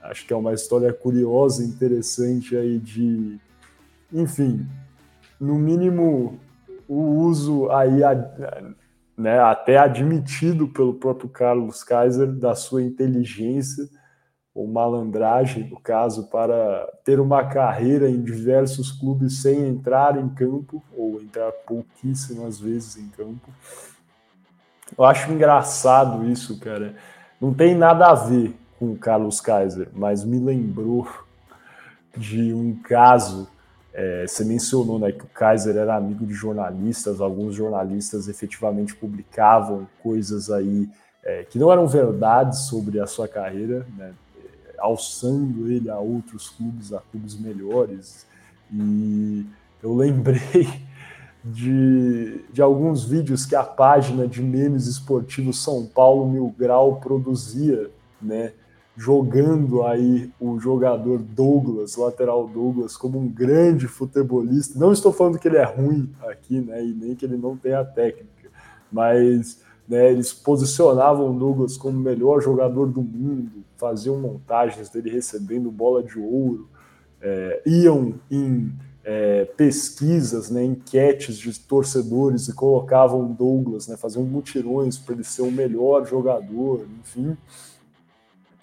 Acho 0.00 0.24
que 0.24 0.32
é 0.32 0.36
uma 0.36 0.52
história 0.52 0.92
curiosa, 0.92 1.64
interessante 1.64 2.56
aí 2.56 2.78
de, 2.78 3.36
enfim, 4.12 4.64
no 5.40 5.56
mínimo 5.56 6.38
o 6.88 7.00
uso 7.26 7.68
aí 7.70 8.00
né, 9.16 9.40
até 9.40 9.76
admitido 9.76 10.68
pelo 10.68 10.94
próprio 10.94 11.28
Carlos 11.28 11.82
Kaiser 11.82 12.28
da 12.28 12.54
sua 12.54 12.80
inteligência 12.80 13.88
ou 14.58 14.66
malandragem, 14.66 15.68
no 15.68 15.78
caso, 15.78 16.24
para 16.24 16.92
ter 17.04 17.20
uma 17.20 17.44
carreira 17.44 18.10
em 18.10 18.20
diversos 18.20 18.90
clubes 18.90 19.40
sem 19.40 19.68
entrar 19.68 20.18
em 20.18 20.28
campo, 20.30 20.82
ou 20.96 21.22
entrar 21.22 21.52
pouquíssimas 21.52 22.58
vezes 22.58 22.96
em 22.96 23.06
campo. 23.10 23.48
Eu 24.98 25.04
acho 25.04 25.30
engraçado 25.30 26.28
isso, 26.28 26.58
cara. 26.58 26.96
Não 27.40 27.54
tem 27.54 27.76
nada 27.76 28.08
a 28.08 28.14
ver 28.14 28.52
com 28.80 28.90
o 28.90 28.98
Carlos 28.98 29.40
Kaiser, 29.40 29.90
mas 29.92 30.24
me 30.24 30.40
lembrou 30.40 31.06
de 32.16 32.52
um 32.52 32.74
caso. 32.82 33.48
É, 33.94 34.26
você 34.26 34.44
mencionou 34.44 34.98
né, 34.98 35.12
que 35.12 35.22
o 35.22 35.28
Kaiser 35.28 35.76
era 35.76 35.94
amigo 35.94 36.26
de 36.26 36.34
jornalistas, 36.34 37.20
alguns 37.20 37.54
jornalistas 37.54 38.26
efetivamente 38.26 38.92
publicavam 38.96 39.86
coisas 40.02 40.50
aí 40.50 40.90
é, 41.22 41.44
que 41.44 41.60
não 41.60 41.70
eram 41.70 41.86
verdades 41.86 42.62
sobre 42.62 42.98
a 42.98 43.06
sua 43.06 43.28
carreira, 43.28 43.86
né? 43.96 44.12
Alçando 44.78 45.70
ele 45.70 45.90
a 45.90 45.98
outros 45.98 46.48
clubes, 46.48 46.92
a 46.92 47.00
clubes 47.00 47.38
melhores. 47.38 48.26
E 48.72 49.46
eu 49.82 49.94
lembrei 49.94 50.68
de, 51.44 52.40
de 52.52 52.62
alguns 52.62 53.04
vídeos 53.04 53.46
que 53.46 53.54
a 53.54 53.62
página 53.62 54.26
de 54.26 54.42
memes 54.42 54.86
esportivos 54.86 55.62
São 55.62 55.86
Paulo 55.86 56.28
Mil 56.28 56.54
Grau 56.56 56.96
produzia, 56.96 57.90
né? 58.20 58.52
Jogando 58.96 59.84
aí 59.84 60.28
o 60.40 60.58
jogador 60.58 61.20
Douglas, 61.20 61.96
lateral 61.96 62.48
Douglas, 62.48 62.96
como 62.96 63.20
um 63.20 63.28
grande 63.28 63.86
futebolista. 63.86 64.76
Não 64.76 64.92
estou 64.92 65.12
falando 65.12 65.38
que 65.38 65.46
ele 65.46 65.56
é 65.56 65.64
ruim 65.64 66.12
aqui, 66.26 66.60
né? 66.60 66.84
E 66.84 66.92
nem 66.92 67.14
que 67.14 67.24
ele 67.24 67.36
não 67.36 67.56
tenha 67.56 67.84
técnica, 67.84 68.50
mas 68.90 69.62
né, 69.88 70.12
eles 70.12 70.32
posicionavam 70.32 71.30
o 71.30 71.38
Douglas 71.38 71.76
como 71.76 71.96
o 71.96 72.00
melhor 72.00 72.42
jogador 72.42 72.86
do 72.86 73.00
mundo, 73.00 73.64
faziam 73.76 74.18
montagens 74.18 74.90
dele 74.90 75.08
recebendo 75.08 75.70
bola 75.70 76.02
de 76.02 76.18
ouro, 76.18 76.68
é, 77.20 77.62
iam 77.64 78.14
em 78.30 78.72
é, 79.02 79.46
pesquisas, 79.56 80.50
né, 80.50 80.62
enquetes 80.62 81.38
de 81.38 81.58
torcedores 81.58 82.46
e 82.48 82.54
colocavam 82.54 83.32
Douglas, 83.32 83.88
né, 83.88 83.96
faziam 83.96 84.24
mutirões 84.24 84.98
para 84.98 85.14
ele 85.14 85.24
ser 85.24 85.42
o 85.42 85.50
melhor 85.50 86.06
jogador, 86.06 86.86
enfim. 87.00 87.34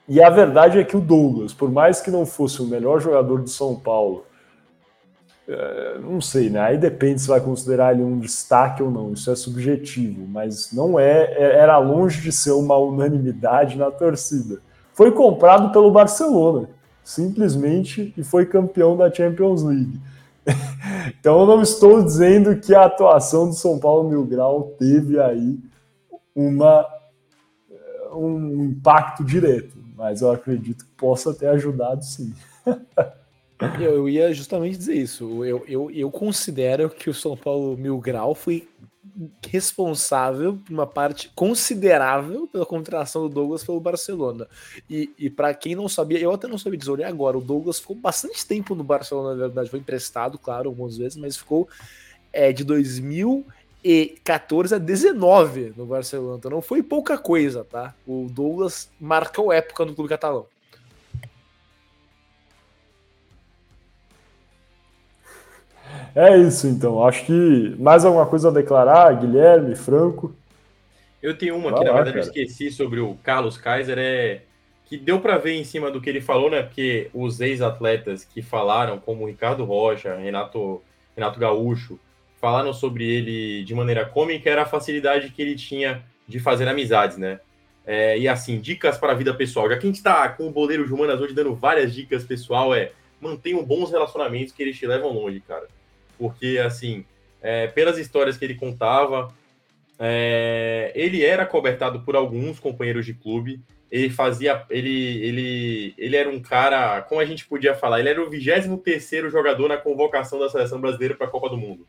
E 0.07 0.21
a 0.21 0.29
verdade 0.29 0.77
é 0.77 0.83
que 0.83 0.95
o 0.95 1.01
Douglas, 1.01 1.51
por 1.51 1.71
mais 1.71 1.99
que 1.99 2.11
não 2.11 2.27
fosse 2.27 2.61
o 2.61 2.67
melhor 2.67 3.01
jogador 3.01 3.41
do 3.41 3.49
São 3.49 3.75
Paulo, 3.75 4.23
não 6.01 6.19
sei, 6.19 6.49
né? 6.49 6.59
Aí 6.59 6.77
depende 6.77 7.21
se 7.21 7.27
vai 7.27 7.39
considerar 7.39 7.93
ele 7.93 8.03
um 8.03 8.19
destaque 8.19 8.81
ou 8.81 8.89
não. 8.89 9.13
Isso 9.13 9.29
é 9.31 9.35
subjetivo, 9.35 10.25
mas 10.27 10.71
não 10.71 10.99
é, 10.99 11.33
é 11.33 11.57
era 11.57 11.77
longe 11.77 12.21
de 12.21 12.31
ser 12.31 12.51
uma 12.51 12.77
unanimidade 12.77 13.77
na 13.77 13.91
torcida 13.91 14.59
foi 14.95 15.11
comprado 15.11 15.73
pelo 15.73 15.91
Barcelona, 15.91 16.69
simplesmente, 17.03 18.13
e 18.17 18.23
foi 18.23 18.45
campeão 18.45 18.95
da 18.95 19.13
Champions 19.13 19.61
League. 19.61 19.99
então 21.19 21.41
eu 21.41 21.45
não 21.45 21.61
estou 21.61 22.01
dizendo 22.01 22.55
que 22.55 22.73
a 22.73 22.85
atuação 22.85 23.49
do 23.49 23.53
São 23.53 23.77
Paulo 23.77 24.09
Mil 24.09 24.25
Grau 24.25 24.73
teve 24.79 25.19
aí 25.19 25.59
uma, 26.33 26.87
um 28.13 28.63
impacto 28.63 29.23
direto, 29.23 29.77
mas 29.97 30.21
eu 30.21 30.31
acredito 30.31 30.85
que 30.85 30.91
possa 30.91 31.33
ter 31.33 31.47
ajudado 31.47 32.03
sim. 32.03 32.33
eu 33.79 34.09
ia 34.09 34.33
justamente 34.33 34.77
dizer 34.77 34.95
isso. 34.95 35.45
Eu, 35.45 35.63
eu, 35.67 35.91
eu 35.91 36.11
considero 36.11 36.89
que 36.89 37.09
o 37.09 37.13
São 37.13 37.37
Paulo 37.37 37.77
Mil 37.77 37.97
Grau 37.99 38.35
foi 38.35 38.67
responsável 39.47 40.57
por 40.57 40.73
uma 40.73 40.87
parte 40.87 41.31
considerável 41.35 42.47
pela 42.47 42.65
contratação 42.65 43.21
do 43.23 43.29
Douglas 43.29 43.63
pelo 43.63 43.79
Barcelona. 43.79 44.47
E, 44.89 45.13
e 45.17 45.29
para 45.29 45.53
quem 45.53 45.73
não 45.75 45.87
sabia, 45.87 46.19
eu 46.19 46.33
até 46.33 46.47
não 46.47 46.57
sabia 46.57 46.77
dizer 46.77 47.01
agora, 47.03 47.37
o 47.37 47.41
Douglas 47.41 47.79
ficou 47.79 47.95
bastante 47.95 48.45
tempo 48.45 48.75
no 48.75 48.83
Barcelona, 48.83 49.29
na 49.29 49.47
verdade, 49.47 49.69
foi 49.69 49.79
emprestado, 49.79 50.37
claro, 50.37 50.67
algumas 50.69 50.97
vezes, 50.97 51.17
mas 51.17 51.37
ficou 51.37 51.69
é, 52.33 52.51
de 52.51 52.65
2014 52.65 54.75
a 54.75 54.77
19 54.77 55.73
no 55.77 55.85
Barcelona. 55.85 56.35
Então 56.37 56.51
não 56.51 56.61
foi 56.61 56.83
pouca 56.83 57.17
coisa, 57.17 57.63
tá? 57.63 57.95
O 58.05 58.27
Douglas 58.29 58.89
marcou 58.99 59.53
época 59.53 59.85
no 59.85 59.95
clube 59.95 60.09
catalão. 60.09 60.45
É 66.15 66.37
isso, 66.37 66.65
então. 66.65 67.05
Acho 67.05 67.25
que 67.25 67.75
mais 67.77 68.05
alguma 68.05 68.25
coisa 68.25 68.47
a 68.47 68.51
declarar, 68.51 69.13
Guilherme, 69.19 69.75
Franco? 69.75 70.33
Eu 71.21 71.37
tenho 71.37 71.57
uma 71.57 71.71
Vai 71.71 71.79
que, 71.79 71.85
lá, 71.85 71.91
na 71.91 72.03
verdade, 72.03 72.17
cara. 72.17 72.25
eu 72.25 72.45
esqueci 72.45 72.71
sobre 72.71 73.01
o 73.01 73.15
Carlos 73.21 73.57
Kaiser, 73.57 73.97
é 73.99 74.41
que 74.85 74.97
deu 74.97 75.19
para 75.19 75.37
ver 75.37 75.53
em 75.53 75.63
cima 75.63 75.91
do 75.91 75.99
que 75.99 76.09
ele 76.09 76.21
falou, 76.21 76.49
né? 76.49 76.61
Porque 76.61 77.09
os 77.13 77.41
ex-atletas 77.41 78.23
que 78.23 78.41
falaram, 78.41 78.97
como 78.97 79.25
Ricardo 79.25 79.65
Rocha, 79.65 80.15
Renato, 80.15 80.81
Renato 81.15 81.39
Gaúcho, 81.39 81.99
falaram 82.39 82.71
sobre 82.71 83.03
ele 83.03 83.65
de 83.65 83.73
maneira 83.73 84.05
cômica, 84.05 84.49
era 84.49 84.61
a 84.61 84.67
facilidade 84.67 85.31
que 85.31 85.41
ele 85.41 85.55
tinha 85.55 86.03
de 86.27 86.39
fazer 86.39 86.67
amizades, 86.67 87.17
né? 87.17 87.39
É, 87.85 88.17
e 88.17 88.27
assim, 88.27 88.59
dicas 88.61 88.97
para 88.97 89.11
a 89.11 89.15
vida 89.15 89.33
pessoal. 89.33 89.67
Já 89.67 89.77
que 89.77 89.85
a 89.85 89.89
gente 89.89 89.97
está 89.97 90.29
com 90.29 90.47
o 90.47 90.51
Boleiro 90.51 90.85
de 90.85 90.93
Humanas 90.93 91.19
hoje 91.19 91.33
dando 91.33 91.53
várias 91.55 91.93
dicas 91.93 92.23
pessoal, 92.23 92.73
é 92.73 92.91
mantenham 93.19 93.63
bons 93.63 93.91
relacionamentos 93.91 94.53
que 94.53 94.61
eles 94.61 94.77
te 94.77 94.87
levam 94.87 95.11
longe, 95.11 95.41
cara 95.41 95.67
porque, 96.17 96.59
assim, 96.63 97.05
é, 97.41 97.67
pelas 97.67 97.97
histórias 97.97 98.37
que 98.37 98.45
ele 98.45 98.55
contava, 98.55 99.33
é, 99.97 100.91
ele 100.95 101.23
era 101.23 101.45
cobertado 101.45 102.01
por 102.01 102.15
alguns 102.15 102.59
companheiros 102.59 103.05
de 103.05 103.13
clube. 103.13 103.61
Ele 103.91 104.09
fazia. 104.09 104.65
Ele, 104.69 105.25
ele, 105.25 105.93
ele 105.97 106.15
era 106.15 106.29
um 106.29 106.41
cara. 106.41 107.01
Como 107.01 107.21
a 107.21 107.25
gente 107.25 107.45
podia 107.45 107.75
falar? 107.75 107.99
Ele 107.99 108.09
era 108.09 108.21
o 108.21 108.29
23 108.29 109.31
jogador 109.31 109.69
na 109.69 109.77
convocação 109.77 110.39
da 110.39 110.49
seleção 110.49 110.81
brasileira 110.81 111.15
para 111.15 111.27
a 111.27 111.29
Copa 111.29 111.49
do 111.49 111.57
Mundo. 111.57 111.85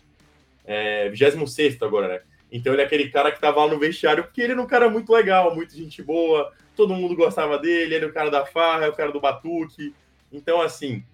É, 0.64 1.08
26 1.08 1.80
agora, 1.82 2.08
né? 2.08 2.20
Então 2.50 2.72
ele 2.72 2.82
é 2.82 2.84
aquele 2.84 3.08
cara 3.08 3.32
que 3.32 3.40
tava 3.40 3.64
lá 3.64 3.70
no 3.70 3.78
vestiário, 3.78 4.24
porque 4.24 4.40
ele 4.40 4.52
era 4.52 4.62
um 4.62 4.66
cara 4.66 4.88
muito 4.88 5.12
legal, 5.12 5.54
muito 5.54 5.74
gente 5.74 6.02
boa, 6.02 6.52
todo 6.76 6.94
mundo 6.94 7.16
gostava 7.16 7.58
dele, 7.58 7.82
ele 7.82 7.94
era 7.96 8.06
o 8.06 8.12
cara 8.12 8.30
da 8.30 8.46
farra, 8.46 8.88
o 8.88 8.92
cara 8.92 9.10
do 9.10 9.20
batuque. 9.20 9.94
Então, 10.32 10.60
assim, 10.60 11.04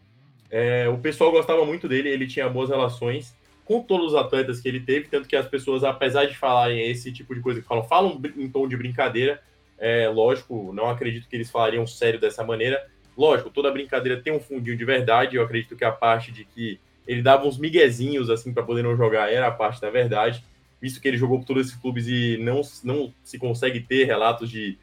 é, 0.52 0.86
o 0.86 0.98
pessoal 0.98 1.32
gostava 1.32 1.64
muito 1.64 1.88
dele, 1.88 2.10
ele 2.10 2.26
tinha 2.26 2.46
boas 2.46 2.68
relações 2.68 3.34
com 3.64 3.82
todos 3.82 4.08
os 4.08 4.14
atletas 4.14 4.60
que 4.60 4.68
ele 4.68 4.80
teve, 4.80 5.08
tanto 5.08 5.26
que 5.26 5.34
as 5.34 5.48
pessoas, 5.48 5.82
apesar 5.82 6.26
de 6.26 6.36
falarem 6.36 6.90
esse 6.90 7.10
tipo 7.10 7.34
de 7.34 7.40
coisa 7.40 7.62
que 7.62 7.66
falam, 7.66 7.84
falam 7.84 8.20
em 8.36 8.50
tom 8.50 8.68
de 8.68 8.76
brincadeira, 8.76 9.40
é, 9.78 10.08
lógico, 10.10 10.70
não 10.74 10.90
acredito 10.90 11.26
que 11.26 11.34
eles 11.34 11.50
falariam 11.50 11.86
sério 11.86 12.20
dessa 12.20 12.44
maneira. 12.44 12.86
Lógico, 13.16 13.48
toda 13.48 13.70
brincadeira 13.70 14.20
tem 14.20 14.30
um 14.30 14.40
fundinho 14.40 14.76
de 14.76 14.84
verdade, 14.84 15.36
eu 15.36 15.42
acredito 15.42 15.74
que 15.74 15.86
a 15.86 15.90
parte 15.90 16.30
de 16.30 16.44
que 16.44 16.78
ele 17.06 17.22
dava 17.22 17.46
uns 17.46 17.58
miguezinhos 17.58 18.28
assim 18.28 18.52
para 18.52 18.62
poder 18.62 18.82
não 18.82 18.94
jogar 18.94 19.32
era 19.32 19.46
a 19.46 19.50
parte 19.50 19.80
da 19.80 19.88
verdade, 19.88 20.44
visto 20.80 21.00
que 21.00 21.08
ele 21.08 21.16
jogou 21.16 21.38
por 21.38 21.46
todos 21.46 21.66
esses 21.66 21.80
clubes 21.80 22.06
e 22.06 22.36
não, 22.36 22.60
não 22.84 23.12
se 23.24 23.38
consegue 23.38 23.80
ter 23.80 24.04
relatos 24.04 24.50
de, 24.50 24.76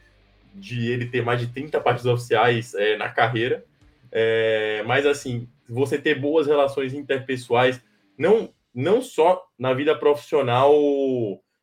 de 0.56 0.90
ele 0.90 1.06
ter 1.06 1.24
mais 1.24 1.40
de 1.40 1.48
30 1.48 1.80
partidas 1.80 2.12
oficiais 2.12 2.74
é, 2.74 2.98
na 2.98 3.10
carreira. 3.10 3.64
É, 4.12 4.84
mas 4.88 5.06
assim, 5.06 5.48
você 5.74 5.98
ter 5.98 6.20
boas 6.20 6.48
relações 6.48 6.94
interpessoais, 6.94 7.82
não, 8.18 8.54
não 8.74 9.02
só 9.02 9.42
na 9.58 9.74
vida 9.74 9.96
profissional, 9.96 10.74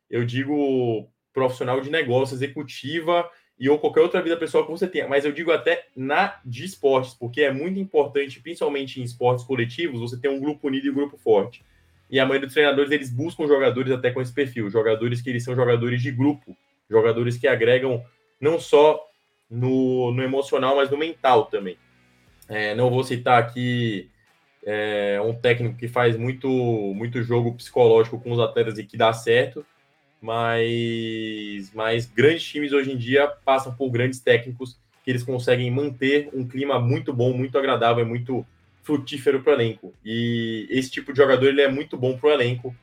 eu 0.09 0.25
digo 0.25 1.09
profissional 1.33 1.79
de 1.81 1.89
negócio, 1.89 2.35
executiva 2.35 3.29
e 3.59 3.69
ou 3.69 3.79
qualquer 3.79 4.01
outra 4.01 4.21
vida 4.21 4.37
pessoal 4.37 4.65
que 4.65 4.71
você 4.71 4.87
tenha, 4.87 5.07
mas 5.07 5.25
eu 5.25 5.31
digo 5.31 5.51
até 5.51 5.87
na 5.95 6.39
de 6.45 6.63
esportes, 6.63 7.13
porque 7.13 7.41
é 7.41 7.51
muito 7.51 7.79
importante, 7.79 8.39
principalmente 8.39 8.99
em 8.99 9.03
esportes 9.03 9.45
coletivos, 9.45 9.99
você 9.99 10.19
ter 10.19 10.29
um 10.29 10.39
grupo 10.39 10.67
unido 10.67 10.87
e 10.87 10.89
um 10.91 10.95
grupo 10.95 11.17
forte. 11.17 11.63
E 12.09 12.19
a 12.19 12.25
maioria 12.25 12.47
dos 12.47 12.53
treinadores, 12.53 12.91
eles 12.91 13.09
buscam 13.09 13.47
jogadores 13.47 13.91
até 13.91 14.11
com 14.11 14.21
esse 14.21 14.33
perfil, 14.33 14.69
jogadores 14.69 15.21
que 15.21 15.29
eles 15.29 15.43
são 15.43 15.55
jogadores 15.55 16.01
de 16.01 16.11
grupo, 16.11 16.55
jogadores 16.89 17.37
que 17.37 17.47
agregam 17.47 18.03
não 18.39 18.59
só 18.59 19.03
no, 19.49 20.11
no 20.11 20.23
emocional, 20.23 20.75
mas 20.75 20.89
no 20.89 20.97
mental 20.97 21.45
também. 21.45 21.77
É, 22.47 22.73
não 22.75 22.89
vou 22.89 23.03
citar 23.03 23.41
aqui 23.41 24.09
é, 24.65 25.19
um 25.21 25.33
técnico 25.33 25.77
que 25.77 25.87
faz 25.87 26.17
muito, 26.17 26.47
muito 26.47 27.21
jogo 27.23 27.53
psicológico 27.53 28.19
com 28.19 28.31
os 28.31 28.39
atletas 28.39 28.77
e 28.77 28.83
que 28.83 28.97
dá 28.97 29.13
certo, 29.13 29.65
mas, 30.21 31.71
mas 31.73 32.05
grandes 32.05 32.43
times 32.43 32.73
hoje 32.73 32.91
em 32.91 32.97
dia 32.97 33.27
passam 33.27 33.73
por 33.73 33.89
grandes 33.89 34.19
técnicos 34.19 34.77
que 35.03 35.11
eles 35.11 35.23
conseguem 35.23 35.71
manter 35.71 36.29
um 36.33 36.45
clima 36.45 36.79
muito 36.79 37.13
bom, 37.13 37.31
muito 37.31 37.57
agradável, 37.57 38.05
muito 38.05 38.45
frutífero 38.83 39.41
para 39.41 39.51
o 39.51 39.55
elenco. 39.55 39.93
E 40.03 40.67
esse 40.69 40.91
tipo 40.91 41.11
de 41.13 41.17
jogador 41.17 41.47
ele 41.47 41.61
é 41.61 41.69
muito 41.69 41.97
bom 41.97 42.17
para 42.17 42.29
o 42.29 42.31
elenco, 42.33 42.75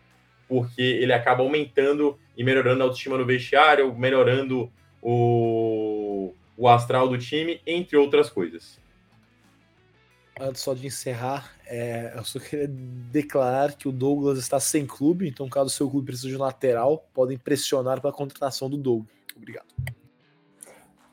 porque 0.48 0.80
ele 0.80 1.12
acaba 1.12 1.42
aumentando 1.42 2.18
e 2.36 2.42
melhorando 2.42 2.82
a 2.82 2.86
autoestima 2.86 3.18
no 3.18 3.26
vestiário, 3.26 3.94
melhorando 3.94 4.70
o, 5.02 6.32
o 6.56 6.68
astral 6.68 7.08
do 7.08 7.18
time, 7.18 7.60
entre 7.66 7.96
outras 7.96 8.30
coisas. 8.30 8.80
Antes 10.40 10.62
só 10.62 10.74
de 10.74 10.86
encerrar, 10.86 11.52
é, 11.66 12.12
eu 12.16 12.24
só 12.24 12.40
queria 12.40 12.68
declarar 12.68 13.74
que 13.74 13.88
o 13.88 13.92
Douglas 13.92 14.36
está 14.38 14.58
sem 14.58 14.84
clube, 14.84 15.28
então 15.28 15.48
caso 15.48 15.66
o 15.66 15.70
seu 15.70 15.88
clube 15.88 16.06
precise 16.06 16.28
de 16.28 16.36
um 16.36 16.40
lateral, 16.40 17.06
podem 17.14 17.38
pressionar 17.38 18.00
para 18.00 18.10
a 18.10 18.12
contratação 18.12 18.68
do 18.68 18.76
Douglas. 18.76 19.14
Obrigado. 19.36 19.66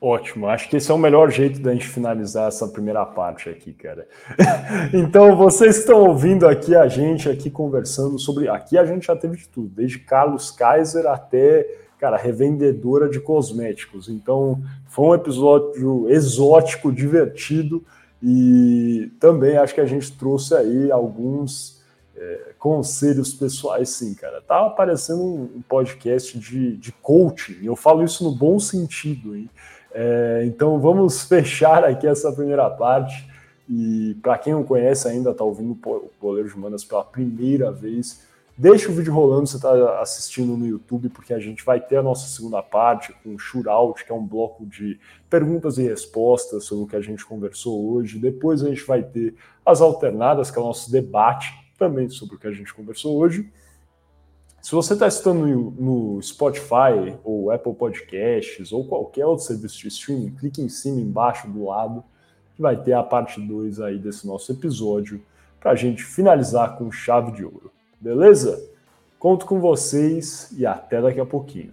Ótimo, 0.00 0.48
acho 0.48 0.68
que 0.68 0.76
esse 0.76 0.90
é 0.90 0.94
o 0.94 0.98
melhor 0.98 1.30
jeito 1.30 1.60
da 1.60 1.72
gente 1.72 1.86
finalizar 1.86 2.48
essa 2.48 2.66
primeira 2.66 3.06
parte 3.06 3.48
aqui, 3.48 3.72
cara. 3.72 4.08
então, 4.92 5.36
vocês 5.36 5.78
estão 5.78 6.00
ouvindo 6.00 6.44
aqui 6.48 6.74
a 6.74 6.88
gente 6.88 7.28
aqui 7.28 7.48
conversando 7.48 8.18
sobre. 8.18 8.48
Aqui 8.48 8.76
a 8.76 8.84
gente 8.84 9.06
já 9.06 9.14
teve 9.14 9.36
de 9.36 9.48
tudo, 9.48 9.68
desde 9.68 10.00
Carlos 10.00 10.50
Kaiser 10.50 11.06
até, 11.06 11.64
cara, 12.00 12.16
revendedora 12.16 13.08
de 13.08 13.20
cosméticos. 13.20 14.08
Então, 14.08 14.60
foi 14.88 15.04
um 15.04 15.14
episódio 15.14 16.10
exótico, 16.10 16.90
divertido 16.90 17.84
e 18.22 19.10
também 19.18 19.56
acho 19.56 19.74
que 19.74 19.80
a 19.80 19.86
gente 19.86 20.12
trouxe 20.12 20.54
aí 20.54 20.92
alguns 20.92 21.82
é, 22.16 22.52
conselhos 22.58 23.34
pessoais, 23.34 23.88
sim, 23.88 24.14
cara. 24.14 24.40
Tá 24.40 24.66
aparecendo 24.66 25.22
um 25.22 25.62
podcast 25.68 26.38
de, 26.38 26.76
de 26.76 26.92
coaching, 26.92 27.64
eu 27.64 27.74
falo 27.74 28.04
isso 28.04 28.22
no 28.22 28.30
bom 28.30 28.60
sentido, 28.60 29.34
hein? 29.34 29.50
É, 29.92 30.44
então 30.46 30.78
vamos 30.78 31.22
fechar 31.26 31.84
aqui 31.84 32.06
essa 32.06 32.32
primeira 32.32 32.70
parte. 32.70 33.30
E 33.68 34.16
para 34.22 34.38
quem 34.38 34.52
não 34.52 34.64
conhece 34.64 35.08
ainda, 35.08 35.30
está 35.30 35.44
ouvindo 35.44 35.72
o 35.72 36.10
Boleiro 36.20 36.48
de 36.48 36.58
Manas 36.58 36.84
pela 36.84 37.04
primeira 37.04 37.72
vez, 37.72 38.20
deixa 38.56 38.90
o 38.90 38.94
vídeo 38.94 39.12
rolando, 39.12 39.46
você 39.46 39.56
está 39.56 40.00
assistindo 40.00 40.56
no 40.56 40.66
YouTube, 40.66 41.08
porque 41.08 41.32
a 41.32 41.38
gente 41.38 41.64
vai 41.64 41.80
ter 41.80 41.96
a 41.96 42.02
nossa 42.02 42.28
segunda 42.28 42.62
parte 42.62 43.12
com 43.22 43.34
o 43.34 43.38
Shootout, 43.38 44.04
que 44.04 44.12
é 44.12 44.14
um 44.14 44.26
bloco 44.26 44.66
de 44.66 45.00
perguntas 45.28 45.78
e 45.78 45.82
respostas 45.82 46.64
sobre 46.64 46.84
o 46.84 46.86
que 46.86 46.96
a 46.96 47.00
gente 47.00 47.24
conversou 47.24 47.92
hoje. 47.92 48.18
Depois 48.18 48.62
a 48.62 48.68
gente 48.68 48.84
vai 48.84 49.02
ter 49.02 49.34
as 49.64 49.80
alternadas, 49.80 50.50
que 50.50 50.58
é 50.58 50.62
o 50.62 50.66
nosso 50.66 50.90
debate 50.90 51.52
também 51.78 52.08
sobre 52.08 52.36
o 52.36 52.38
que 52.38 52.46
a 52.46 52.52
gente 52.52 52.72
conversou 52.72 53.16
hoje. 53.16 53.50
Se 54.60 54.72
você 54.72 54.92
está 54.92 55.06
assistindo 55.06 55.34
no, 55.34 55.70
no, 55.72 56.22
Spotify 56.22 57.18
ou 57.24 57.50
Apple 57.50 57.74
Podcasts 57.74 58.70
ou 58.70 58.86
qualquer 58.86 59.26
outro 59.26 59.44
serviço 59.44 59.80
de 59.80 59.88
streaming, 59.88 60.30
clique 60.36 60.62
em 60.62 60.68
cima, 60.68 61.00
embaixo, 61.00 61.48
do 61.48 61.64
lado, 61.64 62.04
que 62.54 62.62
vai 62.62 62.80
ter 62.80 62.92
a 62.92 63.02
parte 63.02 63.40
2 63.40 63.80
aí 63.80 63.98
desse 63.98 64.24
nosso 64.24 64.52
episódio 64.52 65.20
para 65.58 65.72
a 65.72 65.74
gente 65.74 66.04
finalizar 66.04 66.78
com 66.78 66.92
chave 66.92 67.32
de 67.32 67.44
ouro. 67.44 67.72
Beleza? 68.02 68.60
Conto 69.16 69.46
com 69.46 69.60
vocês 69.60 70.50
e 70.58 70.66
até 70.66 71.00
daqui 71.00 71.20
a 71.20 71.24
pouquinho. 71.24 71.72